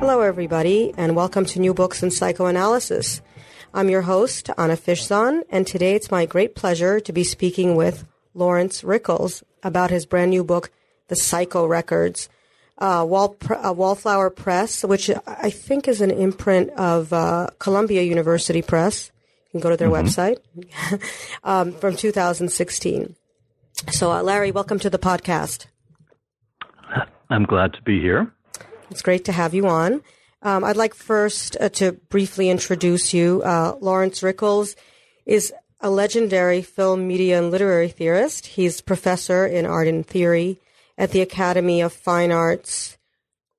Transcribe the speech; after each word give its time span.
Hello, 0.00 0.20
everybody, 0.20 0.94
and 0.96 1.16
welcome 1.16 1.44
to 1.46 1.58
New 1.58 1.74
Books 1.74 2.04
in 2.04 2.12
Psychoanalysis. 2.12 3.20
I'm 3.74 3.90
your 3.90 4.02
host, 4.02 4.48
Anna 4.56 4.76
Fishzon, 4.76 5.42
and 5.50 5.66
today 5.66 5.96
it's 5.96 6.10
my 6.10 6.24
great 6.24 6.54
pleasure 6.54 7.00
to 7.00 7.12
be 7.12 7.24
speaking 7.24 7.74
with 7.74 8.06
Laurence 8.32 8.84
Rickels 8.84 9.42
about 9.64 9.90
his 9.90 10.06
brand 10.06 10.30
new 10.30 10.44
book, 10.44 10.70
The 11.08 11.16
Psycho 11.16 11.66
Records. 11.66 12.28
Uh, 12.78 13.04
Wall, 13.06 13.36
uh, 13.50 13.74
Wallflower 13.76 14.30
Press, 14.30 14.84
which 14.84 15.10
I 15.26 15.50
think 15.50 15.88
is 15.88 16.00
an 16.00 16.12
imprint 16.12 16.70
of 16.70 17.12
uh, 17.12 17.48
Columbia 17.58 18.02
University 18.02 18.62
Press. 18.62 19.10
You 19.46 19.50
can 19.50 19.60
go 19.60 19.70
to 19.70 19.76
their 19.76 19.88
mm-hmm. 19.88 20.06
website 20.06 20.38
um, 21.42 21.72
from 21.72 21.96
2016. 21.96 23.16
So, 23.90 24.12
uh, 24.12 24.22
Larry, 24.22 24.52
welcome 24.52 24.78
to 24.78 24.90
the 24.90 24.98
podcast. 24.98 25.66
I'm 27.30 27.44
glad 27.44 27.72
to 27.72 27.82
be 27.82 28.00
here. 28.00 28.32
It's 28.90 29.02
great 29.02 29.24
to 29.26 29.32
have 29.32 29.54
you 29.54 29.66
on. 29.66 30.02
Um, 30.42 30.64
I'd 30.64 30.76
like 30.76 30.94
first 30.94 31.56
uh, 31.60 31.68
to 31.70 31.92
briefly 31.92 32.48
introduce 32.48 33.12
you. 33.12 33.42
Uh, 33.42 33.76
Laurence 33.80 34.22
Rickels 34.22 34.76
is 35.26 35.52
a 35.80 35.90
legendary 35.90 36.62
film, 36.62 37.06
media, 37.06 37.38
and 37.38 37.50
literary 37.50 37.88
theorist. 37.88 38.46
He's 38.46 38.80
professor 38.80 39.46
in 39.46 39.66
art 39.66 39.88
and 39.88 40.06
theory 40.06 40.58
at 40.96 41.10
the 41.10 41.20
Academy 41.20 41.80
of 41.80 41.92
Fine 41.92 42.32
Arts, 42.32 42.96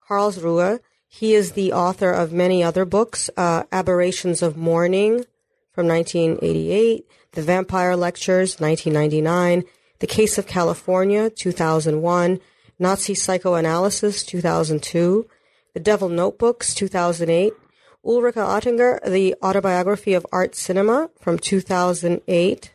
Karlsruhe. 0.08 0.80
He 1.08 1.34
is 1.34 1.52
the 1.52 1.74
author 1.74 2.12
of 2.12 2.32
many 2.32 2.64
other 2.64 2.86
books, 2.86 3.30
uh, 3.38 3.64
Aberrations 3.72 4.42
of 4.42 4.58
Mourning 4.58 5.26
from 5.72 5.88
1988, 5.88 7.06
The 7.34 7.42
Vampire 7.42 7.96
Lectures, 7.96 8.60
1999, 8.60 9.64
The 10.00 10.08
Case 10.08 10.38
of 10.38 10.48
California, 10.48 11.30
2001, 11.30 12.40
Nazi 12.80 13.14
Psychoanalysis, 13.14 14.24
2002, 14.24 15.28
The 15.74 15.80
Devil 15.82 16.08
Notebooks, 16.08 16.74
2008, 16.74 17.54
Ulrike 18.06 18.34
Ottinger, 18.36 19.04
The 19.06 19.36
Autobiography 19.44 20.14
of 20.14 20.26
Art 20.32 20.56
Cinema 20.56 21.10
from 21.20 21.38
2008, 21.38 22.74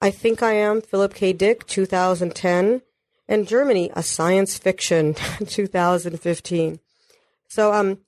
I 0.00 0.10
Think 0.10 0.42
I 0.42 0.54
Am, 0.54 0.80
Philip 0.80 1.12
K. 1.12 1.34
Dick, 1.34 1.66
2010, 1.66 2.80
and 3.28 3.46
Germany, 3.46 3.90
A 3.94 4.02
Science 4.02 4.56
Fiction, 4.56 5.14
2015. 5.46 6.80
So, 7.48 7.72
um, 7.74 7.98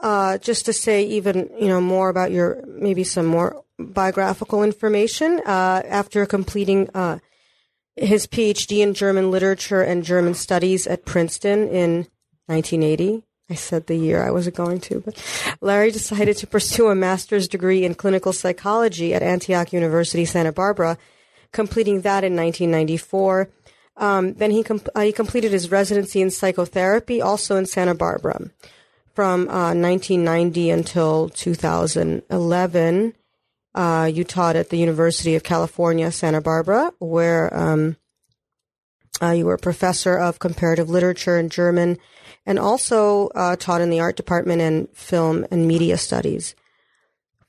uh, 0.00 0.38
just 0.38 0.64
to 0.66 0.72
say 0.72 1.02
even, 1.02 1.50
you 1.60 1.68
know, 1.68 1.80
more 1.80 2.08
about 2.08 2.30
your, 2.30 2.64
maybe 2.66 3.04
some 3.04 3.26
more 3.26 3.62
biographical 3.78 4.62
information, 4.62 5.42
uh, 5.44 5.82
after 5.84 6.24
completing, 6.24 6.88
uh, 6.94 7.18
his 8.00 8.26
PhD 8.26 8.78
in 8.78 8.94
German 8.94 9.30
literature 9.30 9.82
and 9.82 10.04
German 10.04 10.34
studies 10.34 10.86
at 10.86 11.04
Princeton 11.04 11.68
in 11.68 12.06
1980. 12.46 13.24
I 13.50 13.54
said 13.54 13.86
the 13.86 13.96
year 13.96 14.22
I 14.22 14.30
wasn't 14.30 14.56
going 14.56 14.80
to, 14.80 15.00
but 15.00 15.16
Larry 15.62 15.90
decided 15.90 16.36
to 16.38 16.46
pursue 16.46 16.88
a 16.88 16.94
master's 16.94 17.48
degree 17.48 17.84
in 17.84 17.94
clinical 17.94 18.32
psychology 18.32 19.14
at 19.14 19.22
Antioch 19.22 19.72
University, 19.72 20.26
Santa 20.26 20.52
Barbara, 20.52 20.98
completing 21.50 22.02
that 22.02 22.24
in 22.24 22.36
1994. 22.36 23.48
Um, 23.96 24.34
then 24.34 24.50
he, 24.50 24.62
com- 24.62 24.82
uh, 24.94 25.00
he 25.00 25.12
completed 25.12 25.50
his 25.52 25.70
residency 25.70 26.20
in 26.20 26.30
psychotherapy, 26.30 27.22
also 27.22 27.56
in 27.56 27.64
Santa 27.64 27.94
Barbara, 27.94 28.50
from 29.14 29.48
uh, 29.48 29.74
1990 29.74 30.70
until 30.70 31.30
2011 31.30 33.14
uh, 33.78 34.06
you 34.06 34.24
taught 34.24 34.56
at 34.56 34.70
the 34.70 34.76
University 34.76 35.36
of 35.36 35.44
California, 35.44 36.10
Santa 36.10 36.40
Barbara, 36.40 36.92
where 36.98 37.56
um, 37.56 37.96
uh, 39.22 39.30
you 39.30 39.46
were 39.46 39.54
a 39.54 39.58
professor 39.58 40.18
of 40.18 40.40
comparative 40.40 40.90
literature 40.90 41.36
and 41.36 41.48
German, 41.48 41.96
and 42.44 42.58
also 42.58 43.28
uh, 43.36 43.54
taught 43.54 43.80
in 43.80 43.90
the 43.90 44.00
art 44.00 44.16
department 44.16 44.60
and 44.60 44.88
film 44.94 45.46
and 45.52 45.68
media 45.68 45.96
studies. 45.96 46.56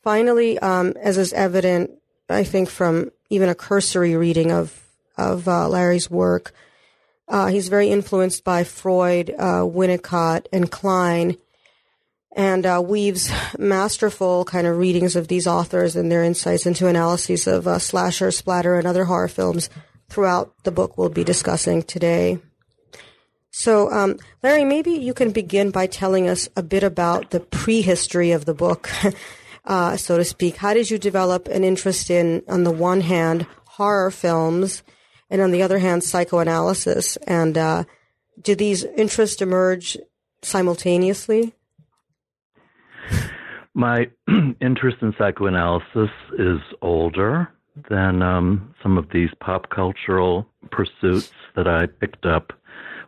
Finally, 0.03 0.59
um, 0.59 0.93
as 1.01 1.17
is 1.17 1.33
evident, 1.33 1.89
I 2.29 2.43
think 2.43 2.69
from 2.69 3.09
even 3.31 3.49
a 3.49 3.55
cursory 3.55 4.15
reading 4.15 4.51
of 4.51 4.85
of 5.17 5.47
uh, 5.47 5.67
Larry's 5.67 6.11
work, 6.11 6.53
uh, 7.27 7.47
he's 7.47 7.69
very 7.69 7.89
influenced 7.89 8.43
by 8.43 8.63
Freud, 8.63 9.31
uh, 9.31 9.63
Winnicott, 9.63 10.45
and 10.53 10.69
Klein 10.69 11.37
and 12.35 12.65
uh, 12.65 12.81
weaves 12.83 13.31
masterful 13.57 14.45
kind 14.45 14.67
of 14.67 14.77
readings 14.77 15.15
of 15.15 15.27
these 15.27 15.47
authors 15.47 15.95
and 15.95 16.11
their 16.11 16.23
insights 16.23 16.65
into 16.65 16.87
analyses 16.87 17.47
of 17.47 17.67
uh, 17.67 17.79
slasher, 17.79 18.31
splatter, 18.31 18.77
and 18.77 18.87
other 18.87 19.05
horror 19.05 19.27
films 19.27 19.69
throughout 20.09 20.53
the 20.63 20.71
book 20.71 20.97
we'll 20.97 21.09
be 21.09 21.23
discussing 21.23 21.81
today. 21.81 22.39
So, 23.51 23.91
um, 23.91 24.17
Larry, 24.43 24.63
maybe 24.63 24.91
you 24.91 25.13
can 25.13 25.31
begin 25.31 25.71
by 25.71 25.87
telling 25.87 26.29
us 26.29 26.47
a 26.55 26.63
bit 26.63 26.83
about 26.83 27.31
the 27.31 27.39
prehistory 27.39 28.31
of 28.31 28.45
the 28.45 28.53
book, 28.53 28.89
uh, 29.65 29.97
so 29.97 30.17
to 30.17 30.23
speak. 30.23 30.57
How 30.57 30.73
did 30.73 30.91
you 30.91 30.99
develop 30.99 31.47
an 31.47 31.63
interest 31.63 32.11
in, 32.11 32.43
on 32.47 32.63
the 32.63 32.71
one 32.71 33.01
hand, 33.01 33.47
horror 33.65 34.11
films, 34.11 34.83
and 35.31 35.41
on 35.41 35.51
the 35.51 35.63
other 35.63 35.79
hand, 35.79 36.03
psychoanalysis? 36.03 37.17
And 37.27 37.57
uh, 37.57 37.83
did 38.39 38.59
these 38.59 38.83
interests 38.83 39.41
emerge 39.41 39.97
simultaneously? 40.43 41.53
My 43.79 44.09
interest 44.61 44.97
in 45.01 45.15
psychoanalysis 45.17 46.09
is 46.37 46.59
older 46.81 47.49
than 47.89 48.21
um, 48.21 48.75
some 48.83 48.97
of 48.97 49.05
these 49.13 49.29
pop 49.39 49.69
cultural 49.69 50.45
pursuits 50.69 51.31
that 51.55 51.65
I 51.65 51.85
picked 51.85 52.25
up 52.25 52.51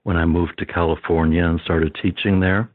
when 0.03 0.15
I 0.15 0.23
moved 0.23 0.57
to 0.59 0.65
California 0.65 1.45
and 1.45 1.59
started 1.59 1.93
teaching 2.01 2.39
there. 2.39 2.71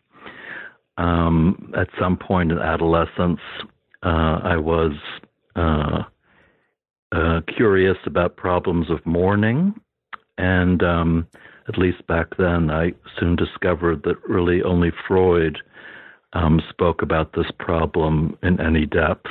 Um, 0.99 1.73
at 1.75 1.89
some 1.99 2.19
point 2.19 2.53
in 2.53 2.59
adolescence, 2.59 3.41
uh, 4.03 4.41
I 4.45 4.59
was 4.59 4.93
uh, 5.57 6.03
uh, 7.13 7.41
curious 7.57 7.97
about 8.05 8.37
problems 8.37 8.91
of 8.91 9.07
mourning, 9.07 9.73
and 10.37 10.83
um, 10.83 11.27
at 11.67 11.79
least 11.79 12.07
back 12.07 12.37
then, 12.37 12.71
I 12.71 12.93
soon 13.19 13.37
discovered 13.37 14.03
that 14.03 14.23
really 14.29 14.63
only 14.63 14.93
Freud 15.09 15.63
um, 16.33 16.61
spoke 16.71 17.03
about 17.03 17.33
this 17.33 17.51
problem 17.59 18.37
in 18.43 18.61
any 18.61 18.87
depth. 18.87 19.27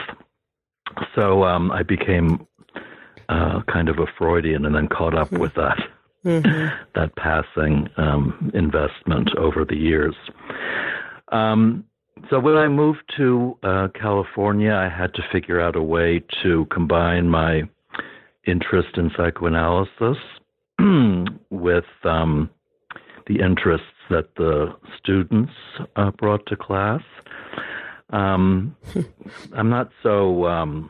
So 1.16 1.44
um, 1.44 1.72
I 1.72 1.84
became 1.84 2.48
uh, 3.30 3.62
kind 3.72 3.90
of 3.90 4.00
a 4.00 4.06
Freudian 4.18 4.66
and 4.66 4.76
then 4.76 4.88
caught 4.88 5.18
up 5.18 5.32
with 5.32 5.54
that. 5.56 5.78
Mm-hmm. 6.26 6.76
that 6.96 7.16
passing 7.18 7.88
um, 7.98 8.52
investment 8.56 9.30
over 9.38 9.64
the 9.64 9.76
years. 9.76 10.16
Um, 11.32 11.86
so 12.30 12.40
when 12.40 12.56
I 12.56 12.68
moved 12.68 13.04
to 13.18 13.58
uh, 13.62 13.88
California, 13.94 14.74
I 14.74 14.90
had 14.90 15.14
to 15.16 15.22
figure 15.32 15.62
out 15.62 15.76
a 15.76 15.84
way 15.84 16.24
to 16.42 16.66
combine 16.72 17.30
my 17.30 17.64
interest 18.48 18.98
in 18.98 19.12
psychoanalysis 19.16 20.18
with 21.50 21.86
um, 22.04 22.50
the 23.28 23.40
interests 23.40 23.86
that 24.10 24.36
the 24.36 24.76
students 24.98 25.54
uh, 25.96 26.12
brought 26.12 26.46
to 26.48 26.56
class. 26.56 27.02
Um, 28.12 28.76
I'm 29.54 29.70
not 29.70 29.90
so 30.04 30.46
um, 30.46 30.90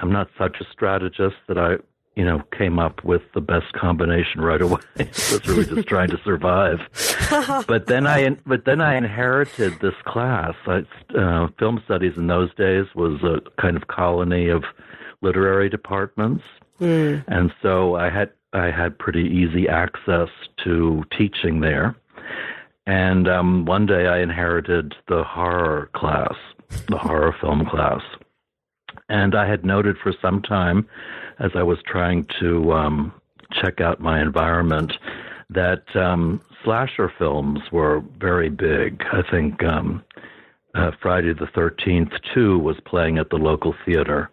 I'm 0.00 0.12
not 0.12 0.28
such 0.38 0.56
a 0.60 0.64
strategist 0.72 1.36
that 1.48 1.58
I 1.58 1.76
you 2.16 2.24
know 2.24 2.42
came 2.56 2.78
up 2.78 3.04
with 3.04 3.22
the 3.34 3.40
best 3.40 3.72
combination 3.74 4.40
right 4.40 4.60
away. 4.60 4.80
I 4.98 5.04
was 5.04 5.46
really 5.46 5.64
just 5.64 5.88
trying 5.88 6.10
to 6.10 6.20
survive. 6.24 6.80
but 7.66 7.86
then 7.86 8.06
I 8.06 8.30
but 8.46 8.64
then 8.64 8.80
I 8.80 8.96
inherited 8.96 9.74
this 9.80 9.94
class. 10.04 10.54
I, 10.66 10.84
uh, 11.16 11.48
film 11.58 11.80
studies 11.84 12.14
in 12.16 12.26
those 12.26 12.52
days 12.54 12.86
was 12.94 13.22
a 13.22 13.40
kind 13.60 13.76
of 13.76 13.86
colony 13.86 14.48
of 14.48 14.64
literary 15.20 15.68
departments, 15.68 16.44
mm. 16.80 17.24
and 17.28 17.52
so 17.62 17.94
I 17.94 18.10
had 18.10 18.30
I 18.52 18.70
had 18.70 18.98
pretty 18.98 19.24
easy 19.24 19.68
access 19.68 20.28
to 20.64 21.04
teaching 21.16 21.60
there. 21.60 21.94
And 22.88 23.28
um, 23.28 23.66
one 23.66 23.84
day 23.84 24.06
I 24.06 24.20
inherited 24.20 24.94
the 25.08 25.22
horror 25.22 25.90
class, 25.94 26.32
the 26.88 26.96
horror 26.98 27.36
film 27.38 27.66
class. 27.66 28.00
And 29.10 29.34
I 29.34 29.46
had 29.46 29.62
noted 29.62 29.96
for 30.02 30.14
some 30.22 30.40
time, 30.40 30.88
as 31.38 31.50
I 31.54 31.62
was 31.62 31.76
trying 31.86 32.26
to 32.40 32.72
um, 32.72 33.12
check 33.52 33.82
out 33.82 34.00
my 34.00 34.22
environment, 34.22 34.94
that 35.50 35.84
um, 35.94 36.40
slasher 36.64 37.12
films 37.18 37.60
were 37.70 38.02
very 38.18 38.48
big. 38.48 39.02
I 39.12 39.20
think 39.30 39.62
um, 39.62 40.02
uh, 40.74 40.92
Friday 41.02 41.34
the 41.34 41.48
13th, 41.54 42.12
2 42.34 42.58
was 42.58 42.76
playing 42.86 43.18
at 43.18 43.28
the 43.28 43.36
local 43.36 43.74
theater. 43.84 44.30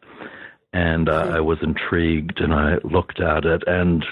And 0.72 1.10
uh, 1.10 1.32
I 1.34 1.42
was 1.42 1.58
intrigued 1.62 2.40
and 2.40 2.54
I 2.54 2.78
looked 2.86 3.20
at 3.20 3.44
it. 3.44 3.64
And 3.68 4.06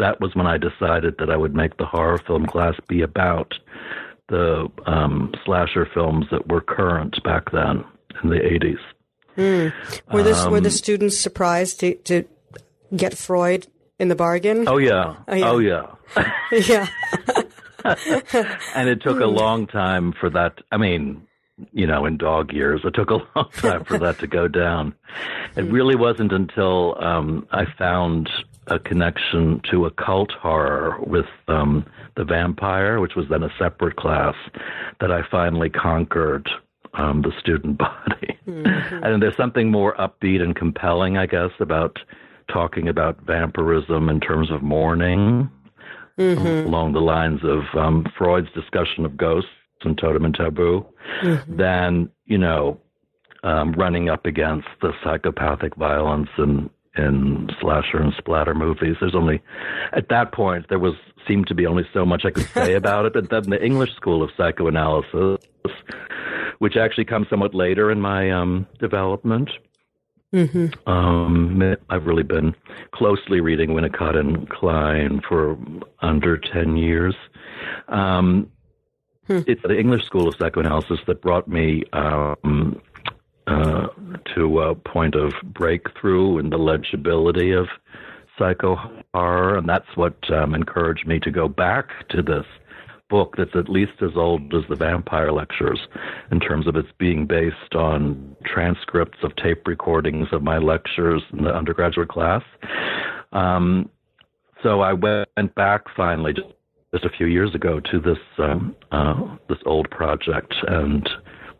that 0.00 0.20
was 0.20 0.34
when 0.34 0.46
I 0.46 0.58
decided 0.58 1.16
that 1.18 1.30
I 1.30 1.36
would 1.36 1.54
make 1.54 1.76
the 1.76 1.86
horror 1.86 2.18
film 2.18 2.46
class 2.46 2.74
be 2.88 3.02
about 3.02 3.54
the 4.28 4.68
um, 4.86 5.32
slasher 5.44 5.86
films 5.92 6.26
that 6.30 6.48
were 6.48 6.60
current 6.60 7.22
back 7.22 7.50
then 7.52 7.84
in 8.22 8.30
the 8.30 8.36
80s. 8.36 8.78
Mm. 9.36 9.72
Were, 10.12 10.22
this, 10.22 10.40
um, 10.40 10.52
were 10.52 10.60
the 10.60 10.70
students 10.70 11.18
surprised 11.18 11.80
to, 11.80 11.94
to 11.94 12.24
get 12.94 13.16
Freud 13.16 13.66
in 13.98 14.08
the 14.08 14.14
bargain? 14.14 14.68
Oh, 14.68 14.78
yeah. 14.78 15.16
Oh, 15.28 15.58
yeah. 15.58 15.86
Oh, 16.16 16.22
yeah. 16.48 16.48
yeah. 16.66 16.88
and 18.74 18.88
it 18.88 19.02
took 19.02 19.20
a 19.20 19.26
long 19.26 19.66
time 19.66 20.12
for 20.18 20.30
that. 20.30 20.58
I 20.70 20.76
mean, 20.76 21.26
you 21.72 21.86
know, 21.86 22.06
in 22.06 22.16
dog 22.16 22.52
years. 22.52 22.80
It 22.84 22.94
took 22.94 23.10
a 23.10 23.14
long 23.36 23.50
time 23.52 23.84
for 23.84 23.98
that 23.98 24.18
to 24.20 24.26
go 24.26 24.48
down. 24.48 24.94
It 25.56 25.64
hmm. 25.64 25.72
really 25.72 25.96
wasn't 25.96 26.32
until 26.32 26.96
um, 27.02 27.46
I 27.50 27.64
found 27.78 28.30
a 28.70 28.78
connection 28.78 29.60
to 29.70 29.86
occult 29.86 30.32
horror 30.32 30.96
with 31.00 31.26
um, 31.48 31.84
the 32.16 32.24
vampire, 32.24 33.00
which 33.00 33.16
was 33.16 33.26
then 33.28 33.42
a 33.42 33.52
separate 33.58 33.96
class, 33.96 34.34
that 35.00 35.10
I 35.10 35.22
finally 35.30 35.68
conquered 35.68 36.48
um, 36.94 37.22
the 37.22 37.32
student 37.38 37.78
body. 37.78 38.38
Mm-hmm. 38.46 39.04
and 39.04 39.22
there's 39.22 39.36
something 39.36 39.70
more 39.70 39.94
upbeat 39.96 40.40
and 40.40 40.56
compelling, 40.56 41.18
I 41.18 41.26
guess, 41.26 41.50
about 41.60 41.98
talking 42.52 42.88
about 42.88 43.20
vampirism 43.26 44.08
in 44.08 44.20
terms 44.20 44.50
of 44.50 44.62
mourning, 44.62 45.50
mm-hmm. 46.18 46.68
along 46.68 46.92
the 46.92 47.00
lines 47.00 47.40
of 47.44 47.62
um, 47.78 48.06
Freud's 48.16 48.50
discussion 48.52 49.04
of 49.04 49.16
ghosts 49.16 49.50
and 49.82 49.96
totem 49.96 50.24
and 50.24 50.34
taboo, 50.34 50.84
mm-hmm. 51.22 51.56
than 51.56 52.10
you 52.26 52.38
know 52.38 52.80
um, 53.42 53.72
running 53.72 54.08
up 54.08 54.26
against 54.26 54.68
the 54.82 54.92
psychopathic 55.02 55.74
violence 55.76 56.28
and 56.36 56.70
in 57.00 57.48
slasher 57.60 57.98
and 57.98 58.12
splatter 58.18 58.54
movies. 58.54 58.96
There's 59.00 59.14
only 59.14 59.42
at 59.92 60.08
that 60.10 60.32
point 60.32 60.66
there 60.68 60.78
was 60.78 60.94
seemed 61.26 61.46
to 61.48 61.54
be 61.54 61.66
only 61.66 61.84
so 61.92 62.04
much 62.04 62.24
I 62.24 62.30
could 62.30 62.46
say 62.54 62.74
about 62.74 63.06
it. 63.06 63.12
But 63.14 63.30
then 63.30 63.50
the 63.50 63.62
English 63.64 63.94
school 63.96 64.22
of 64.22 64.30
psychoanalysis, 64.36 65.38
which 66.58 66.76
actually 66.76 67.04
comes 67.04 67.28
somewhat 67.28 67.54
later 67.54 67.90
in 67.90 68.00
my 68.00 68.30
um, 68.30 68.66
development. 68.78 69.50
Mm-hmm. 70.32 70.88
Um, 70.88 71.76
I've 71.88 72.06
really 72.06 72.22
been 72.22 72.54
closely 72.92 73.40
reading 73.40 73.70
Winnicott 73.70 74.16
and 74.16 74.48
Klein 74.48 75.20
for 75.28 75.58
under 76.02 76.38
10 76.38 76.76
years. 76.76 77.16
Um, 77.88 78.48
hmm. 79.26 79.40
It's 79.48 79.62
the 79.62 79.76
English 79.76 80.04
School 80.04 80.28
of 80.28 80.36
Psychoanalysis 80.38 81.00
that 81.08 81.20
brought 81.20 81.48
me 81.48 81.82
um, 81.92 82.80
uh, 83.50 83.88
to 84.34 84.60
a 84.60 84.74
point 84.74 85.14
of 85.14 85.32
breakthrough 85.44 86.38
in 86.38 86.50
the 86.50 86.58
legibility 86.58 87.52
of 87.52 87.66
psycho 88.38 88.76
horror, 89.12 89.58
and 89.58 89.68
that's 89.68 89.96
what 89.96 90.16
um, 90.30 90.54
encouraged 90.54 91.06
me 91.06 91.18
to 91.20 91.30
go 91.30 91.48
back 91.48 92.08
to 92.08 92.22
this 92.22 92.46
book 93.10 93.34
that's 93.36 93.54
at 93.54 93.68
least 93.68 93.92
as 94.00 94.10
old 94.14 94.54
as 94.54 94.62
the 94.68 94.76
Vampire 94.76 95.32
Lectures 95.32 95.80
in 96.30 96.40
terms 96.40 96.66
of 96.66 96.76
its 96.76 96.88
being 96.98 97.26
based 97.26 97.74
on 97.74 98.36
transcripts 98.46 99.18
of 99.22 99.34
tape 99.36 99.66
recordings 99.66 100.28
of 100.32 100.42
my 100.42 100.58
lectures 100.58 101.22
in 101.32 101.44
the 101.44 101.50
undergraduate 101.50 102.08
class. 102.08 102.42
Um, 103.32 103.90
so 104.62 104.80
I 104.80 104.92
went 104.92 105.54
back 105.56 105.82
finally 105.96 106.32
just, 106.34 106.48
just 106.92 107.04
a 107.04 107.10
few 107.10 107.26
years 107.26 107.54
ago 107.54 107.80
to 107.80 108.00
this 108.00 108.18
um, 108.38 108.76
uh, 108.92 109.36
this 109.48 109.58
old 109.66 109.90
project 109.90 110.54
and 110.68 111.08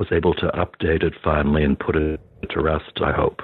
was 0.00 0.08
able 0.10 0.34
to 0.34 0.46
update 0.48 1.04
it 1.04 1.12
finally 1.22 1.62
and 1.62 1.78
put 1.78 1.94
it 1.94 2.20
to 2.48 2.60
rest. 2.60 3.00
I 3.04 3.12
hope. 3.12 3.42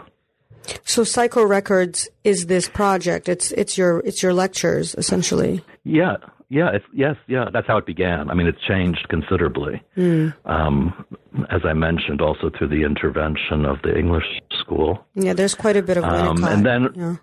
So 0.85 1.05
Psycho 1.05 1.45
Records 1.45 2.09
is 2.25 2.47
this 2.47 2.69
project. 2.69 3.29
It's 3.29 3.53
it's 3.53 3.79
your 3.79 4.01
it's 4.01 4.23
your 4.23 4.35
lectures 4.35 4.97
essentially. 4.97 5.63
Yeah, 5.85 6.17
yeah, 6.49 6.71
it's, 6.73 6.85
yes, 6.93 7.17
yeah. 7.29 7.45
That's 7.53 7.67
how 7.67 7.77
it 7.77 7.87
began. 7.87 8.31
I 8.31 8.35
mean, 8.35 8.47
it's 8.47 8.61
changed 8.67 9.07
considerably. 9.09 9.83
Mm. 9.97 10.35
Um, 10.45 11.07
as 11.51 11.61
I 11.65 11.75
mentioned, 11.75 12.21
also 12.21 12.51
through 12.57 12.69
the 12.69 12.85
intervention 12.85 13.65
of 13.65 13.77
the 13.83 13.97
English 13.97 14.25
school. 14.59 15.05
Yeah, 15.15 15.35
there's 15.35 15.55
quite 15.55 15.77
a 15.77 15.83
bit 15.83 15.99
of 15.99 16.05
um, 16.05 16.43
and 16.45 16.65
then 16.65 16.89
yeah. 16.95 17.17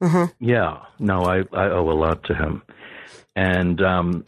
Uh-huh. 0.00 0.28
yeah, 0.38 0.78
no, 1.00 1.24
I 1.24 1.38
I 1.52 1.70
owe 1.70 1.90
a 1.90 1.98
lot 1.98 2.22
to 2.24 2.34
him, 2.34 2.62
and 3.34 3.82
um, 3.82 4.24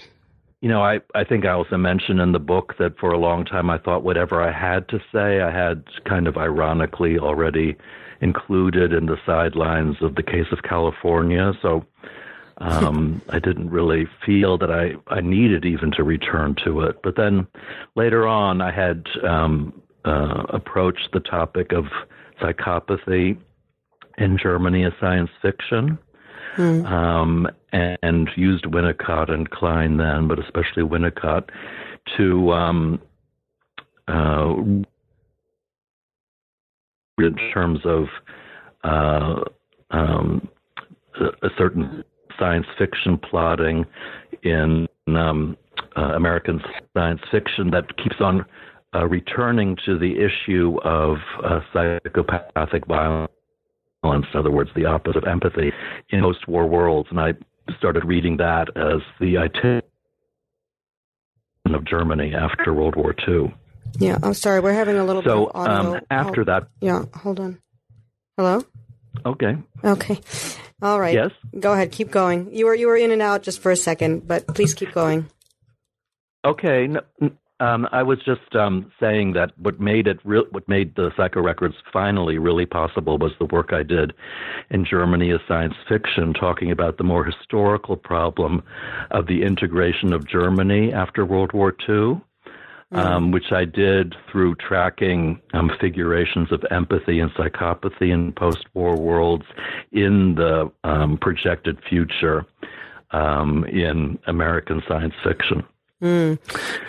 you 0.60 0.68
know, 0.68 0.82
I, 0.82 1.00
I 1.14 1.24
think 1.24 1.46
I 1.46 1.50
also 1.50 1.78
mentioned 1.78 2.20
in 2.20 2.32
the 2.32 2.38
book 2.38 2.74
that 2.78 2.98
for 2.98 3.12
a 3.12 3.18
long 3.18 3.44
time 3.44 3.70
I 3.70 3.78
thought 3.78 4.02
whatever 4.02 4.42
I 4.42 4.52
had 4.52 4.88
to 4.88 5.00
say, 5.12 5.40
I 5.40 5.50
had 5.50 5.84
kind 6.04 6.26
of 6.26 6.36
ironically 6.36 7.18
already 7.18 7.76
included 8.20 8.92
in 8.92 9.06
the 9.06 9.16
sidelines 9.24 9.96
of 10.02 10.16
the 10.16 10.22
case 10.22 10.46
of 10.52 10.62
California. 10.62 11.54
So 11.62 11.86
um, 12.58 13.22
I 13.30 13.38
didn't 13.38 13.70
really 13.70 14.06
feel 14.24 14.58
that 14.58 14.70
I, 14.70 14.96
I 15.06 15.22
needed 15.22 15.64
even 15.64 15.90
to 15.92 16.04
return 16.04 16.54
to 16.64 16.82
it. 16.82 17.02
But 17.02 17.16
then 17.16 17.46
later 17.94 18.26
on, 18.26 18.60
I 18.60 18.70
had 18.70 19.06
um, 19.26 19.72
uh, 20.04 20.44
approached 20.50 21.08
the 21.12 21.20
topic 21.20 21.72
of 21.72 21.86
psychopathy 22.40 23.38
in 24.18 24.36
Germany 24.36 24.84
as 24.84 24.92
science 25.00 25.30
fiction. 25.40 25.98
Mm. 26.56 26.90
Um, 26.90 27.48
and, 27.72 27.98
and, 28.02 28.28
used 28.36 28.64
Winnicott 28.64 29.30
and 29.30 29.48
Klein 29.50 29.96
then, 29.96 30.26
but 30.26 30.38
especially 30.38 30.82
Winnicott, 30.82 31.48
to 32.16 32.52
um, 32.52 33.00
uh, 34.08 34.54
in 37.18 37.36
terms 37.52 37.80
of 37.84 38.06
uh, 38.84 39.40
um, 39.90 40.48
a 41.20 41.48
certain 41.56 42.02
science 42.38 42.66
fiction 42.78 43.18
plotting 43.18 43.84
in 44.42 44.88
um, 45.08 45.56
uh, 45.96 46.12
American 46.14 46.60
science 46.94 47.20
fiction 47.30 47.70
that 47.70 47.96
keeps 47.98 48.16
on 48.20 48.44
uh, 48.94 49.06
returning 49.06 49.76
to 49.84 49.98
the 49.98 50.14
issue 50.18 50.78
of 50.82 51.18
uh, 51.44 51.60
psychopathic 51.72 52.86
violence 52.86 53.30
in 54.02 54.24
other 54.34 54.50
words, 54.50 54.70
the 54.74 54.86
opposite 54.86 55.16
of 55.16 55.24
empathy 55.24 55.72
in 56.10 56.20
post-war 56.20 56.66
worlds. 56.66 57.08
And 57.10 57.20
I 57.20 57.34
started 57.78 58.04
reading 58.04 58.38
that 58.38 58.68
as 58.76 59.02
the 59.20 59.38
itinerary 59.38 59.82
of 61.66 61.84
Germany 61.84 62.34
after 62.34 62.72
World 62.72 62.96
War 62.96 63.14
II. 63.28 63.54
Yeah, 63.98 64.18
I'm 64.22 64.34
sorry, 64.34 64.60
we're 64.60 64.72
having 64.72 64.96
a 64.96 65.04
little 65.04 65.22
so, 65.22 65.46
bit 65.46 65.54
of 65.54 65.56
audio. 65.56 65.94
Um, 65.94 66.00
after 66.10 66.44
hold, 66.44 66.48
that, 66.48 66.68
yeah, 66.80 67.04
hold 67.14 67.40
on. 67.40 67.60
Hello. 68.36 68.64
Okay. 69.26 69.56
Okay. 69.84 70.20
All 70.82 70.98
right. 70.98 71.14
Yes. 71.14 71.30
Go 71.58 71.72
ahead. 71.72 71.92
Keep 71.92 72.10
going. 72.10 72.54
You 72.54 72.66
were 72.66 72.74
you 72.74 72.86
were 72.86 72.96
in 72.96 73.10
and 73.10 73.20
out 73.20 73.42
just 73.42 73.60
for 73.60 73.70
a 73.70 73.76
second, 73.76 74.26
but 74.26 74.46
please 74.54 74.72
keep 74.72 74.92
going. 74.92 75.28
Okay. 76.44 76.86
No, 76.86 77.00
um, 77.60 77.86
I 77.92 78.02
was 78.02 78.18
just 78.24 78.56
um, 78.56 78.90
saying 78.98 79.34
that 79.34 79.52
what 79.58 79.78
made 79.78 80.06
it 80.06 80.18
re- 80.24 80.46
what 80.50 80.66
made 80.66 80.96
the 80.96 81.10
Psycho 81.16 81.40
Records 81.42 81.74
finally 81.92 82.38
really 82.38 82.66
possible 82.66 83.18
was 83.18 83.32
the 83.38 83.44
work 83.46 83.72
I 83.72 83.82
did 83.82 84.12
in 84.70 84.84
Germany 84.84 85.30
as 85.30 85.40
science 85.46 85.74
fiction, 85.88 86.32
talking 86.32 86.70
about 86.70 86.96
the 86.96 87.04
more 87.04 87.24
historical 87.24 87.96
problem 87.96 88.62
of 89.10 89.26
the 89.26 89.42
integration 89.42 90.12
of 90.12 90.26
Germany 90.26 90.92
after 90.92 91.24
World 91.24 91.52
War 91.52 91.74
II. 91.88 92.20
Mm-hmm. 92.92 93.06
Um, 93.06 93.30
which 93.30 93.52
I 93.52 93.66
did 93.66 94.16
through 94.32 94.56
tracking 94.56 95.40
um, 95.54 95.70
figurations 95.80 96.50
of 96.50 96.64
empathy 96.72 97.20
and 97.20 97.30
psychopathy 97.34 98.12
in 98.12 98.32
post-war 98.32 98.96
worlds 98.96 99.44
in 99.92 100.34
the 100.34 100.72
um, 100.82 101.16
projected 101.16 101.78
future 101.88 102.44
um, 103.12 103.64
in 103.66 104.18
American 104.26 104.82
science 104.88 105.14
fiction. 105.22 105.62
Mm. 106.02 106.38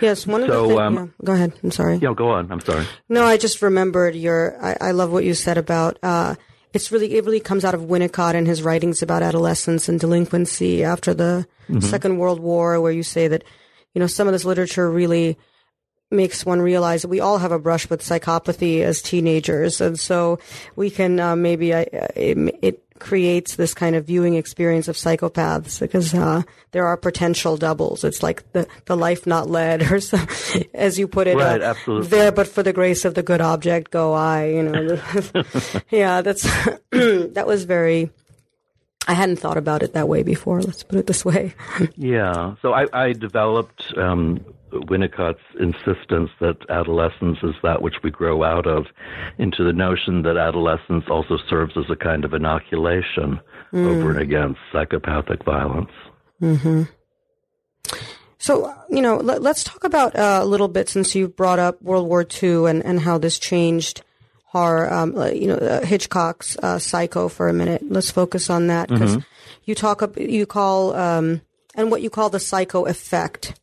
Yes, 0.00 0.26
one 0.26 0.42
of 0.42 0.48
so, 0.48 0.62
the 0.62 0.68
things. 0.68 0.80
Um, 0.80 0.94
yeah. 0.94 1.06
Go 1.24 1.32
ahead. 1.32 1.52
I'm 1.62 1.70
sorry. 1.70 1.96
Yeah, 1.96 2.14
go 2.16 2.30
on. 2.30 2.50
I'm 2.50 2.60
sorry. 2.60 2.86
No, 3.08 3.24
I 3.24 3.36
just 3.36 3.60
remembered 3.60 4.14
your. 4.14 4.56
I, 4.62 4.76
I 4.80 4.90
love 4.92 5.12
what 5.12 5.24
you 5.24 5.34
said 5.34 5.58
about. 5.58 5.98
Uh, 6.02 6.34
it's 6.72 6.90
really 6.90 7.14
it 7.14 7.24
really 7.24 7.40
comes 7.40 7.64
out 7.64 7.74
of 7.74 7.82
Winnicott 7.82 8.34
and 8.34 8.46
his 8.46 8.62
writings 8.62 9.02
about 9.02 9.22
adolescence 9.22 9.88
and 9.88 10.00
delinquency 10.00 10.82
after 10.84 11.12
the 11.12 11.46
mm-hmm. 11.68 11.80
Second 11.80 12.18
World 12.18 12.40
War, 12.40 12.80
where 12.80 12.92
you 12.92 13.02
say 13.02 13.28
that 13.28 13.44
you 13.94 14.00
know 14.00 14.06
some 14.06 14.26
of 14.26 14.32
this 14.32 14.44
literature 14.44 14.90
really 14.90 15.36
makes 16.10 16.44
one 16.44 16.60
realize 16.60 17.02
that 17.02 17.08
we 17.08 17.20
all 17.20 17.38
have 17.38 17.52
a 17.52 17.58
brush 17.58 17.88
with 17.90 18.02
psychopathy 18.02 18.82
as 18.82 19.02
teenagers, 19.02 19.80
and 19.80 19.98
so 19.98 20.38
we 20.76 20.90
can 20.90 21.20
uh, 21.20 21.36
maybe 21.36 21.74
uh, 21.74 21.84
it, 22.16 22.58
it, 22.62 22.84
creates 23.02 23.56
this 23.56 23.74
kind 23.74 23.96
of 23.96 24.06
viewing 24.06 24.34
experience 24.34 24.86
of 24.86 24.96
psychopaths 24.96 25.80
because 25.80 26.14
uh, 26.14 26.42
there 26.70 26.86
are 26.86 26.96
potential 26.96 27.56
doubles. 27.56 28.04
It's 28.04 28.22
like 28.22 28.50
the 28.52 28.66
the 28.86 28.96
life 28.96 29.26
not 29.26 29.50
led, 29.50 29.90
or 29.90 30.00
some, 30.00 30.26
as 30.74 30.98
you 30.98 31.08
put 31.08 31.26
it, 31.26 31.36
right? 31.36 31.60
Uh, 31.60 31.64
absolutely. 31.64 32.08
There, 32.08 32.32
but 32.32 32.46
for 32.46 32.62
the 32.62 32.72
grace 32.72 33.04
of 33.04 33.14
the 33.14 33.22
good 33.22 33.40
object, 33.40 33.90
go 33.90 34.12
I. 34.14 34.46
You 34.46 34.62
know, 34.62 35.02
yeah, 35.90 36.22
that's 36.22 36.42
that 36.90 37.44
was 37.46 37.64
very 37.64 38.10
I 39.08 39.14
hadn't 39.14 39.36
thought 39.36 39.56
about 39.56 39.82
it 39.82 39.94
that 39.94 40.08
way 40.08 40.22
before. 40.22 40.62
Let's 40.62 40.84
put 40.84 40.98
it 40.98 41.06
this 41.06 41.24
way. 41.24 41.54
yeah. 41.96 42.54
So 42.62 42.72
I, 42.72 42.86
I, 42.92 43.02
before. 43.02 43.02
Let's 43.02 43.02
put 43.02 43.02
it 43.02 43.02
this 43.02 43.02
way. 43.02 43.02
yeah. 43.02 43.02
So 43.02 43.02
I, 43.02 43.08
I 43.08 43.12
developed 43.12 43.92
um, 43.96 44.44
Winnicott's 44.72 45.40
insistence 45.60 46.30
that 46.40 46.56
adolescence 46.68 47.38
is 47.42 47.54
that 47.62 47.82
which 47.82 47.96
we 48.02 48.10
grow 48.10 48.42
out 48.42 48.66
of, 48.66 48.86
into 49.38 49.64
the 49.64 49.72
notion 49.72 50.22
that 50.22 50.36
adolescence 50.36 51.04
also 51.10 51.36
serves 51.48 51.76
as 51.76 51.84
a 51.90 51.96
kind 51.96 52.24
of 52.24 52.32
inoculation 52.32 53.40
mm. 53.72 53.86
over 53.86 54.10
and 54.10 54.20
against 54.20 54.60
psychopathic 54.72 55.44
violence. 55.44 55.90
Mm-hmm. 56.40 56.82
So, 58.38 58.74
you 58.90 59.00
know, 59.00 59.18
let, 59.18 59.44
us 59.46 59.62
talk 59.62 59.84
about 59.84 60.16
uh, 60.16 60.40
a 60.42 60.46
little 60.46 60.68
bit 60.68 60.88
since 60.88 61.14
you 61.14 61.28
brought 61.28 61.60
up 61.60 61.80
World 61.80 62.08
War 62.08 62.26
II 62.42 62.66
and, 62.66 62.84
and 62.84 62.98
how 62.98 63.18
this 63.18 63.38
changed 63.38 64.02
horror, 64.46 64.92
um, 64.92 65.16
you 65.32 65.46
know, 65.46 65.54
uh, 65.54 65.84
Hitchcock's 65.84 66.56
uh, 66.58 66.78
Psycho 66.78 67.28
for 67.28 67.48
a 67.48 67.52
minute. 67.52 67.82
Let's 67.88 68.10
focus 68.10 68.50
on 68.50 68.66
that 68.66 68.88
because 68.88 69.12
mm-hmm. 69.12 69.60
you 69.64 69.74
talk, 69.74 70.02
you 70.18 70.44
call, 70.46 70.92
um, 70.94 71.40
and 71.76 71.90
what 71.90 72.02
you 72.02 72.10
call 72.10 72.30
the 72.30 72.40
psycho 72.40 72.84
effect. 72.84 73.54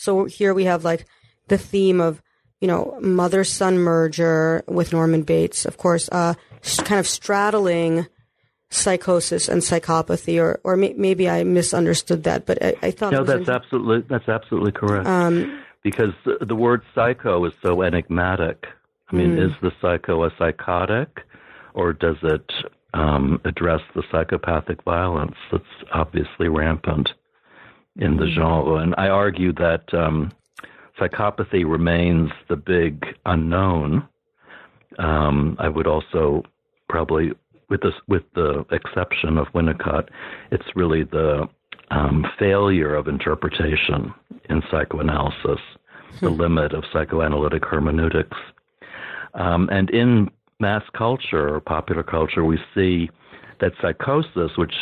So 0.00 0.24
here 0.24 0.54
we 0.54 0.64
have 0.64 0.82
like 0.82 1.04
the 1.48 1.58
theme 1.58 2.00
of, 2.00 2.22
you 2.58 2.68
know, 2.68 2.98
mother 3.02 3.44
son 3.44 3.76
merger 3.76 4.64
with 4.66 4.94
Norman 4.94 5.24
Bates, 5.24 5.66
of 5.66 5.76
course, 5.76 6.08
uh, 6.10 6.32
kind 6.84 6.98
of 6.98 7.06
straddling 7.06 8.06
psychosis 8.70 9.46
and 9.46 9.60
psychopathy, 9.60 10.40
or 10.40 10.58
or 10.64 10.78
may, 10.78 10.94
maybe 10.96 11.28
I 11.28 11.44
misunderstood 11.44 12.24
that, 12.24 12.46
but 12.46 12.64
I, 12.64 12.76
I 12.82 12.90
thought 12.92 13.12
no, 13.12 13.24
that's 13.24 13.50
absolutely 13.50 14.06
that's 14.08 14.28
absolutely 14.28 14.72
correct. 14.72 15.06
Um, 15.06 15.62
because 15.82 16.14
the, 16.24 16.46
the 16.46 16.56
word 16.56 16.80
psycho 16.94 17.44
is 17.44 17.52
so 17.62 17.82
enigmatic. 17.82 18.64
I 19.12 19.16
mean, 19.16 19.36
mm. 19.36 19.50
is 19.50 19.52
the 19.60 19.72
psycho 19.82 20.24
a 20.24 20.30
psychotic, 20.38 21.26
or 21.74 21.92
does 21.92 22.16
it 22.22 22.50
um, 22.94 23.38
address 23.44 23.80
the 23.94 24.02
psychopathic 24.10 24.82
violence 24.82 25.36
that's 25.52 25.64
obviously 25.92 26.48
rampant 26.48 27.10
in 27.96 28.16
the 28.16 28.24
mm. 28.24 28.34
genre? 28.34 28.76
And 28.76 28.94
I 28.98 29.08
argue 29.08 29.52
that 29.54 29.92
um, 29.94 30.32
psychopathy 30.98 31.64
remains 31.68 32.30
the 32.48 32.56
big 32.56 33.04
unknown. 33.26 34.06
Um, 34.98 35.56
I 35.58 35.68
would 35.68 35.86
also 35.86 36.42
probably, 36.88 37.32
with 37.68 37.80
the 37.82 37.92
with 38.08 38.24
the 38.34 38.64
exception 38.70 39.38
of 39.38 39.46
Winnicott, 39.48 40.08
it's 40.50 40.66
really 40.74 41.04
the 41.04 41.48
um, 41.90 42.24
failure 42.38 42.94
of 42.94 43.08
interpretation 43.08 44.12
in 44.48 44.62
psychoanalysis, 44.70 45.60
the 46.20 46.30
hmm. 46.30 46.40
limit 46.40 46.72
of 46.72 46.84
psychoanalytic 46.92 47.64
hermeneutics. 47.64 48.36
Um, 49.34 49.68
and 49.70 49.90
in 49.90 50.30
mass 50.58 50.82
culture 50.96 51.54
or 51.54 51.60
popular 51.60 52.02
culture, 52.02 52.44
we 52.44 52.58
see 52.74 53.10
that 53.60 53.72
psychosis, 53.80 54.56
which 54.56 54.74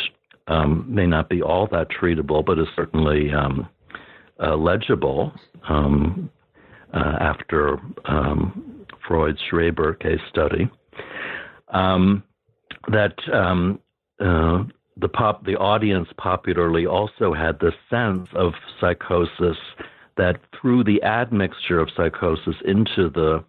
um, 0.49 0.85
may 0.87 1.05
not 1.05 1.29
be 1.29 1.41
all 1.41 1.67
that 1.71 1.87
treatable, 1.89 2.43
but 2.43 2.59
is 2.59 2.67
certainly 2.75 3.31
um, 3.31 3.69
uh, 4.41 4.55
legible 4.55 5.31
um, 5.69 6.29
uh, 6.93 7.17
after 7.21 7.77
um, 8.05 8.85
Freud's 9.07 9.39
Schreber 9.49 9.97
case 9.99 10.19
study, 10.29 10.69
um, 11.69 12.23
that 12.91 13.13
um, 13.31 13.79
uh, 14.19 14.63
the 14.97 15.07
pop 15.07 15.45
the 15.45 15.55
audience 15.55 16.07
popularly 16.17 16.85
also 16.85 17.33
had 17.33 17.59
the 17.59 17.71
sense 17.89 18.27
of 18.33 18.53
psychosis 18.81 19.57
that 20.17 20.41
through 20.59 20.83
the 20.83 21.01
admixture 21.03 21.79
of 21.79 21.89
psychosis 21.95 22.55
into 22.65 23.09
the 23.09 23.43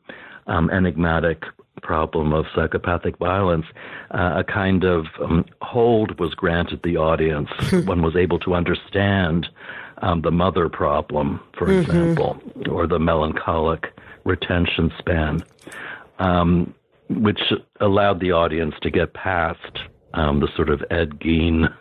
enigmatic 0.73 1.43
problem 1.83 2.33
of 2.33 2.47
psychopathic 2.55 3.19
violence, 3.19 3.67
uh, 4.11 4.37
a 4.39 4.45
kind 4.45 4.85
of 4.85 5.07
um, 5.23 5.45
hold 5.63 6.19
was 6.19 6.35
granted 6.35 6.81
the 6.83 6.97
audience. 6.97 7.49
Hmm. 7.59 7.87
One 7.87 8.03
was 8.03 8.17
able 8.17 8.39
to 8.41 8.55
understand 8.55 9.49
um, 10.03 10.23
the 10.23 10.31
mother 10.31 10.69
problem, 10.69 11.41
for 11.57 11.67
mm-hmm. 11.67 11.81
example, 11.81 12.41
or 12.71 12.87
the 12.87 12.99
melancholic 12.99 13.93
retention 14.25 14.93
span, 14.99 15.43
um, 16.19 16.75
which 17.09 17.41
allowed 17.81 18.21
the 18.21 18.33
audience 18.33 18.75
to 18.83 18.91
get 18.91 19.15
past 19.15 19.81
um, 20.15 20.41
the 20.41 20.49
sort 20.57 20.71
of 20.71 20.83
Ed 20.91 21.21
Gein 21.21 21.75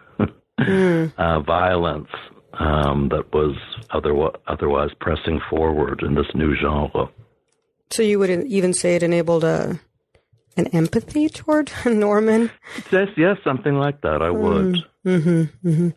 mm. 0.59 1.13
uh, 1.17 1.39
violence 1.41 2.09
um, 2.53 3.09
that 3.09 3.31
was 3.33 3.55
otherwise, 3.91 4.35
otherwise 4.47 4.89
pressing 4.99 5.39
forward 5.49 6.01
in 6.03 6.15
this 6.15 6.27
new 6.33 6.55
genre. 6.55 7.09
So 7.91 8.03
you 8.03 8.19
would 8.19 8.29
even 8.29 8.73
say 8.73 8.95
it 8.95 9.03
enabled 9.03 9.43
a 9.43 9.79
an 10.59 10.67
empathy 10.67 11.29
toward 11.29 11.71
Norman? 11.85 12.51
Yes, 12.91 13.09
yes, 13.17 13.37
something 13.43 13.75
like 13.75 14.01
that. 14.01 14.21
I 14.21 14.29
would. 14.29 14.83
Mm-hmm, 15.05 15.67
mm-hmm. 15.67 15.89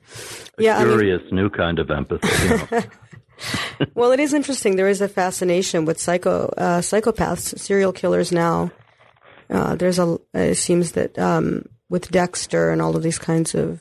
A 0.58 0.62
yeah, 0.62 0.78
curious 0.82 1.20
I 1.20 1.24
mean, 1.26 1.36
new 1.36 1.50
kind 1.50 1.78
of 1.78 1.90
empathy. 1.90 2.28
You 2.48 2.80
know. 2.80 2.82
well, 3.94 4.12
it 4.12 4.20
is 4.20 4.32
interesting. 4.32 4.76
There 4.76 4.88
is 4.88 5.00
a 5.00 5.08
fascination 5.08 5.84
with 5.84 6.00
psycho 6.00 6.46
uh, 6.56 6.80
psychopaths, 6.80 7.58
serial 7.58 7.92
killers. 7.92 8.32
Now, 8.32 8.70
uh, 9.50 9.74
there's 9.74 9.98
a. 9.98 10.18
It 10.32 10.56
seems 10.56 10.92
that 10.92 11.18
um, 11.18 11.66
with 11.88 12.10
Dexter 12.10 12.70
and 12.70 12.80
all 12.80 12.96
of 12.96 13.02
these 13.02 13.18
kinds 13.18 13.54
of 13.54 13.80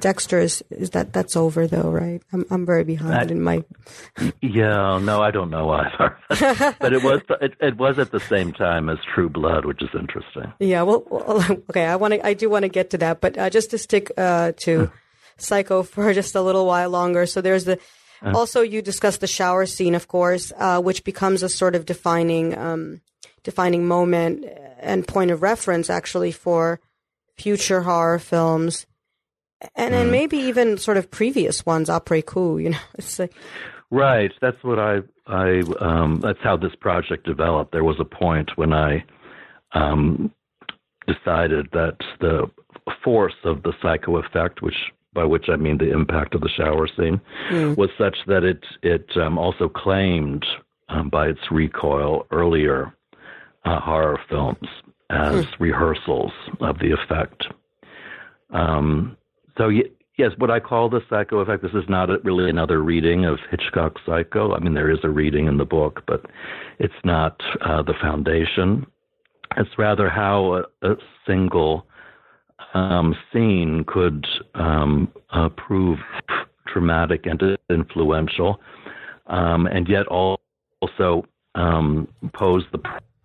Dexter 0.00 0.40
is, 0.40 0.62
is 0.70 0.90
that 0.90 1.12
that's 1.12 1.36
over 1.36 1.66
though, 1.66 1.90
right? 1.90 2.22
I'm 2.32 2.44
I'm 2.50 2.66
very 2.66 2.84
behind 2.84 3.30
in 3.30 3.42
my. 3.42 3.64
Yeah, 4.42 4.98
no, 5.02 5.22
I 5.22 5.30
don't 5.30 5.50
know 5.50 5.70
either. 5.70 6.16
but 6.80 6.92
it 6.92 7.02
was 7.02 7.22
it, 7.40 7.54
it 7.60 7.76
was 7.76 7.98
at 7.98 8.10
the 8.10 8.20
same 8.20 8.52
time 8.52 8.88
as 8.88 8.98
True 9.14 9.28
Blood, 9.28 9.64
which 9.64 9.82
is 9.82 9.88
interesting. 9.98 10.52
Yeah, 10.58 10.82
well, 10.82 11.04
well 11.10 11.42
okay, 11.70 11.86
I 11.86 11.96
want 11.96 12.14
to 12.14 12.26
I 12.26 12.34
do 12.34 12.50
want 12.50 12.64
to 12.64 12.68
get 12.68 12.90
to 12.90 12.98
that, 12.98 13.20
but 13.20 13.38
uh, 13.38 13.48
just 13.48 13.70
to 13.70 13.78
stick 13.78 14.10
uh, 14.16 14.52
to 14.58 14.90
Psycho 15.38 15.82
for 15.82 16.12
just 16.14 16.34
a 16.34 16.42
little 16.42 16.66
while 16.66 16.90
longer. 16.90 17.24
So 17.26 17.40
there's 17.40 17.64
the 17.64 17.78
also 18.22 18.60
you 18.60 18.82
discussed 18.82 19.20
the 19.20 19.26
shower 19.26 19.66
scene, 19.66 19.94
of 19.94 20.08
course, 20.08 20.52
uh, 20.56 20.80
which 20.80 21.04
becomes 21.04 21.42
a 21.42 21.48
sort 21.48 21.74
of 21.74 21.86
defining 21.86 22.56
um, 22.56 23.00
defining 23.44 23.86
moment 23.86 24.44
and 24.78 25.08
point 25.08 25.30
of 25.30 25.42
reference 25.42 25.88
actually 25.88 26.32
for 26.32 26.80
future 27.36 27.82
horror 27.82 28.18
films 28.18 28.86
and 29.74 29.94
then 29.94 30.08
mm. 30.08 30.10
maybe 30.10 30.36
even 30.36 30.78
sort 30.78 30.96
of 30.96 31.10
previous 31.10 31.64
ones 31.64 31.88
après 31.88 32.24
coup. 32.24 32.58
You 32.58 32.70
know, 32.70 32.78
it's 32.98 33.18
like 33.18 33.32
right. 33.90 34.32
That's 34.40 34.62
what 34.62 34.78
I 34.78 35.00
I 35.26 35.62
um, 35.80 36.20
that's 36.20 36.38
how 36.42 36.56
this 36.56 36.74
project 36.80 37.26
developed. 37.26 37.72
There 37.72 37.84
was 37.84 37.96
a 38.00 38.04
point 38.04 38.56
when 38.56 38.72
I 38.72 39.04
um, 39.72 40.32
decided 41.06 41.68
that 41.72 41.96
the 42.20 42.50
force 43.02 43.34
of 43.44 43.62
the 43.62 43.72
psycho 43.82 44.18
effect, 44.18 44.62
which 44.62 44.76
by 45.12 45.24
which 45.24 45.48
I 45.48 45.56
mean 45.56 45.78
the 45.78 45.92
impact 45.92 46.34
of 46.34 46.42
the 46.42 46.50
shower 46.50 46.86
scene, 46.86 47.20
mm. 47.50 47.76
was 47.76 47.90
such 47.98 48.16
that 48.26 48.44
it 48.44 48.64
it 48.82 49.08
um, 49.16 49.38
also 49.38 49.68
claimed 49.68 50.44
um, 50.88 51.08
by 51.08 51.28
its 51.28 51.40
recoil 51.50 52.26
earlier 52.30 52.94
uh, 53.64 53.80
horror 53.80 54.20
films 54.28 54.68
as 55.10 55.44
mm. 55.44 55.60
rehearsals 55.60 56.32
of 56.60 56.78
the 56.78 56.92
effect. 56.92 57.46
Um, 58.50 59.16
so 59.56 59.70
yes, 60.16 60.32
what 60.38 60.50
I 60.50 60.60
call 60.60 60.88
the 60.88 61.00
psycho 61.08 61.38
effect. 61.38 61.62
This 61.62 61.72
is 61.72 61.88
not 61.88 62.08
really 62.24 62.48
another 62.48 62.82
reading 62.82 63.24
of 63.24 63.38
Hitchcock's 63.50 64.00
Psycho. 64.06 64.54
I 64.54 64.60
mean, 64.60 64.74
there 64.74 64.90
is 64.90 64.98
a 65.02 65.08
reading 65.08 65.46
in 65.46 65.58
the 65.58 65.64
book, 65.64 66.02
but 66.06 66.24
it's 66.78 66.94
not 67.04 67.40
uh, 67.60 67.82
the 67.82 67.94
foundation. 68.00 68.86
It's 69.56 69.70
rather 69.78 70.08
how 70.08 70.64
a, 70.82 70.90
a 70.90 70.96
single 71.26 71.86
um, 72.74 73.14
scene 73.32 73.84
could 73.86 74.26
um, 74.54 75.12
uh, 75.30 75.48
prove 75.50 75.98
traumatic 76.66 77.26
and 77.26 77.40
influential, 77.70 78.60
um, 79.28 79.66
and 79.66 79.88
yet 79.88 80.06
also 80.06 81.24
um, 81.54 82.08
pose 82.34 82.64
the 82.72 82.80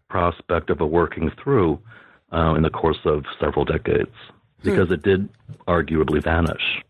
prospect 0.10 0.70
of 0.70 0.82
a 0.82 0.86
working 0.86 1.32
through 1.42 1.80
uh, 2.34 2.54
in 2.56 2.64
the 2.64 2.70
course 2.70 3.00
of 3.06 3.24
several 3.40 3.66
decades 3.66 4.12
because 4.64 4.88
hmm. 4.88 4.94
it 4.94 5.04
did 5.04 5.30
arguably 5.68 6.24
vanish 6.24 6.84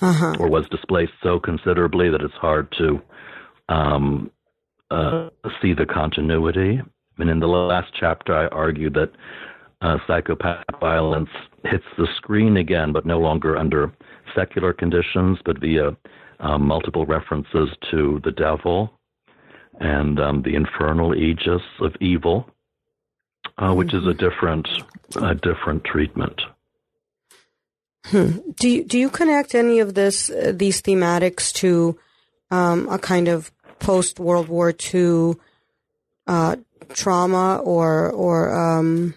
uh-huh. 0.00 0.34
or 0.38 0.48
was 0.48 0.68
displaced 0.68 1.12
so 1.22 1.38
considerably 1.38 2.10
that 2.10 2.22
it's 2.22 2.34
hard 2.34 2.72
to 2.78 3.00
um, 3.68 4.30
uh, 4.90 5.28
see 5.60 5.74
the 5.74 5.86
continuity. 5.86 6.80
I 6.80 7.20
mean, 7.20 7.28
in 7.28 7.40
the 7.40 7.46
last 7.46 7.92
chapter, 7.98 8.34
I 8.34 8.46
argued 8.48 8.94
that 8.94 9.12
uh, 9.80 9.98
psychopath 10.06 10.64
violence 10.80 11.30
hits 11.64 11.84
the 11.96 12.06
screen 12.16 12.56
again, 12.56 12.92
but 12.92 13.06
no 13.06 13.18
longer 13.18 13.56
under 13.56 13.92
secular 14.34 14.72
conditions, 14.72 15.38
but 15.44 15.60
via 15.60 15.96
um, 16.40 16.66
multiple 16.66 17.06
references 17.06 17.68
to 17.90 18.20
the 18.24 18.32
devil 18.32 18.92
and 19.80 20.18
um, 20.20 20.42
the 20.42 20.54
infernal 20.54 21.14
aegis 21.14 21.62
of 21.80 21.94
evil 22.00 22.48
uh, 23.58 23.74
which 23.74 23.92
is 23.92 24.04
a 24.04 24.08
mm-hmm. 24.08 24.18
different 24.18 24.68
a 25.16 25.34
different 25.34 25.84
treatment. 25.84 26.40
Hmm. 28.06 28.38
Do 28.58 28.68
you, 28.68 28.84
do 28.84 28.98
you 28.98 29.10
connect 29.10 29.54
any 29.54 29.80
of 29.80 29.94
this 29.94 30.30
uh, 30.30 30.52
these 30.54 30.80
thematics 30.80 31.52
to 31.54 31.98
um, 32.50 32.88
a 32.88 32.98
kind 32.98 33.28
of 33.28 33.52
post 33.78 34.18
World 34.18 34.48
War 34.48 34.74
II 34.94 35.34
uh, 36.26 36.56
trauma 36.94 37.58
or 37.58 38.10
or 38.10 38.54
um, 38.54 39.14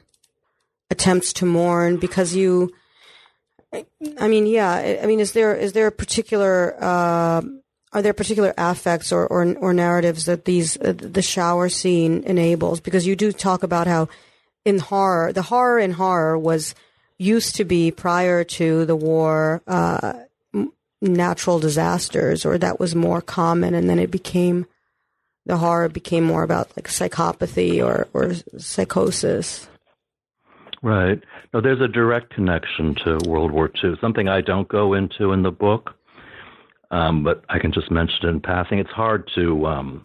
attempts 0.90 1.34
to 1.34 1.46
mourn? 1.46 1.98
Because 1.98 2.36
you 2.36 2.74
I 3.74 4.28
mean, 4.28 4.46
yeah. 4.46 5.00
I 5.02 5.06
mean, 5.06 5.20
is 5.20 5.32
there 5.32 5.56
is 5.56 5.74
there 5.74 5.88
a 5.88 5.92
particular 5.92 6.76
uh, 6.82 7.42
are 7.94 8.02
there 8.02 8.14
particular 8.14 8.54
affects 8.58 9.12
or, 9.12 9.28
or, 9.28 9.54
or 9.56 9.74
narratives 9.74 10.26
that 10.26 10.46
these 10.46 10.78
uh, 10.78 10.94
the 10.96 11.22
shower 11.22 11.70
scene 11.70 12.24
enables? 12.24 12.80
Because 12.80 13.08
you 13.08 13.16
do 13.16 13.32
talk 13.32 13.64
about 13.64 13.88
how 13.88 14.10
in 14.66 14.80
horror, 14.80 15.34
the 15.34 15.42
horror 15.42 15.80
in 15.80 15.92
horror 15.92 16.38
was 16.38 16.76
used 17.18 17.56
to 17.56 17.66
be 17.66 17.92
prior 17.92 18.44
to 18.44 18.86
the 18.86 18.96
war 18.96 19.62
uh, 19.68 20.14
natural 21.02 21.60
disasters, 21.60 22.46
or 22.46 22.58
that 22.58 22.80
was 22.80 22.96
more 22.96 23.22
common, 23.22 23.74
and 23.74 23.90
then 23.90 24.00
it 24.00 24.12
became 24.12 24.66
the 25.46 25.58
horror 25.58 25.90
became 25.90 26.24
more 26.24 26.44
about 26.44 26.72
like 26.78 26.88
psychopathy 26.88 27.84
or 27.84 28.08
or 28.14 28.34
psychosis. 28.58 29.68
Right. 30.84 31.22
No, 31.54 31.62
there's 31.62 31.82
a 31.82 31.88
direct 31.88 32.34
connection 32.34 32.96
to 33.04 33.20
World 33.28 33.52
War 33.52 33.70
II. 33.84 33.96
Something 34.02 34.28
I 34.28 34.42
don't 34.42 34.68
go 34.68 34.94
into 34.94 35.32
in 35.32 35.44
the 35.44 35.52
book, 35.52 35.92
um, 36.90 37.24
but 37.24 37.44
I 37.50 37.60
can 37.60 37.72
just 37.72 37.92
mention 37.92 38.26
it 38.26 38.30
in 38.30 38.42
passing. 38.42 38.80
It's 38.80 38.90
hard 38.90 39.30
to 39.36 39.66
um, 39.68 40.04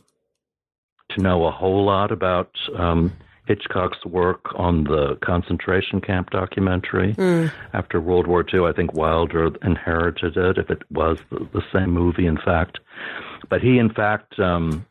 to 1.10 1.22
know 1.22 1.46
a 1.46 1.50
whole 1.50 1.84
lot 1.84 2.12
about 2.12 2.50
um, 2.76 3.12
Hitchcock's 3.46 4.04
work 4.04 4.46
on 4.56 4.84
the 4.84 5.16
concentration 5.22 6.00
camp 6.00 6.30
documentary 6.30 7.14
mm. 7.14 7.50
after 7.72 8.00
World 8.00 8.26
War 8.26 8.44
II. 8.52 8.64
I 8.64 8.72
think 8.72 8.92
Wilder 8.92 9.50
inherited 9.62 10.36
it, 10.36 10.58
if 10.58 10.70
it 10.70 10.82
was 10.90 11.18
the, 11.30 11.48
the 11.52 11.62
same 11.72 11.90
movie, 11.90 12.26
in 12.26 12.38
fact. 12.38 12.80
But 13.48 13.62
he, 13.62 13.78
in 13.78 13.92
fact, 13.92 14.38
um, 14.40 14.84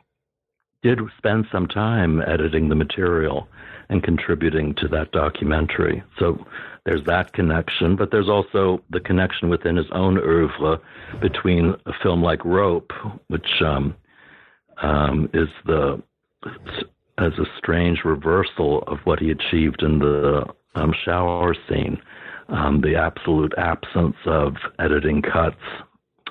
did 0.81 0.99
spend 1.17 1.47
some 1.51 1.67
time 1.67 2.21
editing 2.21 2.69
the 2.69 2.75
material 2.75 3.47
and 3.89 4.03
contributing 4.03 4.73
to 4.75 4.87
that 4.87 5.11
documentary. 5.11 6.03
So 6.17 6.45
there's 6.85 7.03
that 7.05 7.33
connection, 7.33 7.95
but 7.95 8.11
there's 8.11 8.29
also 8.29 8.81
the 8.89 8.99
connection 8.99 9.49
within 9.49 9.75
his 9.75 9.87
own 9.91 10.17
oeuvre 10.17 10.79
between 11.19 11.75
a 11.85 11.93
film 12.01 12.21
like 12.21 12.43
Rope, 12.45 12.93
which 13.27 13.61
um, 13.61 13.95
um, 14.81 15.29
is 15.33 15.49
the 15.65 16.01
as 17.17 17.33
a 17.39 17.45
strange 17.57 17.99
reversal 18.03 18.83
of 18.87 18.99
what 19.05 19.19
he 19.19 19.31
achieved 19.31 19.81
in 19.81 19.99
the 19.99 20.45
um, 20.75 20.93
shower 21.03 21.55
scene, 21.69 21.97
um, 22.49 22.81
the 22.81 22.95
absolute 22.95 23.53
absence 23.57 24.17
of 24.25 24.55
editing 24.79 25.21
cuts 25.21 25.55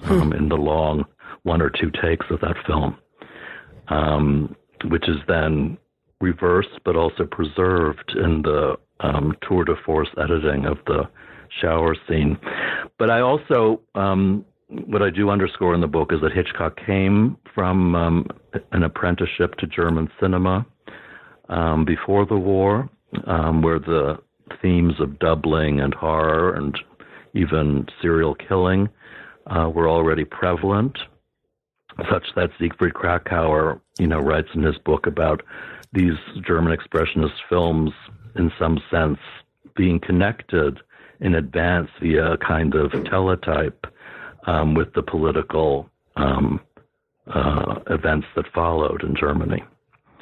um, 0.04 0.30
hmm. 0.30 0.32
in 0.32 0.48
the 0.48 0.56
long 0.56 1.04
one 1.42 1.60
or 1.60 1.70
two 1.70 1.90
takes 2.02 2.26
of 2.30 2.40
that 2.40 2.56
film, 2.66 2.96
um, 3.88 4.54
which 4.90 5.08
is 5.08 5.16
then 5.28 5.76
reversed 6.20 6.80
but 6.84 6.96
also 6.96 7.24
preserved 7.24 8.14
in 8.16 8.42
the 8.42 8.76
um, 9.00 9.34
tour 9.46 9.64
de 9.64 9.74
force 9.84 10.08
editing 10.18 10.66
of 10.66 10.78
the 10.86 11.02
shower 11.60 11.94
scene. 12.08 12.38
But 12.98 13.10
I 13.10 13.20
also, 13.20 13.80
um, 13.94 14.44
what 14.68 15.02
I 15.02 15.10
do 15.10 15.30
underscore 15.30 15.74
in 15.74 15.80
the 15.80 15.86
book 15.86 16.12
is 16.12 16.20
that 16.22 16.32
Hitchcock 16.32 16.78
came 16.86 17.36
from 17.54 17.94
um, 17.94 18.26
an 18.72 18.82
apprenticeship 18.82 19.56
to 19.56 19.66
German 19.66 20.08
cinema 20.20 20.66
um, 21.48 21.84
before 21.84 22.26
the 22.26 22.36
war, 22.36 22.88
um, 23.26 23.62
where 23.62 23.78
the 23.78 24.18
themes 24.60 24.94
of 25.00 25.18
doubling 25.18 25.80
and 25.80 25.94
horror 25.94 26.54
and 26.54 26.78
even 27.34 27.86
serial 28.00 28.34
killing 28.34 28.88
uh, 29.46 29.70
were 29.74 29.88
already 29.88 30.24
prevalent, 30.24 30.98
such 32.10 32.26
that 32.36 32.50
Siegfried 32.58 32.94
Kracauer, 32.94 33.80
you 33.98 34.06
know, 34.06 34.20
writes 34.20 34.48
in 34.54 34.62
his 34.62 34.78
book 34.78 35.06
about 35.06 35.42
these 35.92 36.18
German 36.46 36.76
expressionist 36.76 37.36
films, 37.48 37.92
in 38.36 38.50
some 38.58 38.80
sense, 38.90 39.18
being 39.76 40.00
connected 40.00 40.80
in 41.20 41.34
advance 41.34 41.88
via 42.00 42.32
a 42.32 42.38
kind 42.38 42.74
of 42.74 42.92
teletype 43.04 43.86
um, 44.46 44.74
with 44.74 44.92
the 44.94 45.02
political 45.02 45.88
um, 46.16 46.60
uh, 47.28 47.76
events 47.90 48.26
that 48.36 48.46
followed 48.52 49.02
in 49.02 49.14
Germany. 49.14 49.62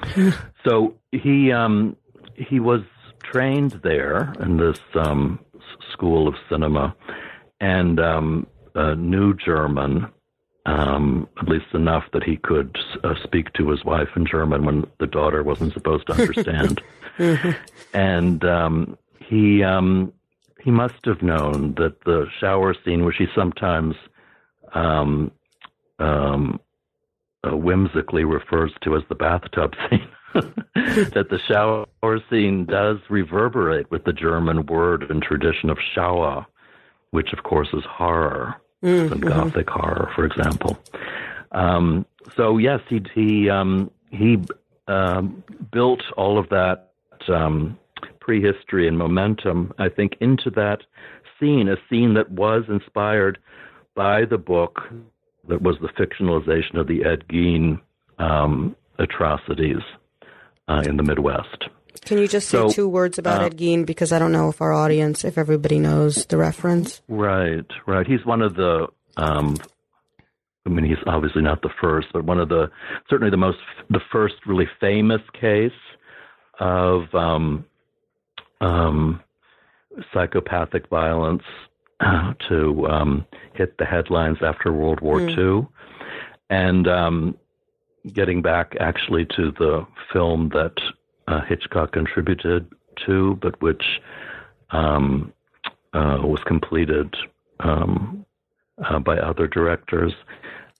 so 0.64 0.94
he 1.12 1.52
um, 1.52 1.96
he 2.36 2.60
was 2.60 2.82
trained 3.22 3.80
there 3.82 4.32
in 4.40 4.56
this 4.56 4.80
um, 4.94 5.38
school 5.92 6.28
of 6.28 6.34
cinema 6.48 6.94
and 7.60 8.00
um, 8.00 8.46
uh, 8.74 8.94
knew 8.94 9.34
German 9.34 10.08
um, 10.66 11.28
at 11.40 11.48
least 11.48 11.66
enough 11.74 12.04
that 12.12 12.22
he 12.22 12.36
could 12.36 12.78
uh, 13.02 13.14
speak 13.22 13.52
to 13.54 13.70
his 13.70 13.84
wife 13.84 14.08
in 14.14 14.26
German 14.26 14.64
when 14.64 14.86
the 15.00 15.06
daughter 15.06 15.42
wasn't 15.42 15.72
supposed 15.72 16.06
to 16.06 16.14
understand. 16.14 16.82
mm-hmm. 17.18 17.50
And 17.94 18.42
um, 18.44 18.96
he 19.18 19.62
um, 19.62 20.12
he 20.62 20.70
must 20.70 21.04
have 21.04 21.20
known 21.22 21.74
that 21.74 22.02
the 22.04 22.26
shower 22.40 22.74
scene, 22.84 23.04
which 23.04 23.16
he 23.16 23.26
sometimes 23.34 23.96
um, 24.72 25.30
um, 25.98 26.58
uh, 27.44 27.56
whimsically 27.56 28.24
refers 28.24 28.72
to 28.82 28.96
as 28.96 29.02
the 29.08 29.14
bathtub 29.14 29.74
scene, 29.90 30.08
that 30.34 31.26
the 31.30 31.38
shower 31.46 32.18
scene 32.30 32.64
does 32.64 32.98
reverberate 33.08 33.90
with 33.90 34.04
the 34.04 34.12
German 34.12 34.66
word 34.66 35.10
and 35.10 35.22
tradition 35.22 35.70
of 35.70 35.78
Schauer, 35.94 36.46
which 37.10 37.32
of 37.32 37.42
course 37.42 37.68
is 37.72 37.84
horror 37.84 38.56
mm-hmm. 38.82 39.20
Gothic 39.20 39.68
horror, 39.68 40.10
for 40.14 40.24
example. 40.24 40.78
Um, 41.52 42.06
so 42.36 42.58
yes, 42.58 42.80
he 42.88 43.02
he 43.14 43.50
um, 43.50 43.90
he 44.10 44.38
um, 44.88 45.42
built 45.70 46.02
all 46.16 46.38
of 46.38 46.48
that 46.50 46.90
um, 47.28 47.78
prehistory 48.20 48.88
and 48.88 48.98
momentum, 48.98 49.72
I 49.78 49.88
think, 49.88 50.16
into 50.20 50.50
that 50.50 50.82
scene, 51.38 51.68
a 51.68 51.76
scene 51.88 52.14
that 52.14 52.30
was 52.30 52.64
inspired 52.68 53.38
by 53.94 54.24
the 54.24 54.38
book 54.38 54.82
that 55.48 55.62
was 55.62 55.76
the 55.80 55.88
fictionalization 55.88 56.78
of 56.78 56.86
the 56.86 57.04
Ed 57.04 57.24
Gein 57.28 57.80
um, 58.18 58.76
atrocities 58.98 59.82
uh, 60.68 60.82
in 60.86 60.96
the 60.96 61.02
Midwest. 61.02 61.64
Can 62.04 62.18
you 62.18 62.26
just 62.26 62.48
say 62.48 62.58
so, 62.58 62.68
two 62.68 62.88
words 62.88 63.18
about 63.18 63.42
uh, 63.42 63.46
Ed 63.46 63.56
Gein 63.56 63.84
because 63.84 64.12
I 64.12 64.18
don't 64.18 64.32
know 64.32 64.48
if 64.48 64.60
our 64.60 64.72
audience, 64.72 65.24
if 65.24 65.38
everybody 65.38 65.78
knows 65.78 66.26
the 66.26 66.36
reference. 66.36 67.02
Right, 67.08 67.66
right. 67.86 68.06
He's 68.06 68.24
one 68.24 68.42
of 68.42 68.54
the. 68.54 68.88
Um, 69.16 69.56
I 70.64 70.70
mean, 70.70 70.84
he's 70.84 70.96
obviously 71.06 71.42
not 71.42 71.60
the 71.62 71.70
first, 71.80 72.08
but 72.12 72.24
one 72.24 72.38
of 72.38 72.48
the 72.48 72.70
certainly 73.10 73.30
the 73.30 73.36
most 73.36 73.58
the 73.90 74.00
first 74.10 74.34
really 74.46 74.68
famous 74.80 75.20
case 75.38 75.70
of 76.60 77.12
um, 77.14 77.66
um, 78.60 79.20
psychopathic 80.14 80.88
violence 80.88 81.42
to 82.48 82.86
um, 82.88 83.26
hit 83.54 83.78
the 83.78 83.84
headlines 83.84 84.38
after 84.42 84.72
World 84.72 85.00
War 85.00 85.20
mm. 85.20 85.62
II, 85.62 85.68
and 86.50 86.88
um, 86.88 87.36
getting 88.12 88.42
back 88.42 88.74
actually 88.80 89.26
to 89.36 89.52
the 89.58 89.86
film 90.12 90.50
that 90.50 90.74
uh, 91.28 91.40
Hitchcock 91.42 91.92
contributed 91.92 92.68
to, 93.06 93.38
but 93.40 93.60
which 93.62 94.00
um, 94.70 95.32
uh, 95.92 96.18
was 96.22 96.40
completed 96.46 97.14
um, 97.60 98.24
uh, 98.84 98.98
by 98.98 99.18
other 99.18 99.46
directors. 99.46 100.12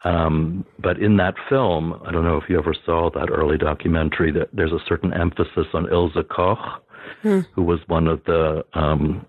Um, 0.04 0.64
but 0.80 0.98
in 0.98 1.16
that 1.18 1.35
film, 1.48 2.00
I 2.04 2.11
don't 2.11 2.24
know 2.24 2.37
if 2.37 2.48
you 2.48 2.58
ever 2.58 2.74
saw 2.85 3.11
that 3.11 3.30
early 3.30 3.56
documentary. 3.56 4.32
That 4.32 4.48
there's 4.52 4.72
a 4.72 4.80
certain 4.88 5.12
emphasis 5.12 5.66
on 5.74 5.88
Ilse 5.92 6.16
Koch, 6.28 6.82
hmm. 7.22 7.40
who 7.54 7.62
was 7.62 7.78
one 7.87 8.08
of 8.08 8.24
the 8.24 8.64
um, 8.74 9.24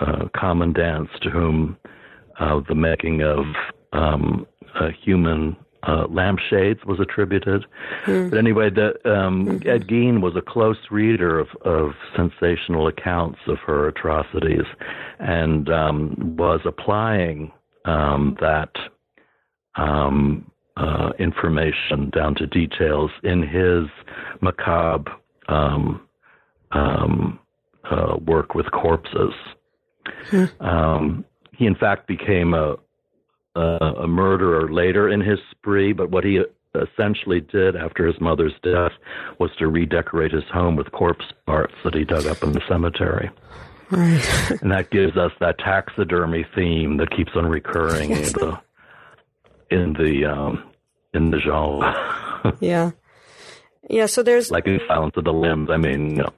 uh, 0.00 0.28
commandants 0.38 1.12
to 1.22 1.30
whom 1.30 1.76
uh, 2.38 2.60
the 2.68 2.74
making 2.74 3.22
of 3.22 3.44
um, 3.92 4.46
human 5.02 5.56
uh, 5.86 6.06
lampshades 6.08 6.80
was 6.86 6.98
attributed. 7.00 7.64
Mm. 8.06 8.30
But 8.30 8.38
anyway, 8.38 8.70
the, 8.70 8.94
um, 9.10 9.46
mm-hmm. 9.46 9.68
Ed 9.68 9.86
Gein 9.86 10.20
was 10.20 10.34
a 10.36 10.42
close 10.42 10.78
reader 10.90 11.38
of, 11.38 11.48
of 11.62 11.92
sensational 12.16 12.86
accounts 12.88 13.38
of 13.46 13.58
her 13.66 13.88
atrocities 13.88 14.64
and 15.18 15.68
um, 15.68 16.36
was 16.36 16.60
applying 16.64 17.52
um, 17.84 18.36
that 18.40 18.70
um, 19.76 20.50
uh, 20.76 21.10
information 21.18 22.10
down 22.10 22.34
to 22.36 22.46
details 22.46 23.10
in 23.22 23.42
his 23.42 23.84
macabre 24.40 25.12
um, 25.48 26.00
um, 26.72 27.38
uh, 27.90 28.16
work 28.26 28.54
with 28.54 28.70
corpses. 28.70 29.32
Mm. 30.30 31.24
he, 31.56 31.66
in 31.66 31.74
fact, 31.74 32.06
became 32.06 32.54
a, 32.54 32.76
uh, 33.56 33.92
a 33.98 34.06
murderer 34.06 34.70
later 34.70 35.08
in 35.08 35.20
his 35.20 35.38
spree, 35.50 35.92
but 35.92 36.10
what 36.10 36.24
he 36.24 36.40
essentially 36.74 37.40
did 37.40 37.76
after 37.76 38.06
his 38.06 38.20
mother's 38.20 38.54
death 38.62 38.92
was 39.38 39.50
to 39.58 39.68
redecorate 39.68 40.32
his 40.32 40.44
home 40.52 40.76
with 40.76 40.90
corpse 40.92 41.26
parts 41.46 41.74
that 41.84 41.94
he 41.94 42.04
dug 42.04 42.26
up 42.26 42.42
in 42.42 42.52
the 42.52 42.60
cemetery. 42.68 43.30
Right. 43.90 44.50
and 44.62 44.72
that 44.72 44.90
gives 44.90 45.16
us 45.16 45.32
that 45.40 45.58
taxidermy 45.58 46.44
theme 46.54 46.96
that 46.96 47.10
keeps 47.10 47.32
on 47.36 47.46
recurring 47.46 48.10
in 48.10 48.22
the 48.22 48.60
in 49.70 49.92
the 49.92 50.24
um, 50.24 50.64
in 51.12 51.30
the 51.30 51.38
genre. 51.38 52.56
yeah, 52.60 52.92
yeah. 53.88 54.06
So 54.06 54.22
there's 54.22 54.50
like 54.50 54.66
in 54.66 54.80
Silence 54.88 55.14
of 55.16 55.24
the 55.24 55.32
Lambs. 55.32 55.70
I 55.70 55.76
mean, 55.76 56.10
you 56.10 56.22
know. 56.22 56.32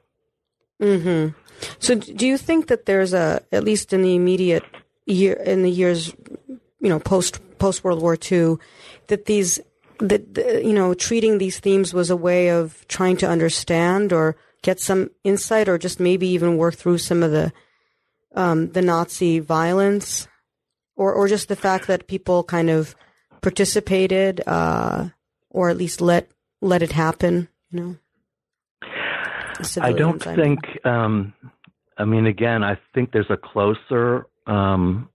Mm-hmm. 0.80 1.38
So 1.78 1.94
do 1.94 2.26
you 2.26 2.36
think 2.36 2.68
that 2.68 2.86
there's 2.86 3.14
a 3.14 3.42
at 3.52 3.64
least 3.64 3.92
in 3.92 4.02
the 4.02 4.14
immediate 4.14 4.64
year 5.06 5.34
in 5.34 5.62
the 5.62 5.70
years, 5.70 6.14
you 6.48 6.88
know, 6.88 7.00
post 7.00 7.40
post 7.58 7.84
World 7.84 8.02
War 8.02 8.16
II, 8.30 8.56
that 9.06 9.26
these 9.26 9.60
that 10.00 10.34
the, 10.34 10.62
you 10.64 10.72
know 10.72 10.94
treating 10.94 11.38
these 11.38 11.58
themes 11.58 11.94
was 11.94 12.10
a 12.10 12.16
way 12.16 12.50
of 12.50 12.86
trying 12.88 13.16
to 13.18 13.28
understand 13.28 14.12
or 14.12 14.36
get 14.62 14.80
some 14.80 15.10
insight 15.24 15.68
or 15.68 15.78
just 15.78 16.00
maybe 16.00 16.26
even 16.28 16.56
work 16.56 16.74
through 16.74 16.98
some 16.98 17.22
of 17.22 17.30
the 17.30 17.52
um, 18.34 18.70
the 18.72 18.82
Nazi 18.82 19.38
violence 19.38 20.28
or 20.96 21.12
or 21.12 21.28
just 21.28 21.48
the 21.48 21.56
fact 21.56 21.86
that 21.86 22.08
people 22.08 22.44
kind 22.44 22.68
of 22.68 22.94
participated 23.40 24.42
uh, 24.46 25.08
or 25.50 25.70
at 25.70 25.76
least 25.76 26.00
let 26.00 26.28
let 26.60 26.82
it 26.82 26.92
happen 26.92 27.48
you 27.70 27.80
know 27.80 27.96
I 29.80 29.92
don't 29.92 30.22
think 30.22 30.60
um, 30.84 31.32
I 31.98 32.04
mean 32.04 32.26
again 32.26 32.62
I 32.62 32.78
think 32.94 33.12
there's 33.12 33.30
a 33.30 33.36
closer 33.36 34.26
um, 34.46 35.08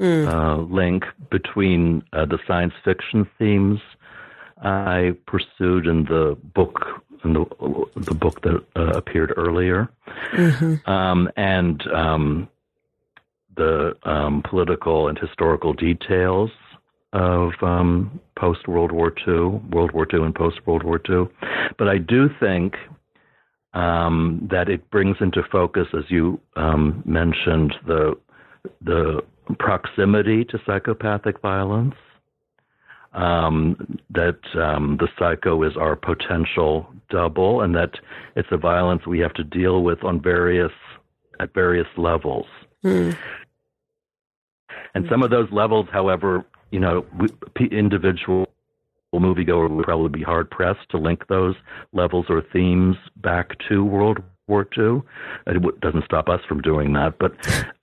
mm. 0.00 0.26
uh, 0.26 0.62
link 0.62 1.04
between 1.30 2.02
uh, 2.12 2.26
the 2.26 2.38
science 2.46 2.74
fiction 2.84 3.28
themes 3.38 3.80
I 4.62 5.16
pursued 5.26 5.86
in 5.86 6.04
the 6.04 6.36
book 6.54 6.84
in 7.24 7.32
the 7.32 7.44
the 7.96 8.14
book 8.14 8.42
that 8.42 8.64
uh, 8.76 8.96
appeared 8.96 9.32
earlier, 9.36 9.88
mm-hmm. 10.32 10.90
um, 10.90 11.28
and 11.36 11.82
um, 11.92 12.48
the 13.56 13.96
um, 14.04 14.42
political 14.48 15.08
and 15.08 15.18
historical 15.18 15.72
details 15.72 16.50
of 17.12 17.52
um, 17.62 18.20
post 18.36 18.68
World 18.68 18.92
War 18.92 19.12
II, 19.26 19.60
World 19.70 19.92
War 19.92 20.06
II, 20.12 20.22
and 20.24 20.34
post 20.34 20.66
World 20.66 20.82
War 20.82 21.00
II. 21.08 21.28
But 21.76 21.88
I 21.88 21.98
do 21.98 22.28
think 22.40 22.74
um, 23.74 24.46
that 24.50 24.68
it 24.68 24.88
brings 24.90 25.16
into 25.20 25.42
focus, 25.50 25.86
as 25.96 26.04
you 26.08 26.40
um, 26.56 27.02
mentioned, 27.06 27.74
the 27.86 28.14
the 28.82 29.22
proximity 29.58 30.44
to 30.44 30.60
psychopathic 30.66 31.40
violence 31.40 31.94
um, 33.14 33.98
that 34.10 34.38
um, 34.54 34.96
the 34.98 35.08
psycho 35.18 35.62
is 35.62 35.76
our 35.76 35.96
potential 35.96 36.86
double, 37.10 37.62
and 37.62 37.74
that 37.74 37.98
it's 38.36 38.48
a 38.50 38.56
violence 38.56 39.06
we 39.06 39.18
have 39.20 39.34
to 39.34 39.44
deal 39.44 39.82
with 39.82 40.04
on 40.04 40.20
various 40.20 40.72
at 41.40 41.54
various 41.54 41.86
levels. 41.96 42.46
Mm. 42.84 43.16
And 44.94 45.06
some 45.08 45.22
of 45.22 45.30
those 45.30 45.50
levels, 45.52 45.86
however, 45.92 46.44
you 46.70 46.80
know, 46.80 47.06
individual 47.70 48.48
moviegoer 49.14 49.70
would 49.70 49.84
probably 49.84 50.20
be 50.20 50.24
hard 50.24 50.50
pressed 50.50 50.88
to 50.90 50.98
link 50.98 51.26
those 51.28 51.54
levels 51.92 52.26
or 52.28 52.42
themes 52.52 52.96
back 53.16 53.50
to 53.68 53.84
World 53.84 54.18
War 54.46 54.66
II. 54.76 55.02
It 55.46 55.80
doesn't 55.80 56.04
stop 56.04 56.28
us 56.28 56.40
from 56.48 56.60
doing 56.60 56.92
that, 56.94 57.14
but 57.18 57.32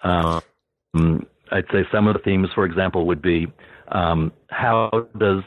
um, 0.07 1.25
I'd 1.51 1.65
say 1.71 1.85
some 1.91 2.07
of 2.07 2.13
the 2.13 2.21
themes, 2.23 2.49
for 2.53 2.65
example, 2.65 3.05
would 3.07 3.21
be 3.21 3.47
um, 3.89 4.31
how 4.49 5.07
does 5.17 5.43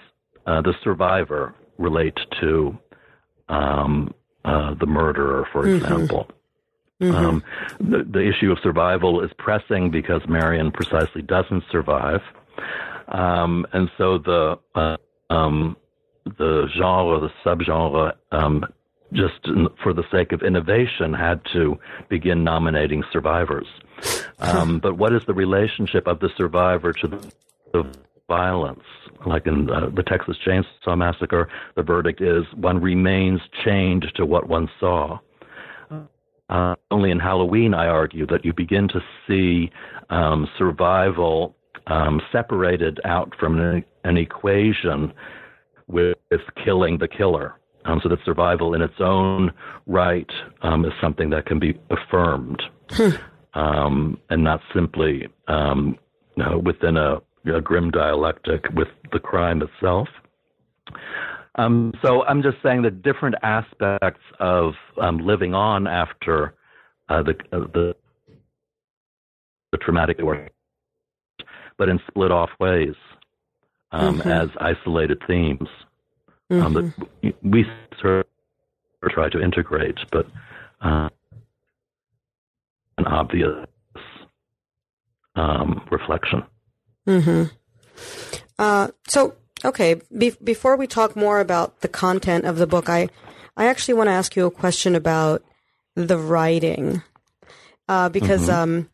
uh, 0.47 0.63
the 0.63 0.75
survivor 0.83 1.55
relate 1.77 2.19
to 2.41 2.77
um, 3.49 4.15
uh, 4.45 4.75
the 4.79 4.87
murderer, 4.87 5.47
for 5.53 5.65
mm-hmm. 5.65 5.85
example? 5.85 6.29
Mm-hmm. 7.03 7.15
Um, 7.15 7.45
the, 7.79 8.05
the, 8.11 8.29
issue 8.29 8.51
of 8.51 8.59
survival 8.61 9.23
is 9.23 9.31
pressing 9.39 9.89
because 9.89 10.21
Marion 10.29 10.73
precisely 10.73 11.23
doesn't 11.23 11.63
survive, 11.71 12.21
um, 13.07 13.65
and 13.73 13.89
so 13.97 14.19
the 14.19 14.59
uh, 14.75 14.97
um, 15.31 15.77
the 16.25 16.69
genre, 16.77 17.21
the 17.21 17.31
subgenre, 17.45 18.13
um, 18.33 18.65
just 19.13 19.49
for 19.83 19.93
the 19.93 20.05
sake 20.11 20.33
of 20.33 20.43
innovation, 20.43 21.15
had 21.15 21.41
to 21.53 21.79
begin 22.09 22.45
nominating 22.45 23.03
survivors. 23.13 23.67
Um, 24.39 24.79
but 24.79 24.99
what 24.99 25.13
is 25.13 25.23
the 25.27 25.35
relationship 25.35 26.07
of 26.07 26.21
the 26.21 26.29
survivor 26.37 26.93
to 26.93 27.09
the, 27.09 27.33
the 27.73 27.95
violence. 28.29 28.85
Like 29.27 29.47
in 29.47 29.71
uh, 29.71 29.91
the 29.95 30.03
Texas 30.03 30.37
Chainsaw 30.47 30.97
Massacre, 30.97 31.49
the 31.75 31.83
verdict 31.83 32.21
is 32.21 32.45
one 32.55 32.81
remains 32.81 33.41
chained 33.65 34.07
to 34.15 34.25
what 34.25 34.49
one 34.49 34.69
saw. 34.79 35.19
Uh, 36.49 36.75
only 36.91 37.11
in 37.11 37.19
Halloween, 37.19 37.75
I 37.75 37.89
argue 37.89 38.27
that 38.29 38.45
you 38.45 38.53
begin 38.55 38.89
to 38.89 39.01
see 39.27 39.71
um, 40.09 40.49
survival 40.57 41.55
um, 41.89 42.21
separated 42.31 43.01
out 43.05 43.35
from 43.39 43.59
an, 43.59 43.85
an 44.05 44.17
equation 44.17 45.13
with, 45.87 46.17
with, 46.31 46.41
killing 46.65 46.99
the 46.99 47.09
killer. 47.09 47.55
Um, 47.85 48.01
so 48.03 48.09
that 48.11 48.19
survival 48.25 48.75
in 48.75 48.83
its 48.83 49.01
own 49.01 49.51
right 49.87 50.31
um, 50.63 50.85
is 50.85 50.93
something 51.01 51.31
that 51.31 51.47
can 51.47 51.59
be 51.59 51.79
affirmed 51.91 52.61
hmm. 52.91 53.11
um, 53.59 54.19
and 54.29 54.45
not 54.45 54.61
simply 54.75 55.29
um, 55.47 55.97
you 56.37 56.45
know, 56.45 56.59
within 56.59 56.97
a 56.97 57.23
a 57.55 57.61
grim 57.61 57.91
dialectic 57.91 58.65
with 58.75 58.89
the 59.13 59.19
crime 59.19 59.63
itself. 59.63 60.09
Um, 61.55 61.93
so 62.03 62.23
I'm 62.25 62.43
just 62.43 62.59
saying 62.63 62.83
that 62.83 63.03
different 63.03 63.37
aspects 63.43 64.23
of 64.39 64.75
um, 65.01 65.19
living 65.19 65.55
on 65.55 65.87
after 65.87 66.55
uh, 67.09 67.23
the, 67.23 67.35
uh, 67.53 67.67
the, 67.73 67.97
the 69.73 69.79
traumatic 69.79 70.21
work, 70.21 70.51
but 71.79 71.89
in 71.89 72.01
split 72.09 72.31
off 72.31 72.51
ways 72.61 72.95
um, 73.93 74.19
mm-hmm. 74.19 74.29
as 74.29 74.51
isolated 74.61 75.23
themes 75.27 75.69
mm-hmm. 76.51 76.75
that 76.75 77.35
we 77.43 77.65
try 79.11 79.29
to 79.31 79.41
integrate, 79.41 79.97
but 80.11 80.27
uh, 80.83 81.09
an 82.99 83.07
obvious 83.07 83.67
um, 85.37 85.87
reflection. 85.91 86.43
Hmm. 87.07 87.45
Uh, 88.59 88.89
so, 89.09 89.35
okay. 89.65 90.01
Be- 90.17 90.37
before 90.43 90.77
we 90.77 90.87
talk 90.87 91.17
more 91.17 91.41
about 91.41 91.81
the 91.81 91.89
content 91.89 92.45
of 92.45 92.59
the 92.59 92.67
book, 92.67 92.89
I, 92.89 93.09
I 93.57 93.67
actually 93.67 93.95
want 93.95 94.09
to 94.09 94.13
ask 94.13 94.37
you 94.37 94.47
a 94.47 94.51
question 94.51 94.95
about 94.95 95.43
the 95.95 96.19
writing, 96.19 97.03
uh, 97.89 98.09
because, 98.09 98.49
mm-hmm. 98.49 98.79
um, 98.79 98.91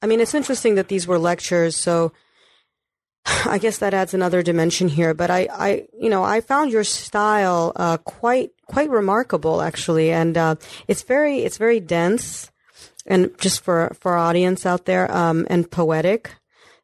I 0.00 0.06
mean, 0.06 0.20
it's 0.20 0.34
interesting 0.34 0.74
that 0.76 0.88
these 0.88 1.06
were 1.06 1.18
lectures, 1.18 1.76
so 1.76 2.12
I 3.26 3.58
guess 3.58 3.78
that 3.78 3.94
adds 3.94 4.14
another 4.14 4.42
dimension 4.42 4.88
here. 4.88 5.14
But 5.14 5.30
I, 5.30 5.48
I, 5.50 5.86
you 5.98 6.10
know, 6.10 6.22
I 6.22 6.40
found 6.40 6.72
your 6.72 6.84
style 6.84 7.72
uh, 7.76 7.98
quite, 7.98 8.50
quite 8.66 8.90
remarkable, 8.90 9.62
actually, 9.62 10.12
and 10.12 10.36
uh, 10.36 10.56
it's 10.88 11.02
very, 11.02 11.40
it's 11.40 11.58
very 11.58 11.80
dense, 11.80 12.50
and 13.06 13.30
just 13.38 13.62
for 13.62 13.96
for 13.98 14.16
audience 14.16 14.64
out 14.64 14.84
there, 14.84 15.10
um, 15.10 15.46
and 15.50 15.70
poetic 15.70 16.32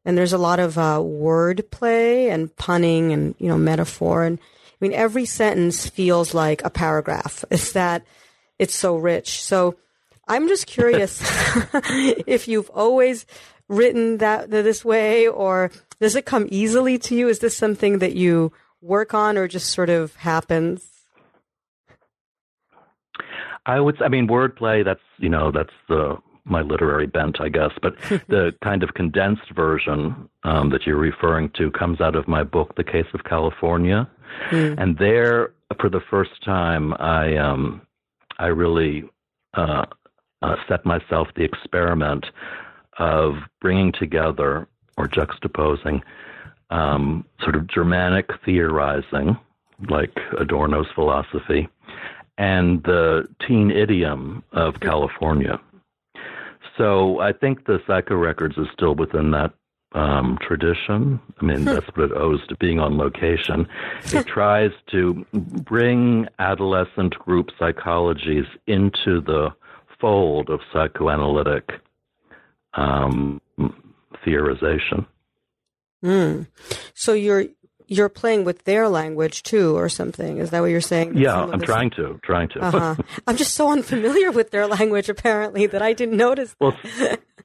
and 0.08 0.16
there's 0.16 0.32
a 0.32 0.38
lot 0.38 0.58
of 0.58 0.78
uh, 0.78 1.02
word 1.04 1.70
play 1.70 2.30
and 2.30 2.56
punning 2.56 3.12
and 3.12 3.34
you 3.38 3.46
know 3.46 3.58
metaphor 3.58 4.24
and 4.24 4.38
I 4.40 4.76
mean 4.80 4.94
every 4.94 5.26
sentence 5.26 5.86
feels 5.86 6.32
like 6.32 6.64
a 6.64 6.70
paragraph. 6.70 7.44
It's 7.50 7.72
that 7.72 8.06
it's 8.58 8.74
so 8.74 8.96
rich. 8.96 9.42
So 9.42 9.76
I'm 10.28 10.48
just 10.48 10.66
curious 10.66 11.20
if 12.26 12.48
you've 12.48 12.70
always 12.70 13.26
written 13.68 14.18
that 14.18 14.50
this 14.50 14.84
way 14.84 15.26
or 15.26 15.70
does 16.00 16.14
it 16.14 16.26
come 16.26 16.46
easily 16.50 16.98
to 16.98 17.14
you? 17.14 17.28
Is 17.28 17.40
this 17.40 17.56
something 17.56 17.98
that 17.98 18.14
you 18.14 18.52
work 18.80 19.14
on 19.14 19.36
or 19.36 19.48
just 19.48 19.70
sort 19.70 19.90
of 19.90 20.14
happens? 20.16 20.86
I 23.66 23.80
would. 23.80 24.00
I 24.00 24.08
mean, 24.08 24.28
wordplay. 24.28 24.84
That's 24.84 25.00
you 25.18 25.28
know 25.28 25.50
that's 25.50 25.74
the 25.88 26.16
my 26.44 26.62
literary 26.62 27.06
bent, 27.06 27.38
I 27.40 27.50
guess. 27.50 27.72
But 27.82 27.96
the 28.28 28.52
kind 28.64 28.82
of 28.82 28.94
condensed 28.94 29.50
version 29.54 30.28
um, 30.44 30.70
that 30.70 30.86
you're 30.86 30.96
referring 30.96 31.50
to 31.58 31.70
comes 31.72 32.00
out 32.00 32.16
of 32.16 32.26
my 32.26 32.42
book, 32.42 32.76
The 32.76 32.84
Case 32.84 33.06
of 33.12 33.24
California, 33.24 34.08
mm. 34.50 34.78
and 34.78 34.96
there, 34.96 35.52
for 35.80 35.90
the 35.90 36.00
first 36.10 36.42
time, 36.44 36.94
I 36.94 37.36
um, 37.36 37.82
I 38.38 38.46
really 38.46 39.04
uh, 39.52 39.84
uh, 40.42 40.56
set 40.68 40.84
myself 40.84 41.28
the 41.34 41.44
experiment 41.44 42.26
of 42.98 43.34
bringing 43.60 43.92
together 43.92 44.66
or 44.96 45.08
juxtaposing 45.08 46.02
um, 46.70 47.24
sort 47.42 47.56
of 47.56 47.66
Germanic 47.66 48.30
theorizing, 48.44 49.38
like 49.88 50.18
Adorno's 50.38 50.88
philosophy, 50.94 51.68
and 52.36 52.82
the 52.84 53.26
teen 53.46 53.70
idiom 53.70 54.42
of 54.52 54.80
California. 54.80 55.60
So 56.76 57.20
I 57.20 57.32
think 57.32 57.66
the 57.66 57.80
Psycho 57.86 58.14
Records 58.14 58.56
is 58.56 58.68
still 58.72 58.94
within 58.94 59.32
that 59.32 59.52
um, 59.92 60.38
tradition. 60.40 61.18
I 61.40 61.44
mean, 61.44 61.64
that's 61.64 61.86
what 61.88 62.10
it 62.10 62.12
owes 62.12 62.46
to 62.48 62.56
being 62.56 62.78
on 62.78 62.98
location. 62.98 63.66
It 64.12 64.26
tries 64.26 64.70
to 64.90 65.26
bring 65.32 66.28
adolescent 66.38 67.18
group 67.18 67.50
psychologies 67.58 68.46
into 68.66 69.20
the 69.20 69.52
fold 70.00 70.50
of 70.50 70.60
psychoanalytic 70.72 71.70
um, 72.74 73.40
theorization. 74.26 75.06
Mm. 76.04 76.46
So 76.94 77.12
you're 77.12 77.46
you're 77.88 78.10
playing 78.10 78.44
with 78.44 78.64
their 78.64 78.88
language 78.88 79.42
too, 79.42 79.76
or 79.76 79.88
something. 79.88 80.38
Is 80.38 80.50
that 80.50 80.60
what 80.60 80.66
you're 80.66 80.80
saying? 80.80 81.16
Yeah, 81.16 81.36
I'm 81.36 81.60
trying 81.60 81.90
to, 81.92 82.20
trying 82.22 82.48
to. 82.50 82.60
Uh-huh. 82.60 82.94
I'm 83.26 83.36
just 83.36 83.54
so 83.54 83.72
unfamiliar 83.72 84.30
with 84.30 84.50
their 84.50 84.66
language, 84.66 85.08
apparently, 85.08 85.66
that 85.66 85.82
I 85.82 85.94
didn't 85.94 86.18
notice. 86.18 86.54
Well, 86.60 86.76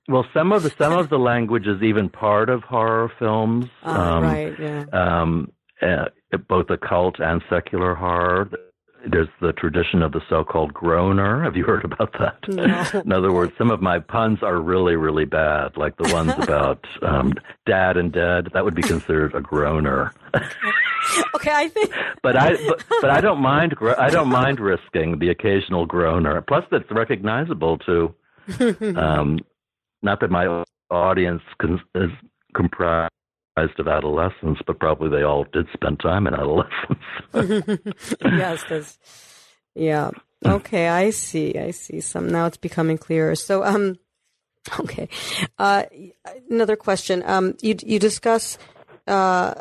well, 0.07 0.25
some 0.33 0.51
of 0.51 0.63
the 0.63 0.71
some 0.77 0.93
of 0.93 1.09
the 1.09 1.17
language 1.17 1.65
is 1.65 1.81
even 1.81 2.09
part 2.09 2.49
of 2.49 2.61
horror 2.63 3.11
films. 3.17 3.65
Uh, 3.83 3.89
um, 3.89 4.23
right. 4.23 4.53
Yeah. 4.59 4.85
Um, 4.91 5.51
uh, 5.81 6.09
both 6.49 6.69
occult 6.69 7.19
and 7.19 7.41
secular 7.49 7.95
horror. 7.95 8.49
There's 9.05 9.27
the 9.41 9.51
tradition 9.51 10.01
of 10.01 10.13
the 10.13 10.21
so-called 10.29 10.73
groaner. 10.73 11.43
Have 11.43 11.57
you 11.57 11.65
heard 11.65 11.83
about 11.83 12.13
that? 12.19 12.37
No. 12.47 13.01
In 13.05 13.11
other 13.11 13.33
words, 13.33 13.51
some 13.57 13.69
of 13.69 13.81
my 13.81 13.99
puns 13.99 14.39
are 14.41 14.59
really, 14.59 14.95
really 14.95 15.25
bad, 15.25 15.75
like 15.75 15.97
the 15.97 16.13
ones 16.13 16.33
about 16.37 16.85
um, 17.01 17.33
dad 17.65 17.97
and 17.97 18.11
dead. 18.11 18.49
That 18.53 18.63
would 18.63 18.75
be 18.75 18.81
considered 18.81 19.35
a 19.35 19.41
groaner. 19.41 20.13
okay, 21.35 21.51
I 21.51 21.67
think. 21.69 21.91
but 22.23 22.37
I, 22.37 22.55
but, 22.65 22.83
but 23.01 23.09
I 23.09 23.19
don't 23.19 23.41
mind. 23.41 23.75
I 23.97 24.09
don't 24.09 24.29
mind 24.29 24.59
risking 24.59 25.19
the 25.19 25.29
occasional 25.29 25.85
groaner. 25.85 26.41
Plus, 26.41 26.63
that's 26.71 26.89
recognizable 26.89 27.79
too. 27.79 28.15
Um, 28.95 29.39
not 30.01 30.19
that 30.21 30.31
my 30.31 30.63
audience 30.89 31.41
is 31.95 32.09
comprised 32.53 33.11
of 33.57 33.87
adolescents, 33.87 34.61
but 34.65 34.79
probably 34.79 35.09
they 35.09 35.23
all 35.23 35.45
did 35.53 35.67
spend 35.73 35.99
time 35.99 36.27
in 36.27 36.33
adolescence. 36.33 36.99
yes, 38.23 38.63
because 38.63 38.97
yeah. 39.75 40.11
Okay, 40.45 40.87
I 40.87 41.11
see. 41.11 41.57
I 41.57 41.71
see. 41.71 42.01
Some 42.01 42.29
now 42.29 42.45
it's 42.47 42.57
becoming 42.57 42.97
clearer. 42.97 43.35
So, 43.35 43.63
um, 43.63 43.97
okay. 44.79 45.07
Uh, 45.57 45.83
another 46.49 46.75
question. 46.75 47.23
Um, 47.25 47.55
you 47.61 47.75
you 47.85 47.99
discuss, 47.99 48.57
uh, 49.07 49.55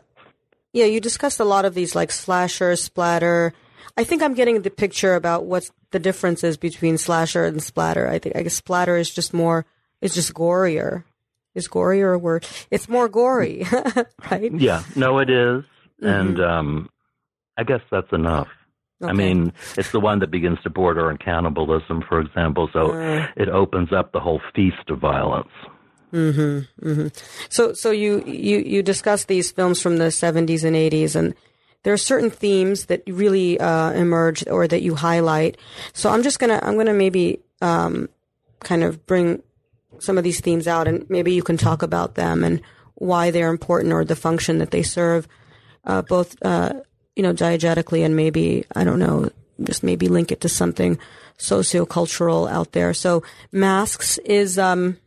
yeah, 0.73 0.87
you 0.87 1.01
discussed 1.01 1.41
a 1.41 1.45
lot 1.45 1.65
of 1.65 1.75
these 1.75 1.95
like 1.95 2.11
slasher, 2.11 2.75
splatter. 2.77 3.53
I 3.97 4.05
think 4.05 4.23
I'm 4.23 4.35
getting 4.35 4.63
the 4.63 4.71
picture 4.71 5.15
about 5.15 5.45
what 5.45 5.71
the 5.91 5.99
difference 5.99 6.43
is 6.43 6.57
between 6.57 6.99
slasher 6.99 7.45
and 7.45 7.63
splatter. 7.63 8.09
I 8.09 8.19
think 8.19 8.37
I 8.37 8.43
guess 8.43 8.55
splatter 8.55 8.97
is 8.97 9.11
just 9.11 9.35
more, 9.35 9.67
it's 10.01 10.15
just 10.15 10.33
gorier. 10.33 11.05
Is 11.55 11.69
gorier 11.69 12.15
a 12.15 12.19
word? 12.19 12.47
It's 12.71 12.89
more 12.89 13.09
gory, 13.09 13.67
right? 14.31 14.53
Yeah, 14.53 14.83
no, 14.97 15.19
it 15.19 15.29
is. 15.29 15.65
Mm-hmm. 16.03 16.09
and 16.09 16.41
um, 16.41 16.91
I 17.57 17.63
guess 17.63 17.81
that's 17.91 18.13
enough. 18.13 18.49
Okay. 19.03 19.11
I 19.11 19.15
mean, 19.15 19.53
it's 19.77 19.91
the 19.91 20.01
one 20.01 20.21
that 20.21 20.31
begins 20.31 20.61
to 20.63 20.71
border 20.71 21.11
on 21.11 21.17
cannibalism, 21.17 22.03
for 22.09 22.21
example. 22.21 22.69
So 22.73 22.93
uh, 22.93 23.27
it 23.37 23.49
opens 23.49 23.93
up 23.93 24.13
the 24.13 24.21
whole 24.21 24.41
feast 24.55 24.89
of 24.89 24.99
violence. 24.99 25.51
Mm-hmm, 26.13 26.89
mm-hmm. 26.89 27.07
So, 27.49 27.73
so 27.73 27.91
you 27.91 28.23
you 28.27 28.59
you 28.59 28.83
discuss 28.83 29.25
these 29.25 29.51
films 29.51 29.81
from 29.81 29.97
the 29.97 30.11
seventies 30.11 30.63
and 30.63 30.77
eighties, 30.77 31.17
and 31.17 31.35
there 31.83 31.93
are 31.93 31.99
certain 31.99 32.31
themes 32.31 32.87
that 32.87 33.03
really 33.07 33.59
uh, 33.59 33.91
emerge 33.93 34.47
or 34.49 34.69
that 34.69 34.83
you 34.83 34.95
highlight. 34.95 35.57
So, 35.95 36.11
I'm 36.11 36.23
just 36.23 36.39
gonna 36.39 36.61
I'm 36.63 36.77
gonna 36.77 36.95
maybe 36.95 37.41
um, 37.61 38.09
kind 38.61 38.85
of 38.85 39.07
bring 39.07 39.43
some 39.99 40.19
of 40.19 40.25
these 40.25 40.41
themes 40.41 40.67
out, 40.67 40.89
and 40.89 41.09
maybe 41.09 41.33
you 41.33 41.43
can 41.43 41.57
talk 41.57 41.83
about 41.83 42.15
them 42.15 42.45
and 42.45 42.61
why 42.95 43.31
they're 43.31 43.51
important 43.51 43.93
or 43.93 44.05
the 44.05 44.17
function 44.17 44.59
that 44.59 44.71
they 44.71 44.83
serve, 44.83 45.27
uh, 45.85 46.03
both 46.03 46.37
uh, 46.43 46.75
you 47.17 47.23
know 47.23 47.33
diegetically 47.33 48.05
and 48.05 48.17
maybe 48.17 48.65
I 48.75 48.85
don't 48.85 48.99
know, 48.99 49.31
just 49.63 49.83
maybe 49.83 50.09
link 50.09 50.33
it 50.33 50.41
to 50.43 50.49
something 50.49 50.99
sociocultural 51.39 52.51
out 52.51 52.73
there. 52.73 52.95
So, 52.95 53.23
masks 53.51 54.19
is 54.19 54.59
um, 54.59 54.99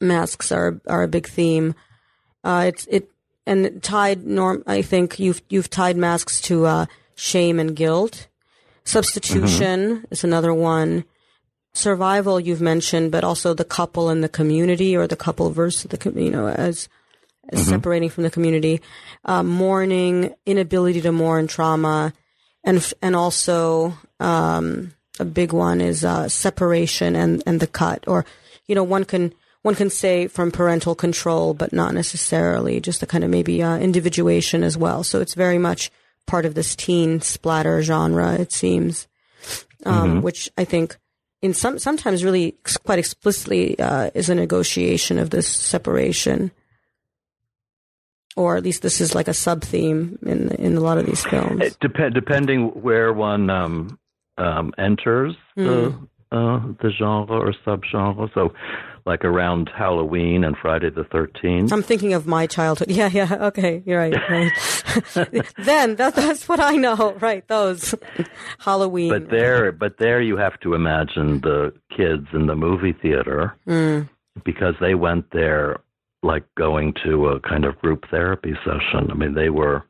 masks 0.00 0.52
are 0.52 0.80
are 0.86 1.02
a 1.02 1.08
big 1.08 1.26
theme. 1.26 1.74
Uh, 2.44 2.64
it's 2.68 2.86
it 2.86 3.10
and 3.46 3.82
tied 3.82 4.26
norm. 4.26 4.62
I 4.66 4.82
think 4.82 5.18
you've 5.18 5.42
you've 5.48 5.70
tied 5.70 5.96
masks 5.96 6.40
to 6.42 6.66
uh, 6.66 6.86
shame 7.14 7.58
and 7.58 7.74
guilt. 7.74 8.28
Substitution 8.84 9.80
mm-hmm. 9.80 10.04
is 10.10 10.22
another 10.24 10.54
one. 10.54 11.04
Survival 11.76 12.40
you've 12.40 12.62
mentioned, 12.62 13.12
but 13.12 13.22
also 13.22 13.52
the 13.52 13.64
couple 13.64 14.08
and 14.08 14.24
the 14.24 14.28
community, 14.30 14.96
or 14.96 15.06
the 15.06 15.16
couple 15.16 15.50
versus 15.50 15.84
the 15.84 16.12
you 16.20 16.30
know 16.30 16.48
as, 16.48 16.88
as 17.50 17.60
mm-hmm. 17.60 17.70
separating 17.70 18.08
from 18.08 18.24
the 18.24 18.30
community. 18.30 18.80
Uh, 19.24 19.42
mourning, 19.42 20.34
inability 20.46 21.02
to 21.02 21.12
mourn 21.12 21.46
trauma, 21.46 22.14
and 22.64 22.92
and 23.02 23.14
also 23.14 23.92
um, 24.20 24.94
a 25.20 25.24
big 25.24 25.52
one 25.52 25.82
is 25.82 26.02
uh, 26.02 26.28
separation 26.28 27.14
and 27.14 27.42
and 27.46 27.60
the 27.60 27.66
cut, 27.66 28.04
or 28.06 28.24
you 28.66 28.74
know 28.74 28.84
one 28.84 29.04
can 29.04 29.34
one 29.60 29.74
can 29.74 29.90
say 29.90 30.28
from 30.28 30.52
parental 30.52 30.94
control, 30.94 31.52
but 31.52 31.72
not 31.72 31.92
necessarily, 31.92 32.80
just 32.80 33.02
a 33.02 33.06
kind 33.06 33.22
of 33.22 33.28
maybe 33.28 33.62
uh, 33.62 33.76
individuation 33.76 34.62
as 34.62 34.78
well. 34.78 35.04
So 35.04 35.20
it's 35.20 35.34
very 35.34 35.58
much 35.58 35.90
part 36.24 36.46
of 36.46 36.54
this 36.54 36.74
teen 36.74 37.20
splatter 37.20 37.82
genre, 37.82 38.34
it 38.34 38.52
seems, 38.52 39.08
um, 39.84 40.12
mm-hmm. 40.12 40.20
which 40.22 40.50
I 40.56 40.64
think 40.64 40.96
in 41.42 41.54
some 41.54 41.78
sometimes 41.78 42.24
really 42.24 42.56
quite 42.84 42.98
explicitly 42.98 43.78
uh, 43.78 44.10
is 44.14 44.28
a 44.28 44.34
negotiation 44.34 45.18
of 45.18 45.30
this 45.30 45.46
separation, 45.46 46.50
or 48.36 48.56
at 48.56 48.62
least 48.62 48.82
this 48.82 49.00
is 49.00 49.14
like 49.14 49.28
a 49.28 49.34
sub 49.34 49.62
theme 49.62 50.18
in 50.22 50.50
in 50.52 50.76
a 50.76 50.80
lot 50.80 50.98
of 50.98 51.06
these 51.06 51.24
films. 51.24 51.60
It 51.62 51.78
dep- 51.80 52.12
depending 52.14 52.68
where 52.82 53.12
one 53.12 53.50
um, 53.50 53.98
um, 54.38 54.72
enters 54.78 55.34
mm. 55.56 55.64
the 55.64 56.36
uh, 56.36 56.60
the 56.82 56.90
genre 56.90 57.38
or 57.38 57.54
subgenre. 57.66 58.32
So 58.34 58.52
like 59.06 59.24
around 59.24 59.70
Halloween 59.74 60.42
and 60.42 60.56
Friday 60.56 60.90
the 60.90 61.04
13th. 61.04 61.72
I'm 61.72 61.82
thinking 61.82 62.12
of 62.12 62.26
my 62.26 62.46
childhood. 62.46 62.90
Yeah, 62.96 63.10
yeah. 63.12 63.48
Okay, 63.48 63.82
you're 63.84 63.98
right. 63.98 64.14
right. 64.30 64.52
then 65.64 65.96
that, 65.96 66.14
that's 66.14 66.48
what 66.48 66.60
I 66.60 66.72
know. 66.76 67.12
Right, 67.20 67.46
those 67.46 67.94
Halloween. 68.58 69.10
But 69.10 69.30
there, 69.30 69.70
but 69.70 69.98
there, 69.98 70.22
you 70.22 70.38
have 70.38 70.58
to 70.60 70.72
imagine 70.72 71.40
the 71.42 71.74
kids 71.94 72.26
in 72.32 72.46
the 72.46 72.56
movie 72.56 72.94
theater 72.94 73.54
mm. 73.66 74.08
because 74.44 74.74
they 74.80 74.94
went 74.94 75.30
there 75.32 75.80
like 76.22 76.44
going 76.56 76.94
to 77.04 77.28
a 77.28 77.40
kind 77.40 77.66
of 77.66 77.78
group 77.80 78.06
therapy 78.10 78.54
session. 78.64 79.10
I 79.10 79.14
mean, 79.14 79.34
they 79.34 79.50
were 79.50 79.84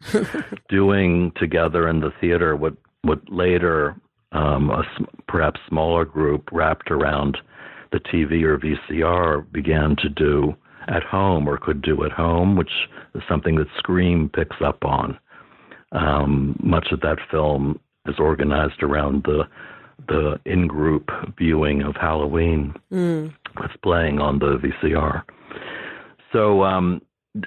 doing 0.68 1.32
together 1.36 1.88
in 1.88 2.00
the 2.00 2.12
theater 2.20 2.56
what 2.56 2.74
what 3.02 3.20
later 3.28 3.94
um, 4.32 4.70
a 4.70 4.82
perhaps 5.28 5.60
smaller 5.68 6.04
group 6.04 6.48
wrapped 6.50 6.90
around 6.90 7.38
the 7.92 8.00
TV 8.00 8.42
or 8.42 8.58
VCR 8.58 9.50
began 9.52 9.96
to 9.96 10.08
do 10.08 10.54
at 10.88 11.02
home 11.02 11.48
or 11.48 11.58
could 11.58 11.82
do 11.82 12.04
at 12.04 12.12
home, 12.12 12.56
which 12.56 12.70
is 13.14 13.22
something 13.28 13.56
that 13.56 13.66
Scream 13.78 14.30
picks 14.34 14.56
up 14.64 14.84
on. 14.84 15.18
Um, 15.92 16.58
much 16.62 16.88
of 16.92 17.00
that 17.00 17.18
film 17.30 17.80
is 18.06 18.16
organized 18.18 18.82
around 18.82 19.24
the 19.24 19.44
the 20.08 20.38
in-group 20.44 21.10
viewing 21.38 21.82
of 21.82 21.96
Halloween 21.96 22.74
mm. 22.92 23.34
that's 23.58 23.76
playing 23.82 24.20
on 24.20 24.38
the 24.38 24.58
VCR. 24.58 25.22
So 26.32 26.62
um, 26.64 27.00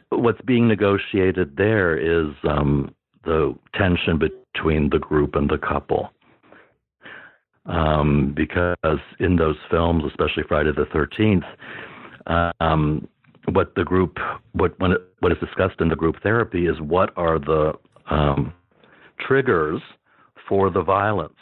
what's 0.10 0.42
being 0.42 0.68
negotiated 0.68 1.56
there 1.58 1.96
is 1.96 2.34
um, 2.44 2.94
the 3.24 3.56
tension 3.76 4.18
between 4.18 4.90
the 4.90 5.00
group 5.00 5.36
and 5.36 5.50
the 5.50 5.60
couple 5.60 6.10
um, 7.66 8.34
because 8.36 9.00
in 9.20 9.36
those 9.36 9.58
films, 9.70 10.04
especially 10.08 10.44
Friday 10.48 10.72
the 10.76 10.86
Thirteenth, 10.92 11.44
um, 12.60 13.08
what 13.52 13.74
the 13.76 13.84
group 13.84 14.18
what 14.54 14.80
when 14.80 14.92
it, 14.92 15.02
what 15.20 15.32
is 15.32 15.38
discussed 15.40 15.80
in 15.82 15.90
the 15.90 15.96
group 15.96 16.16
therapy 16.22 16.68
is 16.68 16.80
what 16.82 17.12
are 17.16 17.40
the 17.40 17.74
um, 18.10 18.54
triggers 19.20 19.82
for 20.48 20.70
the 20.70 20.82
violence. 20.82 21.34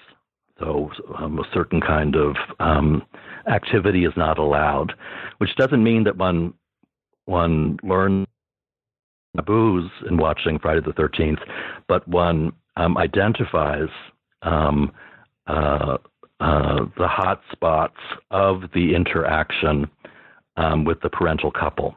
So 0.59 0.89
um, 1.17 1.39
a 1.39 1.43
certain 1.53 1.81
kind 1.81 2.15
of 2.15 2.35
um, 2.59 3.03
activity 3.47 4.05
is 4.05 4.13
not 4.17 4.39
allowed, 4.39 4.93
which 5.37 5.55
doesn't 5.55 5.83
mean 5.83 6.03
that 6.05 6.17
one 6.17 6.53
one 7.25 7.77
learns 7.83 8.27
taboos 9.35 9.91
in 10.09 10.17
watching 10.17 10.57
Friday 10.59 10.81
the 10.85 10.93
Thirteenth, 10.93 11.39
but 11.87 12.07
one 12.07 12.51
um, 12.75 12.97
identifies 12.97 13.89
um, 14.41 14.91
uh, 15.47 15.97
uh, 16.39 16.85
the 16.97 17.07
hot 17.07 17.41
spots 17.51 17.97
of 18.31 18.63
the 18.73 18.93
interaction 18.95 19.89
um, 20.55 20.85
with 20.85 21.01
the 21.01 21.09
parental 21.09 21.51
couple. 21.51 21.95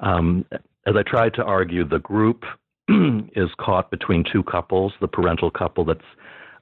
Um, 0.00 0.44
as 0.86 0.96
I 0.96 1.02
tried 1.02 1.34
to 1.34 1.44
argue, 1.44 1.84
the 1.84 2.00
group 2.00 2.44
is 2.88 3.48
caught 3.58 3.90
between 3.90 4.24
two 4.30 4.42
couples 4.42 4.92
the 5.00 5.08
parental 5.08 5.50
couple 5.50 5.84
that's 5.84 6.04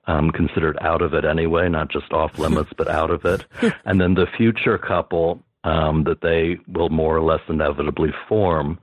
um, 0.07 0.31
considered 0.31 0.79
out 0.81 1.03
of 1.03 1.14
it 1.14 1.25
anyway, 1.25 1.68
not 1.68 1.88
just 1.90 2.12
off 2.12 2.38
limits, 2.38 2.70
but 2.77 2.88
out 2.88 3.11
of 3.11 3.25
it, 3.25 3.44
and 3.85 4.01
then 4.01 4.14
the 4.14 4.27
future 4.37 4.79
couple 4.79 5.40
um, 5.64 6.05
that 6.05 6.20
they 6.22 6.59
will 6.72 6.88
more 6.88 7.16
or 7.16 7.22
less 7.22 7.40
inevitably 7.48 8.11
form 8.29 8.79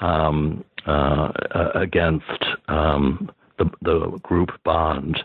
um, 0.00 0.64
uh, 0.86 1.30
against 1.74 2.44
um, 2.68 3.30
the, 3.58 3.70
the 3.82 4.18
group 4.22 4.50
bond 4.64 5.22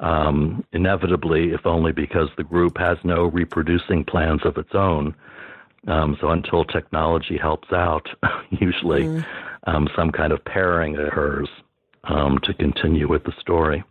um, 0.00 0.64
inevitably, 0.72 1.52
if 1.52 1.64
only 1.64 1.92
because 1.92 2.28
the 2.36 2.44
group 2.44 2.76
has 2.78 2.98
no 3.04 3.24
reproducing 3.24 4.04
plans 4.04 4.42
of 4.44 4.56
its 4.56 4.74
own. 4.74 5.14
Um, 5.86 6.16
so 6.20 6.30
until 6.30 6.64
technology 6.64 7.38
helps 7.38 7.72
out, 7.72 8.08
usually 8.50 9.04
mm. 9.04 9.26
um, 9.66 9.88
some 9.96 10.10
kind 10.10 10.32
of 10.32 10.44
pairing 10.44 10.96
occurs 10.96 11.48
um, 12.04 12.38
to 12.42 12.52
continue 12.54 13.08
with 13.08 13.24
the 13.24 13.32
story. 13.40 13.84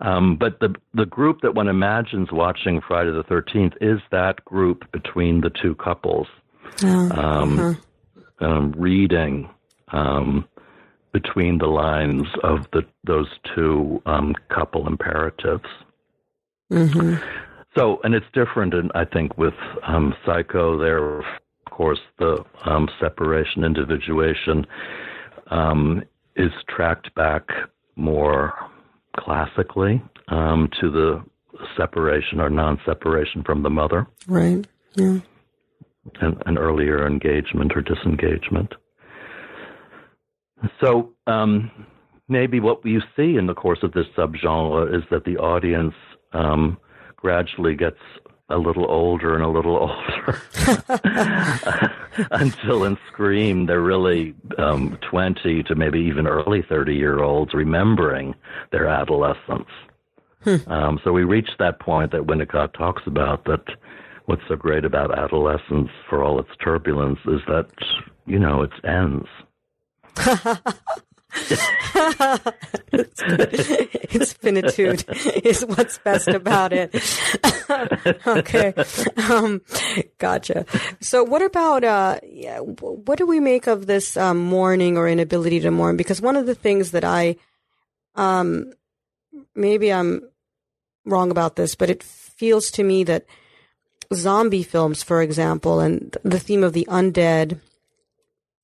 Um, 0.00 0.36
but 0.36 0.60
the 0.60 0.74
the 0.94 1.06
group 1.06 1.40
that 1.42 1.54
one 1.54 1.66
imagines 1.66 2.28
watching 2.30 2.80
Friday 2.86 3.10
the 3.10 3.24
Thirteenth 3.24 3.74
is 3.80 3.98
that 4.12 4.44
group 4.44 4.90
between 4.92 5.40
the 5.40 5.50
two 5.50 5.74
couples, 5.74 6.28
Oh, 6.82 7.10
um, 7.10 7.58
uh-huh. 7.58 8.46
um, 8.46 8.72
reading 8.76 9.50
um, 9.88 10.46
between 11.12 11.58
the 11.58 11.66
lines 11.66 12.26
of 12.42 12.66
the 12.72 12.82
those 13.04 13.28
two 13.54 14.02
um, 14.06 14.34
couple 14.54 14.86
imperatives. 14.86 15.64
hmm 16.70 17.14
So, 17.76 18.00
and 18.04 18.14
it's 18.14 18.26
different, 18.34 18.74
and 18.74 18.90
I 18.94 19.04
think 19.04 19.36
with 19.38 19.54
um, 19.86 20.14
Psycho, 20.26 20.78
there, 20.78 21.18
of 21.18 21.24
course, 21.70 22.00
the 22.18 22.44
um, 22.64 22.88
separation, 23.00 23.64
individuation 23.64 24.66
um, 25.50 26.02
is 26.36 26.50
tracked 26.68 27.14
back 27.14 27.46
more 27.96 28.52
classically 29.16 30.02
um, 30.28 30.68
to 30.80 30.90
the 30.90 31.22
separation 31.76 32.40
or 32.40 32.50
non-separation 32.50 33.42
from 33.44 33.62
the 33.62 33.70
mother, 33.70 34.06
Right. 34.26 34.66
Yeah. 34.94 35.20
and 36.20 36.42
an 36.46 36.58
earlier 36.58 37.06
engagement 37.06 37.72
or 37.76 37.82
disengagement. 37.82 38.72
So, 40.80 41.12
um, 41.26 41.70
maybe 42.28 42.60
what 42.60 42.84
you 42.84 43.00
see 43.16 43.36
in 43.36 43.46
the 43.46 43.54
course 43.54 43.80
of 43.82 43.92
this 43.92 44.06
subgenre 44.16 44.94
is 44.94 45.02
that 45.10 45.24
the 45.24 45.36
audience 45.38 45.94
um, 46.32 46.78
gradually 47.16 47.74
gets 47.74 47.98
a 48.50 48.56
little 48.56 48.90
older 48.90 49.34
and 49.34 49.44
a 49.44 49.48
little 49.48 49.76
older 50.26 50.42
until 52.30 52.84
in 52.84 52.96
Scream 53.12 53.66
they're 53.66 53.82
really 53.82 54.34
um, 54.56 54.98
20 55.10 55.62
to 55.64 55.74
maybe 55.74 56.00
even 56.00 56.26
early 56.26 56.62
30 56.66 56.94
year 56.94 57.22
olds 57.22 57.52
remembering 57.54 58.34
their 58.72 58.86
adolescence. 58.86 59.68
Um, 60.66 60.98
so 61.04 61.12
we 61.12 61.24
reach 61.24 61.50
that 61.58 61.80
point 61.80 62.12
that 62.12 62.22
Winnicott 62.22 62.72
talks 62.72 63.02
about 63.06 63.44
that 63.44 63.64
what's 64.26 64.42
so 64.48 64.56
great 64.56 64.84
about 64.84 65.18
adolescence 65.18 65.88
for 66.08 66.22
all 66.22 66.38
its 66.38 66.50
turbulence 66.62 67.18
is 67.26 67.40
that, 67.48 67.66
you 68.26 68.38
know, 68.38 68.62
it 68.62 68.70
ends. 68.84 69.26
its 72.92 74.32
finitude 74.32 75.04
is 75.44 75.64
what's 75.64 75.98
best 75.98 76.28
about 76.28 76.72
it. 76.72 76.90
okay. 78.26 78.74
Um, 79.30 79.62
gotcha. 80.18 80.64
So 81.00 81.22
what 81.22 81.42
about, 81.42 81.84
uh, 81.84 82.20
what 82.60 83.18
do 83.18 83.26
we 83.26 83.40
make 83.40 83.66
of 83.66 83.86
this 83.86 84.16
um, 84.16 84.38
mourning 84.38 84.96
or 84.96 85.08
inability 85.08 85.60
to 85.60 85.70
mourn? 85.70 85.96
Because 85.96 86.20
one 86.20 86.36
of 86.36 86.46
the 86.46 86.54
things 86.54 86.92
that 86.92 87.04
I, 87.04 87.36
um, 88.14 88.72
maybe 89.54 89.92
I'm 89.92 90.22
wrong 91.04 91.30
about 91.30 91.56
this, 91.56 91.74
but 91.74 91.90
it 91.90 92.02
feels 92.02 92.70
to 92.72 92.82
me 92.82 93.04
that 93.04 93.26
zombie 94.14 94.62
films, 94.62 95.02
for 95.02 95.22
example, 95.22 95.80
and 95.80 96.16
the 96.22 96.40
theme 96.40 96.64
of 96.64 96.72
the 96.72 96.86
undead, 96.88 97.60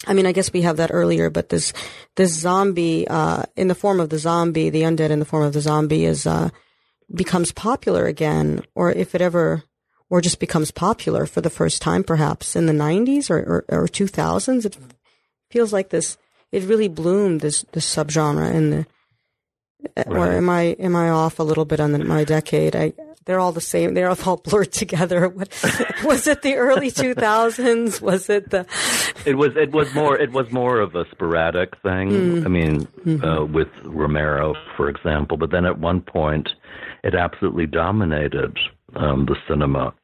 I 0.06 0.14
mean, 0.14 0.26
I 0.26 0.32
guess 0.32 0.52
we 0.52 0.62
have 0.62 0.76
that 0.78 0.90
earlier, 0.92 1.30
but 1.30 1.48
this 1.48 1.72
this 2.16 2.32
zombie 2.32 3.06
uh, 3.08 3.44
in 3.56 3.68
the 3.68 3.74
form 3.74 4.00
of 4.00 4.10
the 4.10 4.18
zombie, 4.18 4.70
the 4.70 4.82
undead 4.82 5.10
in 5.10 5.18
the 5.18 5.24
form 5.24 5.44
of 5.44 5.52
the 5.52 5.60
zombie, 5.60 6.04
is 6.04 6.26
uh, 6.26 6.50
becomes 7.14 7.52
popular 7.52 8.06
again, 8.06 8.62
or 8.74 8.90
if 8.90 9.14
it 9.14 9.20
ever, 9.20 9.62
or 10.10 10.20
just 10.20 10.40
becomes 10.40 10.70
popular 10.70 11.26
for 11.26 11.40
the 11.40 11.50
first 11.50 11.82
time, 11.82 12.04
perhaps 12.04 12.56
in 12.56 12.66
the 12.66 12.72
'90s 12.72 13.30
or 13.30 13.64
or, 13.68 13.82
or 13.82 13.86
2000s. 13.86 14.64
It 14.64 14.76
feels 15.50 15.72
like 15.72 15.90
this. 15.90 16.16
It 16.52 16.64
really 16.64 16.88
bloomed 16.88 17.40
this 17.40 17.64
this 17.72 17.92
subgenre 17.92 18.52
in 18.52 18.70
the. 18.70 18.86
Or 20.06 20.32
am 20.32 20.48
I 20.48 20.62
am 20.78 20.96
I 20.96 21.10
off 21.10 21.38
a 21.38 21.42
little 21.42 21.64
bit 21.64 21.80
on 21.80 21.92
the, 21.92 21.98
my 21.98 22.24
decade? 22.24 22.76
I 22.76 22.92
they're 23.24 23.40
all 23.40 23.52
the 23.52 23.60
same. 23.60 23.94
They're 23.94 24.10
all 24.10 24.36
blurred 24.44 24.72
together. 24.72 25.28
What, 25.28 25.48
was 26.04 26.26
it 26.26 26.42
the 26.42 26.56
early 26.56 26.90
2000s? 26.90 28.00
Was 28.00 28.28
it 28.28 28.50
the 28.50 28.66
It 29.24 29.36
was 29.36 29.52
it 29.56 29.72
was 29.72 29.92
more 29.94 30.16
it 30.18 30.32
was 30.32 30.50
more 30.52 30.80
of 30.80 30.94
a 30.94 31.04
sporadic 31.10 31.80
thing. 31.82 32.44
I 32.44 32.48
mean, 32.48 32.88
uh, 33.24 33.44
with 33.44 33.68
Romero, 33.84 34.54
for 34.76 34.88
example. 34.88 35.36
But 35.36 35.50
then 35.50 35.64
at 35.64 35.78
one 35.78 36.00
point, 36.00 36.50
it 37.02 37.14
absolutely 37.14 37.66
dominated 37.66 38.58
um, 38.96 39.26
the 39.26 39.36
cinema, 39.48 39.94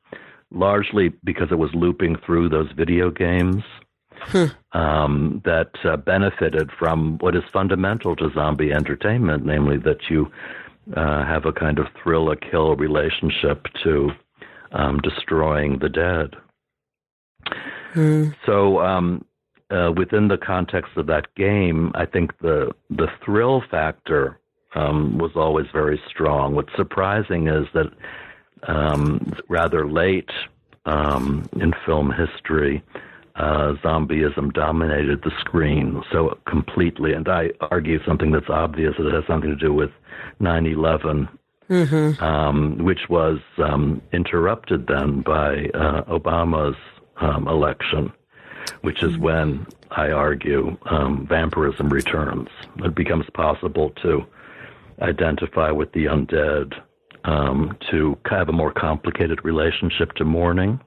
largely 0.50 1.12
because 1.24 1.48
it 1.50 1.58
was 1.58 1.70
looping 1.74 2.16
through 2.24 2.48
those 2.48 2.70
video 2.76 3.10
games 3.10 3.62
um, 4.72 5.42
that 5.44 5.70
uh, 5.84 5.96
benefited 5.96 6.70
from 6.78 7.18
what 7.18 7.36
is 7.36 7.42
fundamental 7.52 8.16
to 8.16 8.30
zombie 8.34 8.72
entertainment, 8.72 9.44
namely 9.44 9.76
that 9.78 10.08
you 10.08 10.30
uh, 10.96 11.24
have 11.24 11.46
a 11.46 11.52
kind 11.52 11.78
of 11.78 11.86
thrill 12.02 12.30
a 12.30 12.36
kill 12.36 12.76
relationship 12.76 13.66
to 13.82 14.10
um, 14.72 14.98
destroying 14.98 15.78
the 15.78 15.88
dead. 15.88 16.36
So, 18.46 18.80
um, 18.80 19.24
uh, 19.70 19.92
within 19.96 20.28
the 20.28 20.36
context 20.36 20.92
of 20.96 21.06
that 21.06 21.32
game, 21.36 21.92
I 21.94 22.06
think 22.06 22.38
the 22.38 22.72
the 22.90 23.08
thrill 23.24 23.62
factor 23.70 24.38
um, 24.74 25.18
was 25.18 25.32
always 25.36 25.66
very 25.72 26.00
strong. 26.08 26.54
What's 26.54 26.74
surprising 26.76 27.48
is 27.48 27.66
that 27.74 27.92
um, 28.64 29.32
rather 29.48 29.88
late 29.88 30.30
um, 30.86 31.48
in 31.60 31.72
film 31.86 32.12
history, 32.12 32.82
uh, 33.40 33.74
zombieism 33.82 34.52
dominated 34.52 35.22
the 35.22 35.32
screen 35.40 36.02
so 36.12 36.38
completely. 36.46 37.12
And 37.12 37.28
I 37.28 37.50
argue 37.60 37.98
something 38.04 38.32
that's 38.32 38.50
obvious 38.50 38.94
that 38.98 39.06
it 39.06 39.14
has 39.14 39.24
something 39.26 39.50
to 39.50 39.56
do 39.56 39.72
with 39.72 39.90
9 40.40 40.66
11 40.66 41.28
um, 42.20 42.78
which 42.78 43.08
was 43.08 43.38
um, 43.58 44.02
interrupted 44.12 44.86
then 44.88 45.22
by 45.22 45.70
uh, 45.72 46.02
Obama's 46.04 46.76
um, 47.20 47.46
election, 47.46 48.12
which 48.80 49.02
is 49.02 49.16
when 49.18 49.66
I 49.92 50.10
argue 50.10 50.76
um, 50.86 51.26
vampirism 51.28 51.88
returns. 51.88 52.48
It 52.78 52.94
becomes 52.94 53.26
possible 53.34 53.90
to 54.02 54.26
identify 55.00 55.70
with 55.70 55.92
the 55.92 56.06
undead, 56.06 56.74
um, 57.24 57.76
to 57.90 58.18
have 58.28 58.48
a 58.48 58.52
more 58.52 58.72
complicated 58.72 59.44
relationship 59.44 60.12
to 60.14 60.24
mourning, 60.24 60.80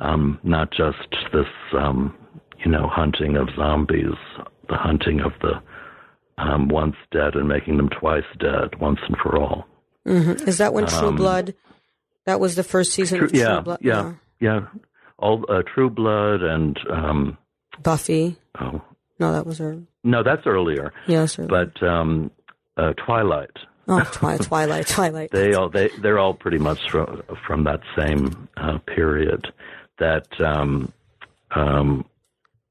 um, 0.00 0.38
not 0.42 0.70
just 0.72 0.98
this, 1.32 1.46
um, 1.76 2.16
you 2.64 2.70
know, 2.70 2.88
hunting 2.88 3.36
of 3.36 3.48
zombies, 3.56 4.14
the 4.68 4.76
hunting 4.76 5.20
of 5.20 5.32
the 5.42 5.60
um, 6.38 6.68
once 6.68 6.96
dead 7.12 7.34
and 7.34 7.48
making 7.48 7.76
them 7.76 7.88
twice 7.88 8.24
dead 8.38 8.78
once 8.80 8.98
and 9.06 9.16
for 9.22 9.38
all. 9.38 9.66
Is 10.06 10.58
that 10.58 10.72
when 10.72 10.86
True 10.86 11.12
Blood? 11.12 11.54
That 12.26 12.40
was 12.40 12.54
the 12.54 12.62
first 12.64 12.92
season 12.92 13.22
of 13.22 13.30
True 13.30 13.38
yeah, 13.40 13.60
Blood. 13.60 13.78
yeah, 13.82 14.14
yeah. 14.40 14.60
All 15.18 15.44
uh, 15.48 15.62
True 15.74 15.90
Blood 15.90 16.42
and 16.42 16.78
um, 16.90 17.38
Buffy. 17.82 18.36
oh 18.60 18.80
No, 19.18 19.32
that 19.32 19.46
was 19.46 19.58
her. 19.58 19.78
no, 20.02 20.22
that's 20.22 20.46
earlier. 20.46 20.92
Yes. 21.06 21.34
Her. 21.34 21.46
But 21.46 21.82
um, 21.82 22.30
uh, 22.78 22.94
Twilight. 22.94 23.50
oh, 23.88 24.00
Twi- 24.12 24.38
Twilight. 24.38 24.86
Twilight. 24.86 25.30
They 25.32 25.52
all 25.54 25.68
they 25.68 25.90
they're 26.00 26.18
all 26.18 26.34
pretty 26.34 26.58
much 26.58 26.90
from 26.90 27.22
from 27.46 27.64
that 27.64 27.80
same 27.98 28.48
uh, 28.56 28.78
period 28.78 29.52
that 30.00 30.26
um, 30.40 30.92
um, 31.52 32.04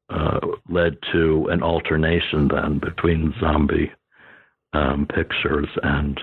uh, 0.09 0.39
led 0.67 0.97
to 1.13 1.47
an 1.49 1.63
alternation 1.63 2.49
then 2.49 2.79
between 2.79 3.33
zombie 3.39 3.91
um, 4.73 5.07
pictures 5.07 5.69
and 5.83 6.19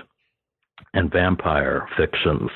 and 0.93 1.11
vampire 1.11 1.87
fictions, 1.97 2.49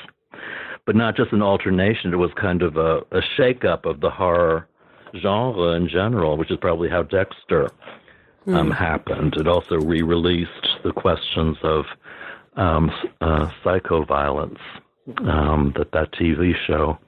but 0.86 0.96
not 0.96 1.16
just 1.16 1.32
an 1.32 1.42
alternation. 1.42 2.12
It 2.12 2.16
was 2.16 2.30
kind 2.40 2.62
of 2.62 2.76
a, 2.76 2.98
a 3.10 3.22
shakeup 3.36 3.84
of 3.84 4.00
the 4.00 4.10
horror 4.10 4.68
genre 5.20 5.72
in 5.72 5.88
general, 5.88 6.36
which 6.36 6.50
is 6.50 6.58
probably 6.60 6.88
how 6.88 7.02
Dexter 7.02 7.70
um, 8.46 8.70
happened. 8.70 9.34
It 9.36 9.46
also 9.46 9.76
re-released 9.76 10.68
the 10.82 10.92
questions 10.92 11.56
of 11.62 11.84
um, 12.56 12.90
uh, 13.20 13.50
psycho-violence 13.62 14.58
um, 15.24 15.72
that 15.76 15.92
that 15.92 16.12
TV 16.12 16.54
show 16.66 16.98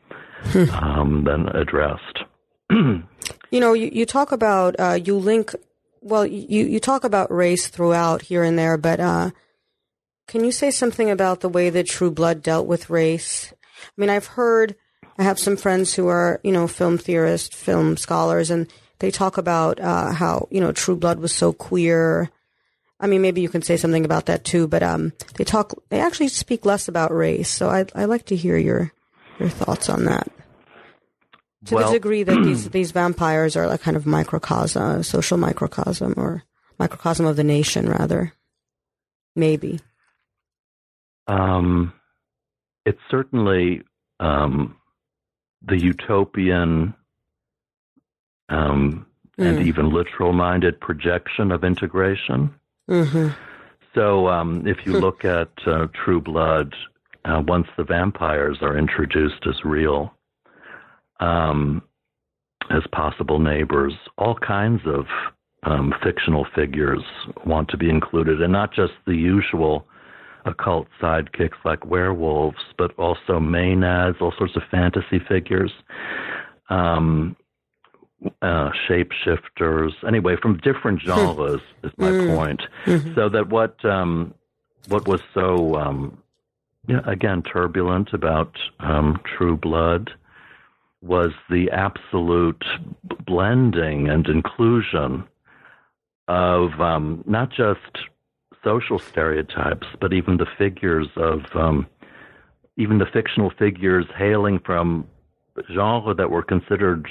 um, 0.72 1.24
then 1.24 1.48
addressed. 1.48 2.20
You 3.50 3.60
know, 3.60 3.72
you, 3.72 3.88
you 3.92 4.04
talk 4.04 4.32
about 4.32 4.74
uh, 4.80 4.98
you 5.02 5.16
link. 5.16 5.54
Well, 6.00 6.26
you 6.26 6.66
you 6.66 6.80
talk 6.80 7.04
about 7.04 7.32
race 7.32 7.68
throughout 7.68 8.22
here 8.22 8.42
and 8.42 8.58
there, 8.58 8.76
but 8.76 8.98
uh, 8.98 9.30
can 10.26 10.44
you 10.44 10.50
say 10.50 10.72
something 10.72 11.08
about 11.08 11.40
the 11.40 11.48
way 11.48 11.70
that 11.70 11.86
True 11.86 12.10
Blood 12.10 12.42
dealt 12.42 12.66
with 12.66 12.90
race? 12.90 13.52
I 13.52 13.92
mean, 13.96 14.10
I've 14.10 14.26
heard. 14.26 14.74
I 15.16 15.22
have 15.22 15.38
some 15.38 15.56
friends 15.56 15.94
who 15.94 16.08
are 16.08 16.40
you 16.42 16.50
know 16.50 16.66
film 16.66 16.98
theorists, 16.98 17.54
film 17.54 17.96
scholars, 17.96 18.50
and 18.50 18.66
they 18.98 19.12
talk 19.12 19.38
about 19.38 19.78
uh, 19.78 20.12
how 20.12 20.48
you 20.50 20.60
know 20.60 20.72
True 20.72 20.96
Blood 20.96 21.20
was 21.20 21.32
so 21.32 21.52
queer. 21.52 22.30
I 22.98 23.06
mean, 23.06 23.22
maybe 23.22 23.40
you 23.40 23.48
can 23.48 23.62
say 23.62 23.76
something 23.76 24.04
about 24.04 24.26
that 24.26 24.44
too, 24.44 24.66
but 24.66 24.82
um, 24.82 25.12
they 25.36 25.44
talk. 25.44 25.74
They 25.90 26.00
actually 26.00 26.28
speak 26.28 26.66
less 26.66 26.88
about 26.88 27.14
race, 27.14 27.50
so 27.50 27.70
I 27.70 27.86
I 27.94 28.06
like 28.06 28.26
to 28.26 28.36
hear 28.36 28.56
your 28.56 28.92
your 29.38 29.48
thoughts 29.48 29.88
on 29.88 30.06
that. 30.06 30.28
To 31.66 31.76
Well- 31.76 31.88
the 31.88 31.94
degree 31.94 32.22
that 32.22 32.42
these 32.44 32.70
these 32.78 32.92
vampires 32.92 33.56
are 33.56 33.66
like 33.66 33.82
kind 33.82 33.96
of 33.96 34.06
microcosm, 34.06 35.02
social 35.02 35.38
microcosm, 35.38 36.14
or 36.16 36.42
microcosm 36.78 37.26
of 37.26 37.36
the 37.36 37.44
nation, 37.44 37.88
rather. 37.88 38.32
Maybe. 39.36 39.80
um, 41.26 41.92
it's 42.84 43.00
certainly 43.10 43.82
um, 44.20 44.76
the 45.62 45.78
utopian 45.78 46.94
um, 48.48 49.06
mm. 49.38 49.46
and 49.46 49.66
even 49.66 49.90
literal 49.90 50.32
minded 50.32 50.80
projection 50.80 51.50
of 51.50 51.64
integration. 51.64 52.54
Mm-hmm. 52.90 53.28
So 53.94 54.28
um, 54.28 54.66
if 54.66 54.84
you 54.84 54.92
hmm. 54.92 54.98
look 54.98 55.24
at 55.24 55.50
uh, 55.66 55.86
True 56.04 56.20
Blood, 56.20 56.74
uh, 57.24 57.42
once 57.46 57.68
the 57.76 57.84
vampires 57.84 58.58
are 58.60 58.76
introduced 58.76 59.46
as 59.46 59.64
real, 59.64 60.13
um, 61.20 61.82
as 62.70 62.82
possible 62.92 63.38
neighbors, 63.38 63.92
all 64.18 64.36
kinds 64.36 64.82
of 64.86 65.06
um, 65.64 65.94
fictional 66.02 66.46
figures 66.54 67.02
want 67.44 67.68
to 67.70 67.76
be 67.76 67.88
included, 67.88 68.42
and 68.42 68.52
not 68.52 68.72
just 68.72 68.92
the 69.06 69.14
usual 69.14 69.86
occult 70.44 70.86
sidekicks 71.00 71.64
like 71.64 71.84
werewolves, 71.86 72.58
but 72.76 72.92
also 72.98 73.38
maenads, 73.40 74.20
all 74.20 74.34
sorts 74.36 74.56
of 74.56 74.62
fantasy 74.70 75.18
figures, 75.26 75.72
um, 76.68 77.36
uh, 78.42 78.70
shapeshifters. 78.88 79.92
Anyway, 80.06 80.36
from 80.40 80.58
different 80.58 81.00
genres 81.06 81.60
is 81.82 81.92
my 81.96 82.10
mm. 82.10 82.36
point. 82.36 82.62
Mm-hmm. 82.86 83.14
So 83.14 83.28
that 83.30 83.48
what 83.48 83.82
um, 83.84 84.34
what 84.88 85.08
was 85.08 85.20
so 85.32 85.76
um, 85.76 86.18
yeah, 86.86 87.00
again 87.06 87.42
turbulent 87.42 88.12
about 88.12 88.54
um, 88.80 89.20
True 89.36 89.56
Blood 89.56 90.10
was 91.04 91.32
the 91.50 91.70
absolute 91.70 92.64
blending 93.26 94.08
and 94.08 94.26
inclusion 94.26 95.24
of 96.28 96.80
um, 96.80 97.22
not 97.26 97.50
just 97.50 97.80
social 98.64 98.98
stereotypes, 98.98 99.86
but 100.00 100.14
even 100.14 100.38
the 100.38 100.46
figures 100.56 101.08
of 101.16 101.40
um, 101.54 101.86
even 102.76 102.98
the 102.98 103.06
fictional 103.12 103.50
figures 103.58 104.06
hailing 104.16 104.58
from 104.64 105.06
genre 105.72 106.14
that 106.14 106.30
were 106.30 106.42
considered 106.42 107.06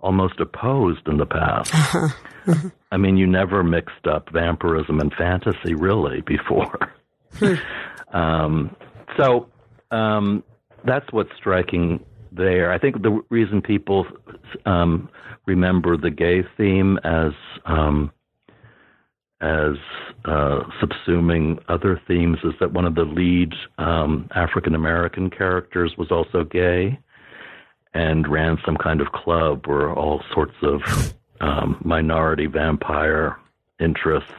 almost 0.00 0.38
opposed 0.38 1.08
in 1.08 1.16
the 1.16 1.26
past. 1.26 1.74
Uh-huh. 1.74 2.70
I 2.92 2.96
mean, 2.96 3.16
you 3.16 3.26
never 3.26 3.62
mixed 3.62 4.06
up 4.06 4.30
vampirism 4.30 5.00
and 5.00 5.12
fantasy 5.14 5.74
really 5.74 6.20
before. 6.20 6.92
Hmm. 7.38 7.54
um, 8.16 8.76
so 9.16 9.48
um, 9.90 10.44
that's 10.84 11.10
what's 11.12 11.34
striking 11.36 12.04
there. 12.32 12.72
I 12.72 12.78
think 12.78 13.02
the 13.02 13.22
reason 13.30 13.62
people 13.62 14.06
um, 14.66 15.08
remember 15.46 15.96
the 15.96 16.10
gay 16.10 16.44
theme 16.56 16.98
as 17.04 17.32
um, 17.66 18.12
as 19.40 19.76
uh, 20.24 20.64
subsuming 20.82 21.60
other 21.68 22.00
themes 22.08 22.38
is 22.42 22.54
that 22.60 22.72
one 22.72 22.84
of 22.84 22.94
the 22.94 23.04
lead 23.04 23.52
um, 23.78 24.28
African 24.34 24.74
American 24.74 25.30
characters 25.30 25.94
was 25.96 26.10
also 26.10 26.44
gay 26.44 26.98
and 27.94 28.28
ran 28.28 28.58
some 28.64 28.76
kind 28.76 29.00
of 29.00 29.12
club 29.12 29.66
where 29.66 29.92
all 29.92 30.22
sorts 30.32 30.56
of 30.62 31.14
um, 31.40 31.80
minority 31.84 32.46
vampire 32.46 33.36
interests 33.80 34.32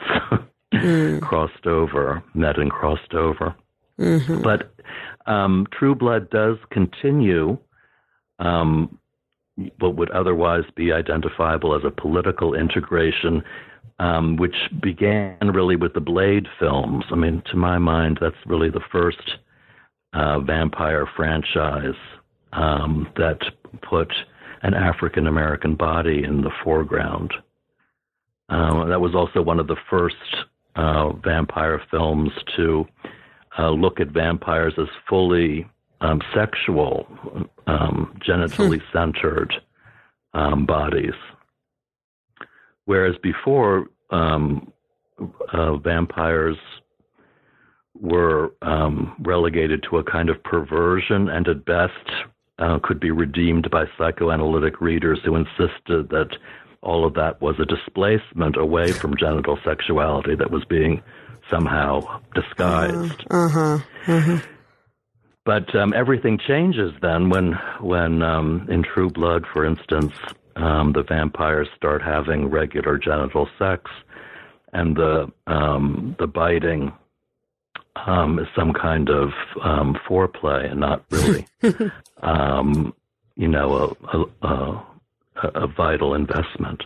mm. 0.74 1.22
crossed 1.22 1.66
over, 1.66 2.22
met 2.34 2.58
and 2.58 2.72
crossed 2.72 3.14
over. 3.14 3.56
Mm-hmm. 4.00 4.42
But 4.42 4.74
um, 5.26 5.68
True 5.72 5.96
Blood 5.96 6.30
does 6.30 6.58
continue 6.72 7.58
um, 8.40 8.98
what 9.80 9.96
would 9.96 10.10
otherwise 10.12 10.64
be 10.76 10.92
identifiable 10.92 11.76
as 11.76 11.84
a 11.84 11.92
political 11.92 12.54
integration 12.54 13.44
um, 14.00 14.38
which 14.38 14.56
began 14.82 15.38
really 15.54 15.76
with 15.76 15.94
the 15.94 16.00
Blade 16.00 16.48
films. 16.60 17.04
I 17.12 17.16
mean, 17.16 17.44
to 17.52 17.58
my 17.58 17.78
mind, 17.78 18.18
that's 18.22 18.36
really 18.46 18.70
the 18.70 18.82
first 18.92 19.32
uh, 20.14 20.40
vampire 20.40 21.08
franchise 21.16 21.96
um, 22.54 23.10
that 23.18 23.40
put 23.82 24.12
an 24.64 24.74
African 24.74 25.28
American 25.28 25.76
body 25.76 26.24
in 26.24 26.42
the 26.42 26.52
foreground. 26.64 27.34
Uh, 28.50 28.86
that 28.86 29.00
was 29.00 29.14
also 29.14 29.42
one 29.42 29.60
of 29.60 29.68
the 29.68 29.78
first 29.90 30.16
uh, 30.76 31.12
vampire 31.14 31.82
films 31.92 32.32
to 32.56 32.86
uh, 33.60 33.70
look 33.70 34.00
at 34.00 34.08
vampires 34.08 34.74
as 34.78 34.88
fully 35.08 35.68
um, 36.02 36.22
sexual, 36.34 37.08
um, 37.68 38.18
genitally 38.26 38.82
hmm. 38.82 38.98
centered 38.98 39.54
um, 40.34 40.66
bodies. 40.66 41.14
Whereas 42.86 43.16
before, 43.22 43.88
um, 44.10 44.72
uh, 45.54 45.78
vampires 45.78 46.58
were 48.00 48.54
um, 48.62 49.16
relegated 49.20 49.84
to 49.90 49.98
a 49.98 50.04
kind 50.04 50.30
of 50.30 50.42
perversion 50.44 51.30
and 51.30 51.48
at 51.48 51.66
best 51.66 51.94
uh, 52.60 52.80
could 52.84 53.00
be 53.00 53.12
redeemed 53.12 53.70
by 53.70 53.86
psychoanalytic 53.98 54.82
readers 54.82 55.20
who 55.24 55.36
insisted 55.36 56.10
that 56.10 56.30
all 56.82 57.06
of 57.06 57.14
that 57.14 57.42
was 57.42 57.56
a 57.60 57.66
displacement 57.66 58.56
away 58.58 58.92
from 58.92 59.18
genital 59.18 59.58
sexuality 59.66 60.36
that 60.36 60.52
was 60.52 60.64
being 60.66 61.02
somehow 61.50 62.22
disguised. 62.34 63.26
Uh-huh. 63.30 63.80
Uh-huh. 64.08 64.40
But 65.50 65.74
um, 65.74 65.96
everything 65.96 66.38
changes 66.38 66.94
then 67.02 67.32
when, 67.32 67.54
when 67.82 68.22
um, 68.22 68.68
in 68.70 68.84
True 68.84 69.10
Blood, 69.10 69.46
for 69.52 69.66
instance, 69.66 70.14
um, 70.56 70.94
the 70.94 71.02
vampires 71.02 71.68
start 71.76 72.04
having 72.04 72.52
regular 72.52 73.00
genital 73.00 73.50
sex, 73.58 73.90
and 74.74 74.96
the 74.96 75.28
um, 75.48 76.16
the 76.20 76.28
biting 76.28 76.94
um, 77.96 78.38
is 78.38 78.46
some 78.56 78.74
kind 78.74 79.10
of 79.10 79.32
um, 79.64 79.98
foreplay 80.08 80.70
and 80.70 80.82
not 80.82 81.04
really, 81.10 81.48
um, 82.22 82.94
you 83.36 83.48
know, 83.48 83.98
a, 84.14 84.18
a, 84.20 84.48
a, 84.48 84.84
a 85.64 85.68
vital 85.68 86.14
investment. 86.14 86.84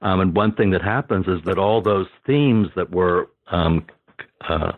Um, 0.00 0.20
and 0.20 0.36
one 0.36 0.54
thing 0.54 0.70
that 0.70 0.82
happens 0.82 1.26
is 1.26 1.40
that 1.44 1.58
all 1.58 1.82
those 1.82 2.06
themes 2.24 2.68
that 2.76 2.92
were 2.92 3.28
um, 3.48 3.84
uh, 4.48 4.74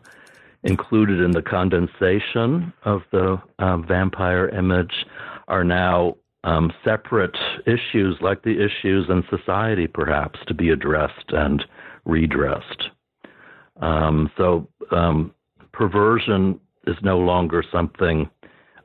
included 0.65 1.21
in 1.21 1.33
the 1.33 1.43
condensation 1.43 2.73
of 2.85 3.03
the 3.11 3.41
uh, 3.59 3.77
vampire 3.79 4.49
image 4.49 5.07
are 5.49 5.65
now 5.65 6.17
um, 6.45 6.73
separate 6.85 7.37
issues, 7.67 8.17
like 8.21 8.43
the 8.43 8.65
issues 8.65 9.07
in 9.09 9.25
society, 9.31 9.87
perhaps, 9.87 10.39
to 10.47 10.55
be 10.55 10.71
addressed 10.71 11.31
and 11.31 11.65
redressed. 12.05 12.91
Um, 13.81 14.31
so 14.37 14.69
um, 14.91 15.35
perversion 15.73 16.61
is 16.87 16.97
no 17.03 17.19
longer 17.19 17.65
something 17.71 18.29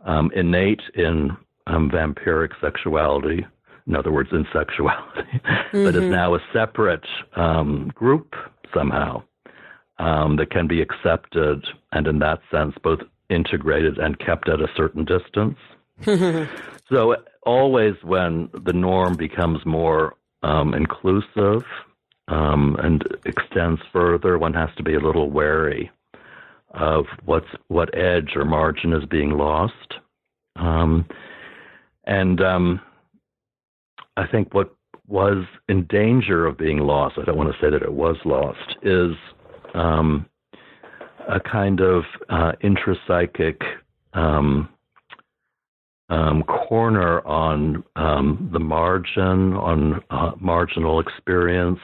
um, 0.06 0.32
innate 0.36 0.82
in 0.96 1.36
um, 1.68 1.90
vampiric 1.90 2.52
sexuality. 2.62 3.46
In 3.88 3.96
other 3.96 4.12
words, 4.12 4.30
in 4.32 4.46
sexuality, 4.54 5.22
mm-hmm. 5.34 5.84
but 5.84 5.96
is 5.96 6.10
now 6.10 6.36
a 6.36 6.40
separate 6.54 7.06
um, 7.36 7.92
group 7.96 8.36
somehow 8.74 9.24
that 10.00 10.48
can 10.52 10.68
be 10.68 10.82
accepted 10.82 11.66
and, 11.92 12.08
in 12.08 12.20
that 12.20 12.40
sense, 12.52 12.76
both 12.84 13.00
integrated 13.30 13.98
and 13.98 14.20
kept 14.20 14.50
at 14.50 14.62
a 14.62 14.68
certain 14.76 15.06
distance. 15.06 15.58
so 16.90 17.16
always 17.44 17.96
when 18.04 18.50
the 18.66 18.74
norm 18.74 19.16
becomes 19.16 19.66
more 19.66 20.16
um, 20.44 20.74
inclusive 20.74 21.64
um, 22.28 22.76
and 22.80 23.04
extends 23.26 23.82
further, 23.92 24.38
one 24.38 24.54
has 24.54 24.70
to 24.78 24.84
be 24.84 24.96
a 24.96 25.00
little 25.00 25.30
wary 25.30 25.90
of 26.72 27.06
what's 27.26 27.48
what 27.70 27.98
edge 27.98 28.34
or 28.36 28.46
margin 28.46 28.94
is 28.94 29.06
being 29.06 29.32
lost. 29.32 29.96
Um, 30.58 31.06
and 32.06 32.42
um, 32.42 32.82
I 34.18 34.28
think 34.28 34.54
what 34.54 34.76
was 35.08 35.46
in 35.70 35.86
danger 35.86 36.46
of 36.46 36.58
being 36.58 36.80
lost, 36.80 37.18
I 37.18 37.24
don't 37.24 37.38
want 37.38 37.54
to 37.54 37.60
say 37.62 37.70
that 37.70 37.82
it 37.82 37.94
was 37.94 38.18
lost, 38.26 38.76
is 38.82 39.16
um, 39.78 40.26
a 41.30 41.40
kind 41.40 41.82
of 41.82 42.04
uh, 42.30 42.54
intrapsychic 42.64 43.62
um, 44.14 44.70
um, 46.10 46.44
corner 46.44 47.26
on 47.28 47.84
um, 47.96 48.50
the 48.54 48.60
margin, 48.60 49.54
on 49.54 50.02
uh, 50.10 50.32
marginal 50.40 51.00
experience, 51.00 51.80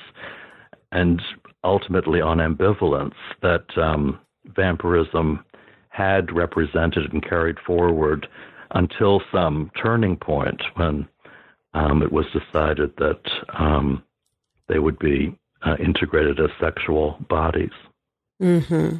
and 0.91 1.21
ultimately 1.63 2.21
on 2.21 2.37
ambivalence 2.37 3.15
that 3.41 3.65
um, 3.77 4.19
vampirism 4.55 5.43
had 5.89 6.33
represented 6.33 7.11
and 7.11 7.23
carried 7.27 7.57
forward 7.65 8.27
until 8.71 9.21
some 9.31 9.69
turning 9.81 10.15
point 10.15 10.61
when 10.75 11.07
um, 11.73 12.01
it 12.01 12.11
was 12.11 12.25
decided 12.33 12.91
that 12.97 13.21
they 14.67 14.79
would 14.79 14.97
be 14.97 15.37
uh, 15.65 15.75
integrated 15.79 16.39
as 16.39 16.49
sexual 16.59 17.17
bodies. 17.29 17.71
Hmm. 18.39 18.97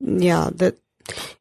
Yeah. 0.00 0.50
That 0.54 0.76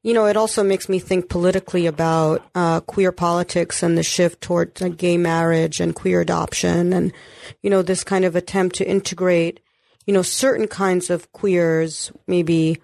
you 0.03 0.13
know, 0.13 0.25
it 0.25 0.37
also 0.37 0.63
makes 0.63 0.89
me 0.89 0.99
think 0.99 1.29
politically 1.29 1.85
about 1.85 2.43
uh, 2.55 2.79
queer 2.81 3.11
politics 3.11 3.83
and 3.83 3.97
the 3.97 4.03
shift 4.03 4.41
toward 4.41 4.81
uh, 4.81 4.89
gay 4.89 5.17
marriage 5.17 5.79
and 5.79 5.95
queer 5.95 6.21
adoption, 6.21 6.93
and 6.93 7.13
you 7.61 7.69
know, 7.69 7.81
this 7.81 8.03
kind 8.03 8.25
of 8.25 8.35
attempt 8.35 8.77
to 8.77 8.89
integrate, 8.89 9.59
you 10.05 10.13
know, 10.13 10.21
certain 10.21 10.67
kinds 10.67 11.09
of 11.09 11.31
queers, 11.33 12.11
maybe 12.27 12.79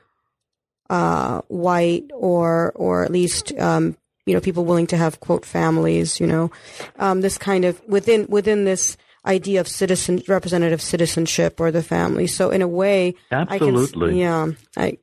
uh, 0.90 1.42
white 1.48 2.06
or 2.14 2.72
or 2.76 3.04
at 3.04 3.12
least 3.12 3.58
um, 3.58 3.98
you 4.26 4.34
know 4.34 4.42
people 4.42 4.66
willing 4.66 4.88
to 4.88 4.98
have 4.98 5.20
quote 5.20 5.46
families. 5.46 6.20
You 6.20 6.28
know, 6.28 6.52
um, 6.98 7.22
this 7.22 7.38
kind 7.38 7.66
of 7.66 7.82
within 7.88 8.28
within 8.28 8.66
this 8.66 8.98
idea 9.26 9.60
of 9.60 9.68
citizen 9.68 10.22
representative 10.28 10.82
citizenship 10.82 11.60
or 11.60 11.72
the 11.72 11.84
family. 11.84 12.28
So 12.28 12.50
in 12.52 12.62
a 12.62 12.68
way, 12.68 13.16
absolutely, 13.32 14.08
I 14.08 14.10
can, 14.12 14.56
yeah, 14.76 14.82
I 14.84 14.98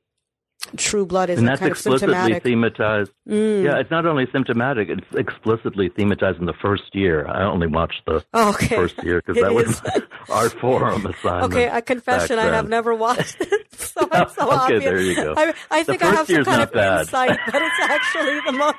True 0.77 1.05
Blood 1.05 1.29
is 1.29 1.41
and 1.41 1.49
that's 1.49 1.59
kind 1.59 1.73
explicitly 1.73 2.15
of 2.33 2.41
symptomatic. 2.43 2.45
thematized. 2.79 3.11
Mm. 3.29 3.65
Yeah, 3.65 3.79
it's 3.81 3.91
not 3.91 4.07
only 4.07 4.27
symptomatic; 4.31 4.89
it's 4.91 5.07
explicitly 5.17 5.91
thematized 5.91 6.39
in 6.39 6.47
the 6.47 6.53
first 6.63 6.95
year. 6.95 7.27
I 7.27 7.43
only 7.45 7.67
watched 7.67 8.03
the 8.07 8.25
Oh, 8.33 8.51
okay. 8.51 8.77
first 8.77 9.03
year 9.03 9.21
because 9.27 9.43
that 9.43 9.53
was 9.55 9.83
our 10.31 10.49
forum 10.51 11.05
assignment. 11.05 11.53
Okay, 11.53 11.67
a 11.67 11.83
confession: 11.83 12.39
I 12.39 12.45
have 12.47 12.69
never 12.69 12.95
watched 12.95 13.37
it, 13.41 13.67
so 13.77 14.09
I'm 14.13 14.29
so 14.29 14.45
Okay, 14.47 14.55
obvious. 14.55 14.85
there 14.85 15.01
you 15.01 15.17
go. 15.17 15.35
I, 15.37 15.53
I 15.73 15.83
think 15.83 16.01
I 16.03 16.11
have 16.15 16.29
some 16.29 16.45
kind 16.45 16.63
of 16.63 16.73
bad. 16.73 17.01
insight, 17.01 17.41
but 17.51 17.61
it's 17.61 17.81
actually 17.81 18.39
the 18.47 18.53
most. 18.53 18.77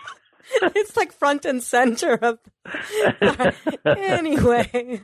It's 0.76 0.96
like 0.98 1.12
front 1.14 1.46
and 1.46 1.62
center 1.64 2.14
of. 2.16 2.40
anyway, 3.86 5.02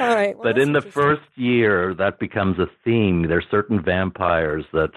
all 0.00 0.14
right. 0.14 0.36
what 0.36 0.42
but 0.44 0.58
in 0.58 0.72
the 0.72 0.78
would 0.78 0.84
you 0.84 0.90
say? 0.90 0.94
first 0.94 1.22
year, 1.36 1.94
that 1.98 2.18
becomes 2.18 2.58
a 2.58 2.66
theme. 2.84 3.26
There's 3.28 3.46
certain 3.50 3.82
vampires 3.82 4.64
that 4.72 4.90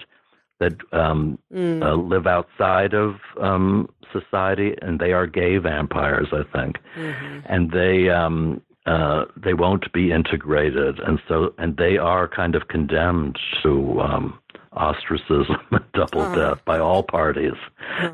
that 0.60 0.72
um, 0.92 1.38
Mm. 1.54 1.82
uh, 1.84 1.94
live 1.94 2.26
outside 2.26 2.92
of 2.94 3.14
um, 3.40 3.88
society, 4.12 4.74
and 4.82 4.98
they 4.98 5.12
are 5.12 5.26
gay 5.26 5.58
vampires, 5.58 6.28
I 6.32 6.42
think, 6.56 6.76
Mm-hmm. 6.96 7.38
and 7.46 7.70
they 7.70 8.08
um, 8.10 8.60
uh, 8.88 9.24
they 9.44 9.54
won't 9.54 9.86
be 9.92 10.04
integrated, 10.12 10.98
and 11.06 11.20
so 11.28 11.52
and 11.58 11.76
they 11.76 11.94
are 11.98 12.26
kind 12.40 12.54
of 12.54 12.62
condemned 12.68 13.36
to 13.62 14.00
um, 14.00 14.38
ostracism 14.72 15.56
and 15.70 15.84
double 15.92 16.22
Uh-huh. 16.22 16.38
death 16.54 16.60
by 16.64 16.78
all 16.78 17.02
parties. 17.02 17.58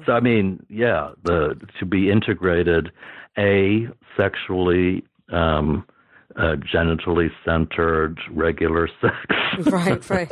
So 0.07 0.12
I 0.12 0.20
mean, 0.20 0.47
yeah, 0.68 1.03
the 1.29 1.39
to 1.79 1.85
be 1.87 2.11
integrated, 2.11 2.85
a 3.39 3.89
sexually. 4.16 5.05
Um, 5.33 5.87
uh, 6.37 6.57
genitally 6.72 7.30
centered 7.45 8.18
regular 8.30 8.89
sex. 9.01 9.14
right, 9.66 10.11
right. 10.11 10.30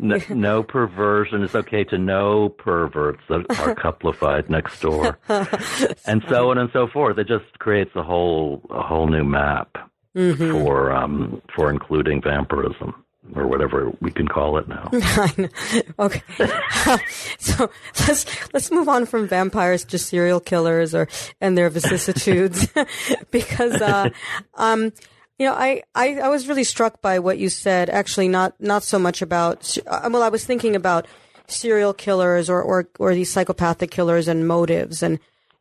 no, 0.00 0.18
no 0.30 0.62
perversion. 0.62 1.42
It's 1.42 1.54
okay 1.54 1.84
to 1.84 1.98
know 1.98 2.48
perverts 2.50 3.22
that 3.28 3.46
are 3.58 3.74
couplified 3.82 4.50
next 4.50 4.80
door, 4.80 5.18
and 5.28 6.22
so 6.28 6.50
on 6.50 6.58
and 6.58 6.70
so 6.72 6.86
forth. 6.88 7.18
It 7.18 7.28
just 7.28 7.58
creates 7.58 7.92
a 7.96 8.02
whole 8.02 8.62
a 8.70 8.82
whole 8.82 9.06
new 9.08 9.24
map 9.24 9.76
Mm-hmm. 10.16 10.50
for 10.50 10.92
um, 10.92 11.42
for 11.54 11.70
including 11.70 12.22
vampirism 12.22 12.94
or 13.34 13.46
whatever 13.46 13.92
we 14.00 14.10
can 14.10 14.28
call 14.28 14.58
it 14.58 14.68
now. 14.68 14.90
Okay, 15.98 16.22
so 17.38 17.70
let's 18.06 18.26
let's 18.52 18.70
move 18.70 18.88
on 18.88 19.06
from 19.06 19.26
vampires 19.26 19.84
to 19.84 19.98
serial 19.98 20.40
killers 20.40 20.94
or 20.94 21.08
and 21.40 21.56
their 21.56 21.70
vicissitudes, 21.70 22.68
because 23.30 23.80
uh, 23.80 24.10
um, 24.54 24.92
you 25.38 25.46
know 25.46 25.54
I, 25.54 25.82
I 25.94 26.20
I 26.20 26.28
was 26.28 26.48
really 26.48 26.64
struck 26.64 27.00
by 27.00 27.18
what 27.18 27.38
you 27.38 27.48
said. 27.48 27.88
Actually, 27.88 28.28
not 28.28 28.54
not 28.60 28.82
so 28.82 28.98
much 28.98 29.22
about 29.22 29.76
uh, 29.86 30.08
well, 30.12 30.22
I 30.22 30.28
was 30.28 30.44
thinking 30.44 30.76
about 30.76 31.06
serial 31.46 31.94
killers 31.94 32.50
or 32.50 32.62
or 32.62 32.88
or 32.98 33.14
these 33.14 33.32
psychopathic 33.32 33.90
killers 33.90 34.28
and 34.28 34.46
motives 34.46 35.02
and 35.02 35.18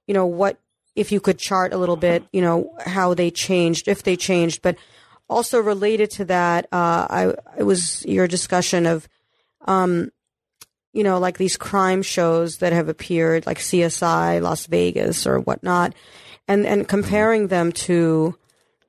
you 0.08 0.14
know 0.14 0.26
what 0.26 0.60
if 0.96 1.12
you 1.12 1.20
could 1.20 1.38
chart 1.38 1.74
a 1.74 1.78
little 1.78 1.98
bit, 1.98 2.24
you 2.32 2.42
know 2.42 2.74
how 2.86 3.14
they 3.14 3.30
changed, 3.30 3.88
if 3.88 4.04
they 4.04 4.16
changed, 4.16 4.62
but 4.62 4.78
also 5.30 5.60
related 5.60 6.12
to 6.12 6.26
that, 6.26 6.66
uh, 6.72 7.08
I 7.10 7.34
it 7.58 7.64
was 7.64 8.06
your 8.06 8.28
discussion 8.28 8.86
of 8.86 9.08
um, 9.66 10.12
you 10.96 11.04
know, 11.04 11.20
like 11.20 11.38
these 11.38 11.58
crime 11.58 12.02
shows 12.02 12.60
that 12.60 12.72
have 12.72 12.88
appeared, 12.88 13.46
like 13.46 13.60
CSI, 13.60 14.42
Las 14.42 14.66
Vegas, 14.68 15.28
or 15.28 15.40
whatnot, 15.40 15.94
and 16.48 16.66
and 16.66 16.88
comparing 16.88 17.48
them 17.48 17.74
to 17.74 18.38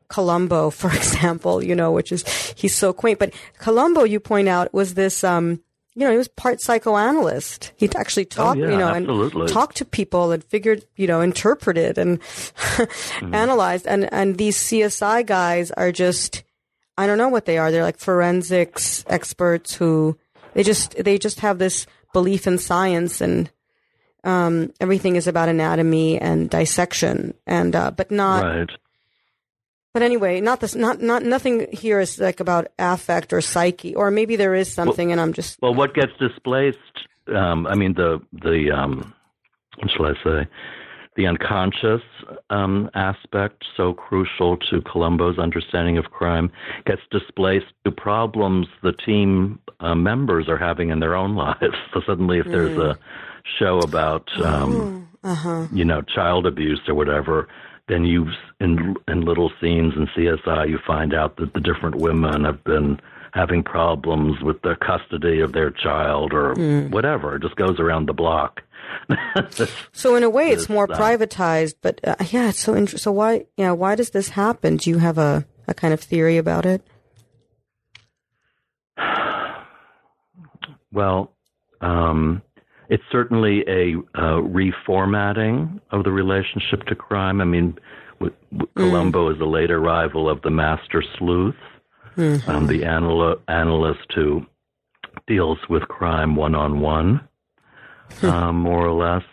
Columbo, 0.08 0.70
for 0.80 0.88
example, 0.88 1.62
you 1.62 1.74
know, 1.74 1.90
which 1.90 2.12
is 2.12 2.24
he's 2.56 2.74
so 2.74 2.92
quaint. 2.92 3.18
But 3.18 3.34
Columbo, 3.58 4.04
you 4.04 4.20
point 4.20 4.48
out, 4.48 4.72
was 4.72 4.94
this, 4.94 5.24
um, 5.24 5.60
you 5.96 6.04
know, 6.04 6.10
he 6.12 6.18
was 6.18 6.28
part 6.28 6.60
psychoanalyst. 6.60 7.72
He'd 7.78 7.96
actually 7.96 8.26
talk, 8.26 8.56
Oh, 8.56 8.60
yeah, 8.60 8.70
you 8.70 8.76
know, 8.76 8.88
absolutely. 8.88 9.40
and 9.42 9.50
talk 9.50 9.72
to 9.74 9.84
people 9.86 10.30
and 10.30 10.44
figured, 10.44 10.84
you 10.96 11.06
know, 11.06 11.20
interpreted 11.22 11.96
and 11.98 12.20
Mm-hmm. 12.76 13.34
analyzed. 13.34 13.86
And 13.86 14.12
and 14.12 14.36
these 14.36 14.56
CSI 14.58 15.24
guys 15.24 15.70
are 15.72 15.90
just, 15.90 16.44
I 16.98 17.06
don't 17.06 17.16
know 17.18 17.30
what 17.30 17.46
they 17.46 17.56
are. 17.58 17.70
They're 17.72 17.82
like 17.82 17.98
forensics 17.98 19.04
experts 19.08 19.74
who 19.74 20.18
they 20.52 20.62
just 20.62 21.02
they 21.02 21.18
just 21.18 21.40
have 21.40 21.58
this 21.58 21.86
belief 22.12 22.46
in 22.46 22.58
science 22.58 23.20
and 23.22 23.50
um, 24.24 24.72
everything 24.80 25.16
is 25.16 25.26
about 25.26 25.48
anatomy 25.48 26.18
and 26.20 26.50
dissection 26.50 27.32
and 27.46 27.74
uh, 27.74 27.90
but 27.90 28.10
not 28.10 28.44
right. 28.44 28.70
But 29.96 30.02
anyway 30.02 30.42
not 30.42 30.60
this 30.60 30.74
not 30.74 31.00
not 31.00 31.22
nothing 31.22 31.66
here 31.72 32.00
is 32.00 32.18
like 32.18 32.40
about 32.40 32.68
affect 32.78 33.32
or 33.32 33.40
psyche 33.40 33.94
or 33.94 34.10
maybe 34.10 34.36
there 34.36 34.54
is 34.54 34.70
something 34.70 35.10
and 35.10 35.18
I'm 35.18 35.32
just 35.32 35.58
Well, 35.62 35.74
what 35.74 35.94
gets 35.94 36.12
displaced? 36.18 36.78
Um, 37.34 37.66
I 37.66 37.74
mean, 37.74 37.94
the 37.94 38.20
the 38.30 38.70
um, 38.72 39.14
what 39.78 39.90
shall 39.90 40.06
I 40.06 40.12
say? 40.22 40.48
The 41.16 41.26
unconscious 41.26 42.02
um, 42.50 42.90
aspect, 42.92 43.64
so 43.74 43.94
crucial 43.94 44.58
to 44.68 44.82
Columbo's 44.82 45.38
understanding 45.38 45.96
of 45.96 46.10
crime, 46.10 46.52
gets 46.84 47.00
displaced 47.10 47.72
to 47.86 47.90
problems 47.90 48.66
the 48.82 48.92
team 48.92 49.58
uh, 49.80 49.94
members 49.94 50.46
are 50.46 50.58
having 50.58 50.90
in 50.90 51.00
their 51.00 51.16
own 51.16 51.34
lives. 51.34 51.74
So 51.94 52.02
suddenly, 52.06 52.38
if 52.38 52.46
there's 52.46 52.76
a 52.76 52.98
show 53.58 53.78
about 53.78 54.28
um, 54.42 55.08
uh-huh 55.24 55.68
you 55.72 55.86
know, 55.86 56.02
child 56.02 56.46
abuse 56.46 56.82
or 56.86 56.94
whatever, 56.94 57.48
then 57.88 58.04
you 58.04 58.26
in 58.60 58.96
in 59.08 59.20
little 59.22 59.50
scenes 59.60 59.94
in 59.96 60.06
CSI 60.08 60.68
you 60.68 60.78
find 60.86 61.14
out 61.14 61.36
that 61.36 61.54
the 61.54 61.60
different 61.60 61.96
women 61.96 62.44
have 62.44 62.62
been 62.64 63.00
having 63.32 63.62
problems 63.62 64.40
with 64.42 64.60
the 64.62 64.76
custody 64.76 65.40
of 65.40 65.52
their 65.52 65.70
child 65.70 66.32
or 66.32 66.54
whatever. 66.88 67.36
It 67.36 67.42
just 67.42 67.56
goes 67.56 67.78
around 67.78 68.06
the 68.06 68.14
block. 68.14 68.62
so 69.92 70.16
in 70.16 70.22
a 70.22 70.30
way 70.30 70.50
it's 70.50 70.68
more 70.68 70.86
privatized 70.86 71.74
but 71.82 72.00
uh, 72.04 72.14
yeah 72.30 72.48
it's 72.48 72.60
so 72.60 72.74
interesting 72.74 72.98
so 73.02 73.10
why 73.10 73.44
yeah 73.56 73.72
why 73.72 73.96
does 73.96 74.10
this 74.10 74.28
happen 74.30 74.76
do 74.76 74.88
you 74.90 74.98
have 74.98 75.18
a 75.18 75.44
a 75.66 75.74
kind 75.74 75.92
of 75.92 76.00
theory 76.00 76.38
about 76.38 76.64
it 76.64 76.86
well, 80.92 81.32
um, 81.80 82.42
it's 82.88 83.02
certainly 83.10 83.64
a 83.68 83.96
uh, 84.14 84.40
reformatting 84.42 85.80
of 85.90 86.04
the 86.04 86.10
relationship 86.12 86.84
to 86.86 86.94
crime. 86.94 87.40
I 87.40 87.44
mean, 87.44 87.76
w- 88.20 88.34
w- 88.52 88.70
Columbo 88.76 89.30
is 89.34 89.40
a 89.40 89.44
late 89.44 89.70
arrival 89.70 90.28
of 90.28 90.42
the 90.42 90.50
master 90.50 91.02
sleuth, 91.18 91.56
um, 92.48 92.66
the 92.66 92.82
anal- 92.84 93.40
analyst 93.48 94.12
who 94.14 94.46
deals 95.26 95.58
with 95.68 95.82
crime 95.88 96.36
one 96.36 96.54
on 96.54 96.80
one, 96.80 97.20
more 98.52 98.86
or 98.86 98.92
less. 98.92 99.24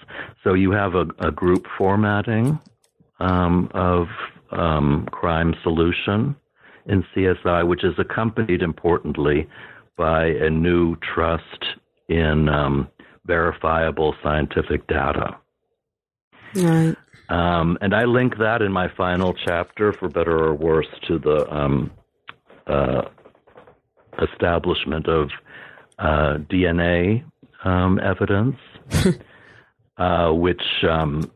So 0.43 0.53
you 0.53 0.71
have 0.71 0.95
a, 0.95 1.05
a 1.19 1.31
group 1.31 1.65
formatting 1.77 2.59
um, 3.19 3.69
of 3.73 4.07
um, 4.51 5.07
crime 5.11 5.55
solution 5.63 6.35
in 6.87 7.03
CSI, 7.15 7.65
which 7.67 7.83
is 7.83 7.93
accompanied 7.97 8.61
importantly 8.61 9.47
by 9.95 10.25
a 10.25 10.49
new 10.49 10.95
trust 10.97 11.63
in 12.09 12.49
um, 12.49 12.89
verifiable 13.25 14.15
scientific 14.21 14.87
data. 14.87 15.37
right 16.55 16.95
Um, 17.29 17.77
and 17.81 17.95
I 17.95 18.03
link 18.03 18.37
that 18.37 18.61
in 18.61 18.71
my 18.71 18.89
final 18.95 19.33
chapter, 19.33 19.93
for 19.93 20.09
better 20.09 20.37
or 20.37 20.53
worse, 20.53 20.87
to 21.07 21.17
the 21.17 21.47
um, 21.51 21.91
uh, 22.67 23.03
establishment 24.21 25.07
of 25.07 25.29
uh, 25.99 26.37
DNA 26.49 27.23
um, 27.63 27.99
evidence, 27.99 28.57
uh, 29.97 30.31
which 30.31 30.61
um, 30.89 31.31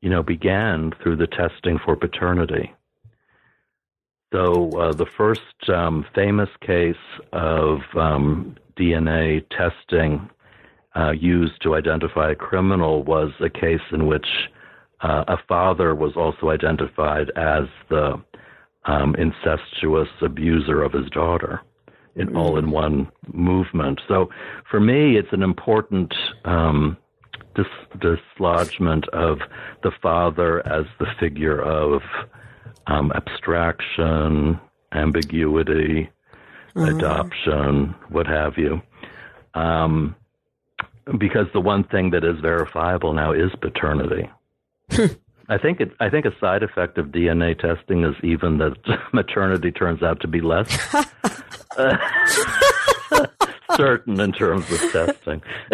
you 0.00 0.08
know 0.08 0.22
began 0.22 0.92
through 1.02 1.16
the 1.16 1.26
testing 1.26 1.78
for 1.84 1.96
paternity. 1.96 2.72
So 4.32 4.70
uh, 4.70 4.92
the 4.92 5.06
first 5.06 5.68
um, 5.68 6.06
famous 6.14 6.48
case 6.66 6.94
of 7.32 7.80
um, 7.94 8.56
DNA 8.78 9.44
testing 9.50 10.30
uh, 10.94 11.12
used 11.12 11.60
to 11.62 11.74
identify 11.74 12.32
a 12.32 12.34
criminal 12.34 13.02
was 13.02 13.30
a 13.40 13.48
case 13.48 13.80
in 13.92 14.06
which 14.06 14.26
uh, 15.00 15.24
a 15.28 15.36
father 15.48 15.94
was 15.94 16.12
also 16.16 16.50
identified 16.50 17.30
as 17.36 17.64
the 17.88 18.22
um, 18.84 19.14
incestuous 19.16 20.08
abuser 20.20 20.82
of 20.82 20.92
his 20.92 21.08
daughter, 21.10 21.60
in 22.16 22.36
all 22.36 22.58
in 22.58 22.70
one 22.70 23.10
movement. 23.32 24.00
So, 24.06 24.28
for 24.70 24.80
me, 24.80 25.16
it's 25.16 25.32
an 25.32 25.42
important 25.42 26.12
um, 26.44 26.96
dis- 27.54 27.66
dislodgement 28.00 29.08
of 29.10 29.38
the 29.82 29.92
father 30.02 30.66
as 30.66 30.84
the 30.98 31.06
figure 31.18 31.60
of 31.62 32.02
um, 32.86 33.12
abstraction, 33.12 34.60
ambiguity, 34.92 36.10
adoption, 36.76 37.94
what 38.10 38.26
have 38.26 38.54
you. 38.56 38.80
Um, 39.54 40.16
because 41.18 41.46
the 41.52 41.60
one 41.60 41.84
thing 41.84 42.10
that 42.10 42.24
is 42.24 42.38
verifiable 42.40 43.12
now 43.12 43.32
is 43.32 43.50
paternity. 43.60 44.28
I 45.48 45.58
think 45.58 45.80
it. 45.80 45.92
I 46.00 46.08
think 46.08 46.24
a 46.24 46.38
side 46.38 46.62
effect 46.62 46.98
of 46.98 47.06
DNA 47.06 47.58
testing 47.58 48.04
is 48.04 48.14
even 48.22 48.58
that 48.58 48.76
maternity 49.12 49.70
turns 49.70 50.02
out 50.02 50.20
to 50.20 50.28
be 50.28 50.40
less 50.40 50.94
uh, 51.76 51.96
certain 53.76 54.20
in 54.20 54.32
terms 54.32 54.70
of 54.70 54.80
testing, 54.92 55.42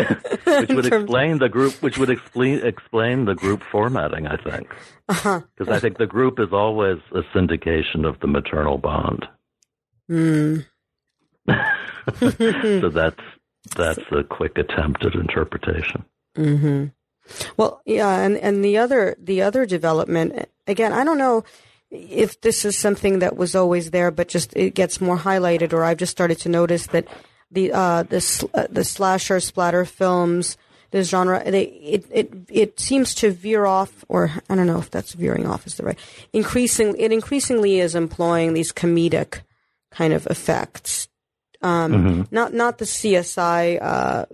which 0.47 0.71
would 0.71 0.87
explain 0.87 1.39
the 1.39 1.49
group. 1.49 1.75
Which 1.83 1.99
would 1.99 2.11
explain 2.11 2.65
explain 2.65 3.27
the 3.27 3.35
group 3.35 3.63
formatting. 3.71 4.27
I 4.27 4.37
think 4.37 4.69
because 5.07 5.45
uh-huh. 5.61 5.73
I 5.73 5.79
think 5.81 5.99
the 5.99 6.07
group 6.07 6.41
is 6.41 6.53
always 6.53 6.99
a 7.13 7.23
syndication 7.37 8.05
of 8.05 8.19
the 8.21 8.27
maternal 8.27 8.79
bond. 8.79 9.27
Mm. 10.11 10.65
so 12.19 12.89
that's 12.89 13.21
that's 13.77 14.05
a 14.13 14.25
quick 14.25 14.59
attempt 14.59 15.05
at 15.05 15.15
interpretation. 15.15 16.05
Mm-hmm. 16.37 16.87
Well, 17.57 17.83
yeah, 17.85 18.21
and, 18.21 18.37
and 18.37 18.65
the 18.65 18.79
other 18.79 19.17
the 19.19 19.43
other 19.43 19.67
development 19.67 20.49
again, 20.67 20.93
I 20.93 21.05
don't 21.05 21.19
know 21.19 21.45
if 21.91 22.41
this 22.41 22.65
is 22.65 22.77
something 22.77 23.21
that 23.21 23.37
was 23.37 23.55
always 23.55 23.91
there, 23.91 24.11
but 24.11 24.29
just 24.29 24.55
it 24.57 24.75
gets 24.75 25.01
more 25.01 25.19
highlighted, 25.19 25.73
or 25.73 25.85
I've 25.85 25.99
just 25.99 26.13
started 26.13 26.39
to 26.41 26.49
notice 26.49 26.87
that 26.89 27.07
the 27.51 27.73
uh, 27.73 28.03
the 28.05 28.49
uh, 28.55 28.67
the 28.71 28.85
slasher 28.85 29.41
splatter 29.41 29.85
films, 29.85 30.57
this 30.91 31.09
genre, 31.09 31.43
they, 31.45 31.65
it 31.65 32.05
it 32.11 32.33
it 32.49 32.81
seems 32.81 33.15
to 33.17 33.31
veer 33.31 33.67
off, 33.67 34.05
or 34.09 34.31
I 34.49 34.55
don't 34.55 34.67
know 34.67 34.79
if 34.79 34.91
that's 34.91 35.13
veering 35.15 35.47
off 35.47 35.67
is 35.67 35.77
the 35.77 35.85
right. 35.85 35.99
Increasing, 36.33 36.95
it 36.99 37.13
increasingly 37.13 37.81
is 37.81 37.95
employing 37.95 38.53
these 38.53 38.73
comedic 38.73 39.41
kind 39.91 40.13
of 40.13 40.27
effects. 40.27 41.09
Um, 41.63 41.93
mm-hmm. 41.93 42.23
Not 42.31 42.55
not 42.55 42.79
the 42.79 42.85
CSI 42.85 43.79
uh, 43.83 44.27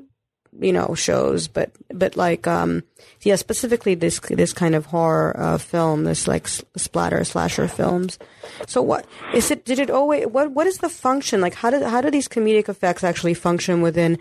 you 0.60 0.72
know 0.72 0.94
shows, 0.94 1.48
but 1.48 1.72
but 1.92 2.16
like 2.16 2.46
um, 2.46 2.82
yeah, 3.22 3.36
specifically 3.36 3.94
this 3.94 4.20
this 4.20 4.52
kind 4.52 4.74
of 4.74 4.86
horror 4.86 5.34
uh, 5.38 5.58
film, 5.58 6.04
this 6.04 6.28
like 6.28 6.46
splatter 6.48 7.24
slasher 7.24 7.68
films. 7.68 8.18
So 8.66 8.82
what 8.82 9.06
is 9.32 9.50
it? 9.50 9.64
Did 9.64 9.78
it 9.78 9.90
always 9.90 10.26
what 10.26 10.52
what 10.52 10.66
is 10.66 10.78
the 10.78 10.88
function 10.88 11.40
like? 11.40 11.54
How 11.54 11.70
do 11.70 11.82
how 11.84 12.00
do 12.00 12.10
these 12.10 12.28
comedic 12.28 12.68
effects 12.68 13.04
actually 13.04 13.34
function 13.34 13.80
within 13.82 14.18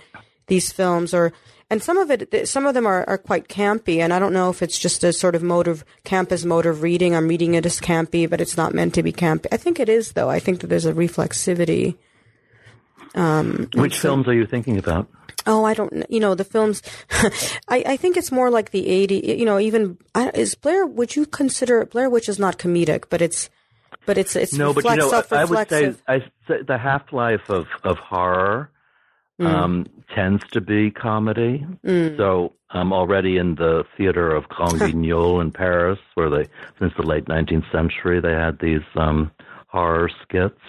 these 0.47 0.72
films 0.72 1.14
or? 1.14 1.34
And 1.70 1.82
some 1.82 1.97
of 1.97 2.12
it, 2.12 2.47
some 2.47 2.68
of 2.68 2.76
them 2.76 2.86
are, 2.86 3.04
are 3.08 3.18
quite 3.18 3.47
campy, 3.47 3.97
and 3.97 4.14
I 4.14 4.20
don't 4.20 4.34
know 4.34 4.51
if 4.51 4.62
it's 4.62 4.78
just 4.78 5.04
a 5.04 5.12
sort 5.12 5.34
of 5.34 5.41
mode 5.41 5.68
of 5.68 5.84
campus 6.04 6.45
mode 6.45 6.68
of 6.68 6.84
reading. 6.84 7.16
I'm 7.16 7.28
reading 7.28 7.56
it 7.56 7.66
as 7.66 7.80
campy, 7.80 8.30
but 8.30 8.41
it's 8.41 8.58
not 8.58 8.76
meant 8.76 8.93
to 8.93 9.01
be 9.01 9.12
campy. 9.12 9.47
I 9.51 9.58
think 9.58 9.80
it 9.80 9.89
is, 9.89 10.12
though. 10.12 10.30
I 10.30 10.38
think 10.38 10.60
that 10.60 10.68
there's 10.68 10.86
a 10.86 10.93
reflexivity. 10.93 11.95
Um, 13.16 13.70
Which 13.76 13.95
so, 13.95 14.09
films 14.09 14.28
are 14.28 14.34
you 14.34 14.45
thinking 14.45 14.78
about? 14.78 15.07
Oh, 15.45 15.66
I 15.66 15.74
don't. 15.74 16.05
You 16.09 16.20
know 16.20 16.36
the 16.36 16.43
films. 16.43 16.82
I, 17.68 17.84
I 17.86 17.97
think 17.97 18.18
it's 18.18 18.32
more 18.32 18.49
like 18.49 18.72
the 18.72 18.88
eighty. 18.88 19.36
You 19.38 19.45
know, 19.45 19.59
even 19.59 19.97
is 20.34 20.55
Blair. 20.55 20.86
Would 20.86 21.16
you 21.16 21.26
consider 21.26 21.86
Blair 21.86 22.09
Witch 22.09 22.30
is 22.30 22.39
not 22.39 22.57
comedic, 22.57 23.05
but 23.09 23.22
it's 23.22 23.49
but 24.05 24.18
it's 24.18 24.36
it's 24.36 24.53
no. 24.53 24.74
But 24.74 24.86
you 24.86 24.95
know, 24.95 25.24
I 25.32 25.45
would 25.45 25.70
say 25.70 25.93
I 26.07 26.20
the 26.47 26.78
half 26.78 27.11
life 27.11 27.49
of 27.49 27.68
of 27.84 27.97
horror 27.97 28.72
mm. 29.39 29.45
um, 29.45 29.86
tends 30.14 30.43
to 30.51 30.61
be 30.61 30.91
comedy. 30.91 31.66
Mm. 31.86 32.18
So 32.18 32.53
um, 32.70 32.93
already 32.93 33.38
in 33.38 33.55
the 33.55 33.84
theater 33.97 34.34
of 34.34 34.47
Grand 34.49 34.80
Guignol 34.80 35.41
in 35.41 35.51
Paris, 35.51 35.99
where 36.16 36.30
they 36.30 36.45
since 36.80 36.93
the 36.97 37.03
late 37.03 37.28
nineteenth 37.28 37.66
century 37.72 38.22
they 38.22 38.34
had 38.34 38.59
these 38.59 38.86
um, 38.95 39.32
horror 39.68 40.09
skits. 40.24 40.61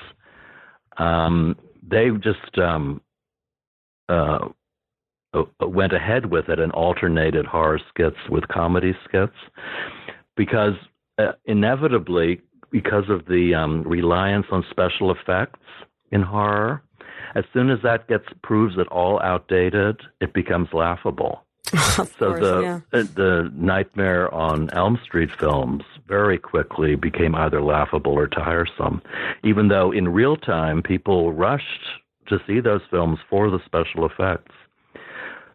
Um, 0.96 1.56
they 1.88 2.10
just 2.22 2.58
um, 2.58 3.00
uh, 4.08 4.48
uh, 5.34 5.42
went 5.66 5.92
ahead 5.92 6.26
with 6.26 6.48
it 6.48 6.58
and 6.58 6.72
alternated 6.72 7.46
horror 7.46 7.80
skits 7.88 8.16
with 8.30 8.46
comedy 8.48 8.92
skits 9.08 9.34
because 10.36 10.74
uh, 11.18 11.32
inevitably, 11.46 12.40
because 12.70 13.04
of 13.08 13.26
the 13.26 13.54
um, 13.54 13.82
reliance 13.82 14.46
on 14.50 14.64
special 14.70 15.12
effects 15.12 15.60
in 16.10 16.22
horror, 16.22 16.82
as 17.34 17.44
soon 17.52 17.70
as 17.70 17.78
that 17.82 18.08
gets 18.08 18.24
proves 18.42 18.78
at 18.78 18.86
all 18.88 19.20
outdated, 19.22 20.00
it 20.20 20.32
becomes 20.32 20.68
laughable. 20.72 21.43
so 21.96 22.04
course, 22.04 22.40
the 22.40 22.60
yeah. 22.62 22.80
Uh, 22.92 23.04
the 23.14 23.52
Nightmare 23.54 24.32
on 24.32 24.70
Elm 24.70 24.98
Street 25.04 25.30
films 25.38 25.82
very 26.06 26.38
quickly 26.38 26.94
became 26.96 27.34
either 27.34 27.62
laughable 27.62 28.12
or 28.12 28.28
tiresome, 28.28 29.02
even 29.42 29.68
though 29.68 29.90
in 29.90 30.08
real 30.08 30.36
time 30.36 30.82
people 30.82 31.32
rushed 31.32 31.86
to 32.28 32.38
see 32.46 32.60
those 32.60 32.82
films 32.90 33.18
for 33.28 33.50
the 33.50 33.58
special 33.64 34.06
effects. 34.06 34.54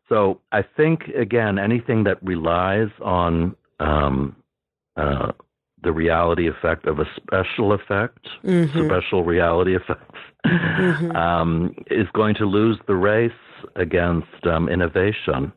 So 0.07 0.41
I 0.51 0.63
think 0.63 1.07
again, 1.09 1.59
anything 1.59 2.03
that 2.05 2.21
relies 2.23 2.89
on 3.01 3.55
um, 3.79 4.35
uh, 4.97 5.31
the 5.83 5.91
reality 5.91 6.47
effect 6.47 6.85
of 6.87 6.99
a 6.99 7.05
special 7.15 7.73
effect, 7.73 8.27
mm-hmm. 8.43 8.85
special 8.85 9.23
reality 9.23 9.75
effects, 9.81 10.19
mm-hmm. 10.45 11.15
um, 11.15 11.75
is 11.89 12.07
going 12.13 12.35
to 12.35 12.45
lose 12.45 12.77
the 12.87 12.95
race 12.95 13.31
against 13.75 14.45
um, 14.45 14.67
innovation 14.67 15.53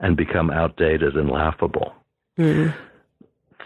and 0.00 0.16
become 0.16 0.50
outdated 0.50 1.16
and 1.16 1.30
laughable. 1.30 1.94
Mm-hmm. 2.38 2.76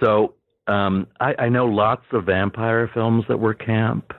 So 0.01 0.35
um, 0.67 1.07
I, 1.21 1.35
I, 1.39 1.49
know 1.49 1.67
lots 1.67 2.05
of 2.13 2.27
vampire 2.27 2.91
films 2.93 3.25
that 3.29 3.41
were 3.41 3.55
camp, 3.55 4.13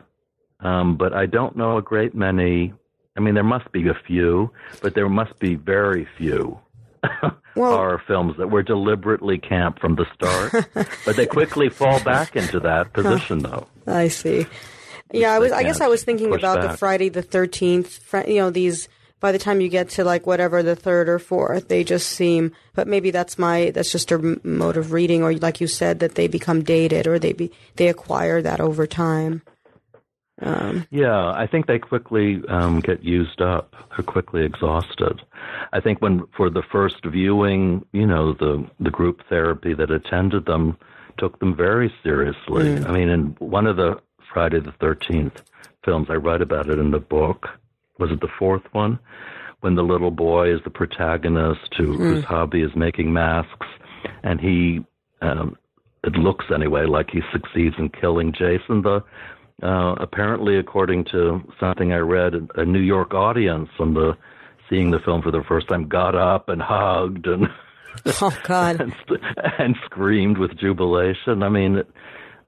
um, 0.60 0.98
but 0.98 1.14
I 1.14 1.28
don't 1.28 1.56
know 1.56 1.78
a 1.78 1.82
great 1.82 2.16
many 2.16 2.74
I 3.20 3.22
mean, 3.22 3.34
there 3.34 3.44
must 3.44 3.70
be 3.74 3.90
a 3.90 3.94
few, 4.08 4.50
but 4.82 4.96
there 4.96 5.10
must 5.10 5.38
be 5.40 5.56
very 5.56 6.08
few 6.18 6.58
well, 7.24 7.34
horror 7.74 8.02
films 8.08 8.38
that 8.38 8.50
were 8.50 8.64
deliberately 8.64 9.38
camp 9.38 9.80
from 9.80 9.96
the 9.96 10.06
start. 10.14 10.70
but 11.06 11.18
they 11.18 11.26
quickly 11.26 11.68
fall 11.68 12.02
back 12.04 12.38
into 12.38 12.62
that 12.62 12.94
position, 12.94 13.40
though. 13.40 13.68
I 13.86 14.08
see. 14.08 14.46
Yeah, 15.12 15.34
I 15.34 15.40
was. 15.40 15.52
I 15.52 15.64
guess 15.64 15.82
I 15.82 15.88
was 15.88 16.02
thinking 16.02 16.34
about 16.34 16.62
back. 16.62 16.72
the 16.72 16.78
Friday 16.78 17.10
the 17.10 17.22
Thirteenth. 17.22 18.00
You 18.26 18.36
know, 18.36 18.52
these. 18.52 18.88
By 19.20 19.32
the 19.32 19.40
time 19.40 19.62
you 19.62 19.70
get 19.70 19.90
to 19.92 20.04
like 20.04 20.26
whatever 20.26 20.64
the 20.64 20.76
third 20.76 21.10
or 21.10 21.20
fourth, 21.20 21.68
they 21.68 21.84
just 21.84 22.08
seem. 22.10 22.54
But 22.74 22.88
maybe 22.88 23.12
that's 23.12 23.38
my. 23.38 23.72
That's 23.72 23.92
just 23.92 24.12
a 24.12 24.40
mode 24.44 24.78
of 24.78 24.92
reading, 24.94 25.24
or 25.24 25.34
like 25.34 25.60
you 25.60 25.68
said, 25.68 26.00
that 26.00 26.16
they 26.16 26.28
become 26.28 26.64
dated, 26.64 27.08
or 27.08 27.20
they 27.20 27.34
be 27.34 27.52
they 27.76 27.90
acquire 27.90 28.42
that 28.42 28.62
over 28.62 28.88
time. 28.88 29.42
Um, 30.42 30.88
yeah, 30.90 31.32
I 31.32 31.48
think 31.48 31.68
they 31.68 31.80
quickly 31.80 32.42
um, 32.48 32.80
get 32.80 33.04
used 33.04 33.42
up. 33.42 33.76
They're 33.90 34.06
quickly 34.06 34.46
exhausted. 34.46 35.22
I 35.74 35.82
think 35.82 36.02
when 36.02 36.26
for 36.38 36.50
the 36.50 36.64
first 36.72 37.04
viewing, 37.06 37.86
you 37.92 38.08
know, 38.08 38.34
the 38.34 38.66
the 38.80 38.92
group 38.92 39.22
therapy 39.28 39.74
that 39.74 39.92
attended 39.92 40.46
them 40.46 40.78
took 41.18 41.40
them 41.40 41.56
very 41.56 41.94
seriously. 42.04 42.64
Mm. 42.64 42.88
I 42.88 42.92
mean, 42.94 43.10
in 43.10 43.36
one 43.40 43.68
of 43.68 43.76
the 43.76 44.00
Friday 44.34 44.62
the 44.62 44.72
Thirteenth 44.80 45.42
films, 45.84 46.08
I 46.10 46.16
write 46.16 46.42
about 46.42 46.70
it 46.70 46.80
in 46.80 46.92
the 46.92 47.00
book. 47.00 47.50
Was 48.00 48.12
it 48.12 48.22
the 48.22 48.30
fourth 48.40 48.64
one? 48.72 49.00
When 49.62 49.76
the 49.76 49.84
little 49.84 50.12
boy 50.12 50.54
is 50.54 50.62
the 50.64 50.70
protagonist 50.70 51.74
who, 51.78 51.98
mm. 51.98 51.98
whose 51.98 52.24
hobby 52.24 52.62
is 52.62 52.72
making 52.76 53.12
masks, 53.12 53.68
and 54.24 54.40
he, 54.40 54.80
um, 55.22 55.58
it 56.04 56.14
looks 56.14 56.46
anyway 56.54 56.86
like 56.86 57.10
he 57.12 57.20
succeeds 57.34 57.76
in 57.78 57.90
killing 57.90 58.32
Jason. 58.32 58.84
The 58.84 59.04
uh, 59.62 59.96
apparently, 60.00 60.58
according 60.58 61.04
to 61.06 61.42
something 61.60 61.92
I 61.92 61.98
read, 61.98 62.34
a 62.56 62.64
New 62.64 62.80
York 62.80 63.14
audience 63.14 63.70
on 63.80 63.94
the 63.94 64.18
seeing 64.70 64.92
the 64.92 65.00
film 65.00 65.22
for 65.22 65.32
the 65.32 65.44
first 65.48 65.68
time 65.68 65.88
got 65.88 66.16
up 66.16 66.48
and 66.48 66.62
hugged 66.62 67.26
and 67.26 67.48
oh 68.22 68.38
god 68.44 68.80
and, 68.82 68.94
and, 69.58 69.76
screamed 69.86 70.38
with 70.38 70.58
jubilation. 70.58 71.44
I 71.44 71.50
mean, 71.50 71.84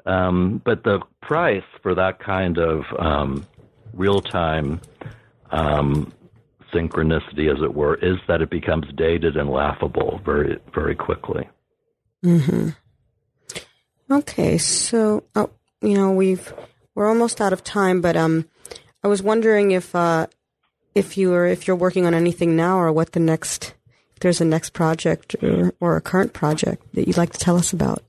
um, 0.05 0.61
but 0.63 0.83
the 0.83 0.99
price 1.21 1.63
for 1.81 1.95
that 1.95 2.19
kind 2.19 2.57
of 2.57 2.83
um, 2.97 3.45
real 3.93 4.21
time 4.21 4.79
um, 5.51 6.13
synchronicity, 6.73 7.51
as 7.51 7.61
it 7.61 7.73
were, 7.73 7.95
is 7.95 8.17
that 8.27 8.41
it 8.41 8.49
becomes 8.49 8.85
dated 8.95 9.37
and 9.37 9.49
laughable 9.49 10.21
very 10.25 10.59
very 10.73 10.95
quickly. 10.95 11.47
Hmm. 12.23 12.69
Okay, 14.09 14.57
so 14.57 15.23
oh, 15.35 15.49
you 15.81 15.95
know 15.95 16.11
we've 16.11 16.53
we're 16.95 17.07
almost 17.07 17.41
out 17.41 17.53
of 17.53 17.63
time, 17.63 18.01
but 18.01 18.15
um, 18.15 18.47
I 19.03 19.07
was 19.07 19.23
wondering 19.23 19.71
if 19.71 19.95
uh, 19.95 20.27
if 20.95 21.17
you 21.17 21.33
are 21.33 21.45
if 21.45 21.67
you're 21.67 21.75
working 21.75 22.05
on 22.05 22.13
anything 22.13 22.55
now, 22.55 22.77
or 22.77 22.91
what 22.91 23.13
the 23.13 23.19
next 23.19 23.73
if 24.13 24.19
there's 24.19 24.41
a 24.41 24.45
next 24.45 24.71
project 24.71 25.35
or, 25.41 25.73
or 25.79 25.95
a 25.95 26.01
current 26.01 26.33
project 26.33 26.83
that 26.93 27.07
you'd 27.07 27.17
like 27.17 27.31
to 27.31 27.39
tell 27.39 27.55
us 27.55 27.73
about. 27.73 28.03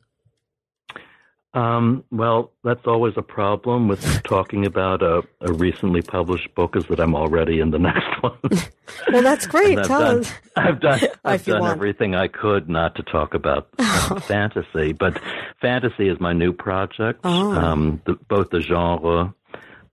Um, 1.54 2.04
well, 2.10 2.50
that's 2.64 2.86
always 2.86 3.12
a 3.18 3.22
problem 3.22 3.86
with 3.86 4.22
talking 4.22 4.64
about 4.64 5.02
a, 5.02 5.22
a, 5.42 5.52
recently 5.52 6.00
published 6.00 6.54
book 6.54 6.76
is 6.76 6.86
that 6.86 6.98
I'm 6.98 7.14
already 7.14 7.60
in 7.60 7.70
the 7.70 7.78
next 7.78 8.06
one. 8.22 8.38
well, 9.12 9.22
that's 9.22 9.46
great. 9.46 9.76
Tell 9.84 10.00
done, 10.00 10.18
us. 10.20 10.32
I've 10.56 10.80
done, 10.80 11.00
I've 11.24 11.44
done 11.44 11.66
everything 11.66 12.14
I 12.14 12.28
could 12.28 12.70
not 12.70 12.94
to 12.94 13.02
talk 13.02 13.34
about 13.34 13.68
um, 13.78 14.20
fantasy, 14.22 14.94
but 14.94 15.20
fantasy 15.60 16.08
is 16.08 16.18
my 16.20 16.32
new 16.32 16.54
project. 16.54 17.20
Oh. 17.24 17.52
Um, 17.52 18.00
the, 18.06 18.14
both 18.28 18.48
the 18.48 18.62
genre, 18.62 19.34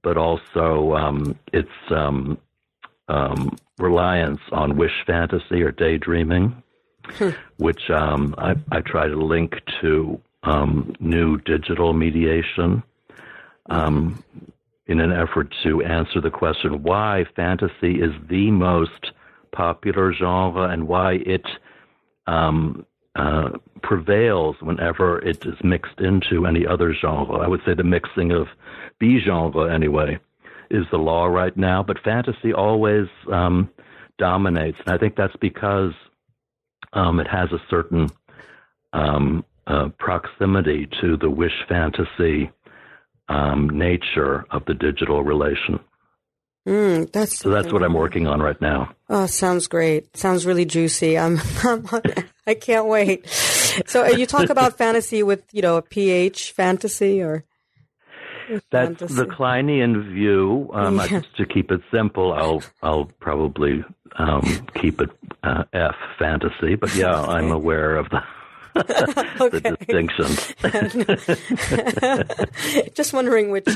but 0.01 0.15
also 0.15 0.93
um, 0.95 1.37
it's 1.51 1.67
um, 1.89 2.37
um, 3.09 3.57
reliance 3.77 4.41
on 4.53 4.77
wish 4.77 5.03
fantasy 5.05 5.61
or 5.61 5.71
daydreaming, 5.71 6.63
which 7.57 7.89
um, 7.89 8.33
I, 8.37 8.55
I, 8.71 8.79
try 8.79 9.07
to 9.07 9.15
link 9.15 9.55
to 9.81 10.21
um, 10.43 10.93
new 10.99 11.37
digital 11.37 11.93
mediation 11.93 12.83
um, 13.69 14.23
in 14.87 14.99
an 14.99 15.11
effort 15.11 15.53
to 15.63 15.81
answer 15.83 16.21
the 16.21 16.31
question 16.31 16.83
why 16.83 17.25
fantasy 17.35 18.01
is 18.01 18.11
the 18.29 18.49
most 18.51 19.11
popular 19.51 20.13
genre 20.13 20.69
and 20.69 20.87
why 20.87 21.13
it 21.13 21.45
um, 22.27 22.85
uh, 23.15 23.49
prevails 23.81 24.55
whenever 24.61 25.19
it 25.19 25.45
is 25.45 25.55
mixed 25.63 25.99
into 25.99 26.45
any 26.45 26.65
other 26.65 26.93
genre. 26.93 27.39
I 27.39 27.47
would 27.47 27.61
say 27.65 27.73
the 27.73 27.83
mixing 27.83 28.31
of 28.31 28.47
B 28.99 29.19
genre, 29.19 29.73
anyway, 29.73 30.19
is 30.69 30.85
the 30.91 30.97
law 30.97 31.25
right 31.25 31.55
now, 31.57 31.83
but 31.83 31.99
fantasy 32.03 32.53
always 32.53 33.07
um, 33.31 33.69
dominates. 34.17 34.77
And 34.85 34.93
I 34.93 34.97
think 34.97 35.15
that's 35.15 35.35
because 35.41 35.93
um, 36.93 37.19
it 37.19 37.27
has 37.27 37.51
a 37.51 37.61
certain 37.69 38.09
um, 38.93 39.43
uh, 39.69 39.89
proximity 39.99 40.87
to 40.99 41.15
the 41.15 41.29
wish 41.29 41.63
fantasy 41.67 42.51
um, 43.29 43.69
nature 43.69 44.45
of 44.51 44.65
the 44.65 44.73
digital 44.73 45.23
relation. 45.23 45.79
Mm, 46.67 47.11
that's 47.11 47.37
so 47.39 47.49
that's 47.49 47.71
what 47.71 47.83
I'm 47.83 47.93
working 47.93 48.27
on 48.27 48.41
right 48.41 48.59
now. 48.59 48.93
Oh, 49.07 49.25
sounds 49.27 49.67
great. 49.67 50.15
Sounds 50.17 50.45
really 50.45 50.65
juicy. 50.65 51.17
I'm, 51.17 51.39
I'm 51.63 51.85
I 52.45 52.53
can't 52.53 52.87
wait. 52.87 53.27
So 53.87 54.03
uh, 54.03 54.09
you 54.09 54.25
talk 54.25 54.49
about 54.49 54.77
fantasy 54.77 55.23
with, 55.23 55.43
you 55.51 55.61
know, 55.61 55.77
a 55.77 55.81
PH 55.81 56.51
fantasy 56.51 57.21
or 57.21 57.45
that's 58.71 58.99
fantasy. 58.99 59.13
the 59.13 59.25
Kleinian 59.25 60.13
view. 60.13 60.69
Um, 60.73 60.97
yeah. 60.97 61.07
Just 61.07 61.37
to 61.37 61.45
keep 61.45 61.71
it 61.71 61.81
simple, 61.91 62.33
I'll 62.33 62.63
I'll 62.81 63.05
probably 63.19 63.83
um, 64.17 64.67
keep 64.75 64.99
it 64.99 65.09
uh, 65.43 65.63
F 65.71 65.95
fantasy. 66.17 66.75
But 66.75 66.93
yeah, 66.95 67.15
okay. 67.21 67.31
I'm 67.31 67.51
aware 67.51 67.95
of 67.95 68.09
the 68.09 68.21
the 68.75 69.75
distinction. 69.79 70.27
Just 72.95 73.13
wondering 73.13 73.51
which, 73.51 73.67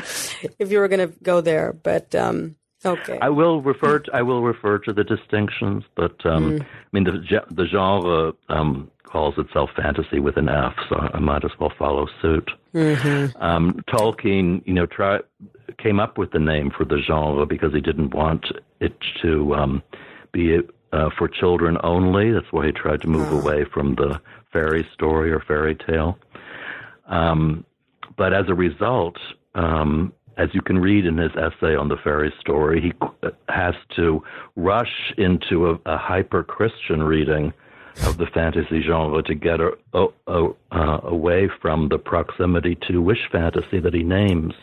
if 0.60 0.72
you 0.72 0.80
were 0.80 0.88
going 0.88 1.08
to 1.08 1.14
go 1.24 1.42
there, 1.42 1.74
but 1.74 2.14
um, 2.16 2.56
okay. 2.86 3.20
I 3.22 3.30
will 3.30 3.62
refer. 3.62 4.00
To, 4.00 4.12
I 4.14 4.22
will 4.22 4.42
refer 4.42 4.78
to 4.80 4.94
the 4.94 5.04
distinctions, 5.04 5.84
but 5.96 6.26
um, 6.26 6.60
mm. 6.60 6.62
I 6.62 6.66
mean 6.92 7.04
the 7.06 7.42
the 7.52 7.66
genre 7.66 8.34
um, 8.50 8.92
calls 9.14 9.36
itself 9.38 9.70
fantasy 9.76 10.20
with 10.20 10.38
an 10.38 10.50
F, 10.50 10.74
so 10.90 10.96
I 10.96 11.20
might 11.20 11.46
as 11.46 11.52
well 11.60 11.72
follow 11.78 12.08
suit. 12.22 12.50
Mm-hmm. 12.74 13.42
Um, 13.42 13.84
Tolkien, 13.88 14.66
you 14.66 14.74
know, 14.74 14.88
try, 14.88 15.20
came 15.78 16.00
up 16.00 16.18
with 16.18 16.32
the 16.32 16.40
name 16.40 16.72
for 16.76 16.84
the 16.84 17.00
genre 17.06 17.46
because 17.46 17.74
he 17.74 17.80
didn't 17.80 18.14
want 18.14 18.48
it 18.80 18.96
to 19.22 19.54
um, 19.54 19.84
be 20.32 20.60
uh, 20.94 21.10
for 21.18 21.28
children 21.28 21.78
only. 21.84 22.32
That's 22.32 22.52
why 22.52 22.68
he 22.68 22.72
tried 22.72 23.02
to 23.02 23.08
move 23.08 23.28
oh. 23.32 23.42
away 23.42 23.66
from 23.66 23.96
the 23.96 24.22
fairy 24.54 24.88
story 24.94 25.32
or 25.32 25.40
fairy 25.40 25.76
tale. 25.76 26.18
Um, 27.08 27.66
but 28.16 28.34
as 28.34 28.46
a 28.48 28.54
result, 28.54 29.18
um, 29.56 30.14
as 30.38 30.50
you 30.54 30.62
can 30.62 30.80
read 30.80 31.06
in 31.06 31.18
his 31.18 31.32
essay 31.32 31.76
on 31.76 31.90
the 31.90 31.98
fairy 31.98 32.34
story, 32.40 32.80
he 32.80 32.94
has 33.50 33.74
to 33.96 34.24
rush 34.56 35.14
into 35.18 35.72
a, 35.72 35.80
a 35.86 35.98
hyper 35.98 36.44
Christian 36.44 37.04
reading 37.04 37.54
of 38.06 38.18
the 38.18 38.26
fantasy 38.28 38.82
genre 38.82 39.22
to 39.24 39.36
get 39.36 39.60
a, 39.60 39.72
a, 40.28 40.48
uh, 40.72 41.00
away 41.04 41.50
from 41.62 41.90
the 41.90 41.98
proximity 41.98 42.76
to 42.88 43.02
wish 43.02 43.30
fantasy 43.32 43.80
that 43.80 43.94
he 43.94 44.04
names 44.04 44.54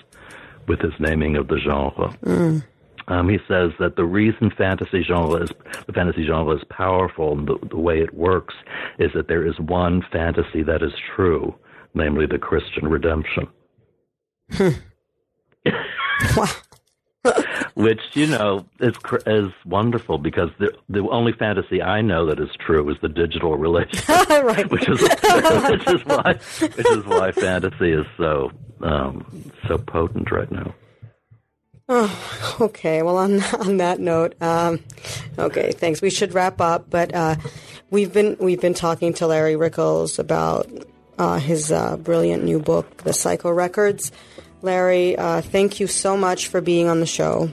with 0.67 0.81
his 0.81 0.93
naming 0.99 1.37
of 1.37 1.49
the 1.49 1.59
genre. 1.59 2.17
Mm. 2.25 2.65
Um, 3.11 3.29
he 3.29 3.39
says 3.49 3.73
that 3.81 3.97
the 3.97 4.05
reason 4.05 4.53
fantasy 4.57 5.03
genre 5.03 5.43
is 5.43 5.51
the 5.87 5.93
fantasy 5.93 6.25
genre 6.25 6.55
is 6.55 6.63
powerful 6.71 7.33
and 7.33 7.49
the, 7.49 7.59
the 7.69 7.77
way 7.77 8.01
it 8.01 8.15
works 8.15 8.55
is 9.01 9.11
that 9.15 9.27
there 9.27 9.45
is 9.45 9.59
one 9.59 10.03
fantasy 10.13 10.63
that 10.63 10.81
is 10.81 10.93
true, 11.17 11.53
namely 11.93 12.27
the 12.27 12.39
Christian 12.39 12.87
redemption. 12.87 13.49
Which 17.75 18.01
you 18.15 18.27
know 18.29 18.65
is 18.79 18.95
is 19.27 19.51
wonderful 19.67 20.19
because 20.19 20.51
the 20.59 20.73
the 20.89 21.01
only 21.11 21.33
fantasy 21.33 21.83
I 21.83 22.01
know 22.03 22.27
that 22.27 22.39
is 22.41 22.49
true 22.59 22.89
is 22.91 22.97
the 23.03 23.09
digital 23.09 23.57
relationship, 23.57 24.29
right. 24.31 24.71
which 24.71 24.89
is 24.89 25.03
which 25.03 25.87
is 25.89 26.05
why 26.07 26.35
which 26.61 26.87
is 26.87 27.05
why 27.07 27.33
fantasy 27.33 27.93
is 27.93 28.07
so 28.17 28.51
um, 28.83 29.53
so 29.69 29.79
potent 29.79 30.31
right 30.31 30.51
now. 30.51 30.75
Oh, 31.93 32.57
okay. 32.61 33.03
Well, 33.03 33.17
on 33.17 33.43
on 33.59 33.79
that 33.79 33.99
note, 33.99 34.41
um, 34.41 34.79
okay, 35.37 35.73
thanks. 35.73 36.01
We 36.01 36.09
should 36.09 36.33
wrap 36.33 36.61
up, 36.61 36.89
but 36.89 37.13
uh, 37.13 37.35
we've 37.91 38.13
been 38.13 38.37
we've 38.39 38.61
been 38.61 38.75
talking 38.75 39.13
to 39.15 39.27
Larry 39.27 39.57
Rickels 39.57 40.21
about 40.21 40.71
uh, 41.19 41.41
his 41.41 41.73
uh, 41.73 41.97
brilliant 41.97 42.45
new 42.45 42.61
book, 42.61 42.99
The 42.99 43.13
Psycho 43.13 43.51
Records. 43.51 44.13
Larry, 44.63 45.17
uh, 45.17 45.41
thank 45.41 45.81
you 45.81 45.89
so 45.89 46.17
much 46.17 46.47
for 46.47 46.61
being 46.61 46.87
on 46.87 47.01
the 47.01 47.07
show. 47.07 47.51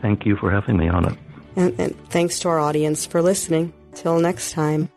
Thank 0.00 0.24
you 0.24 0.36
for 0.36 0.50
having 0.50 0.78
me 0.78 0.88
on 0.88 1.12
it. 1.12 1.18
And, 1.56 1.78
and 1.78 2.08
thanks 2.08 2.38
to 2.40 2.48
our 2.48 2.58
audience 2.58 3.04
for 3.04 3.20
listening. 3.20 3.74
Till 3.94 4.18
next 4.20 4.52
time. 4.52 4.88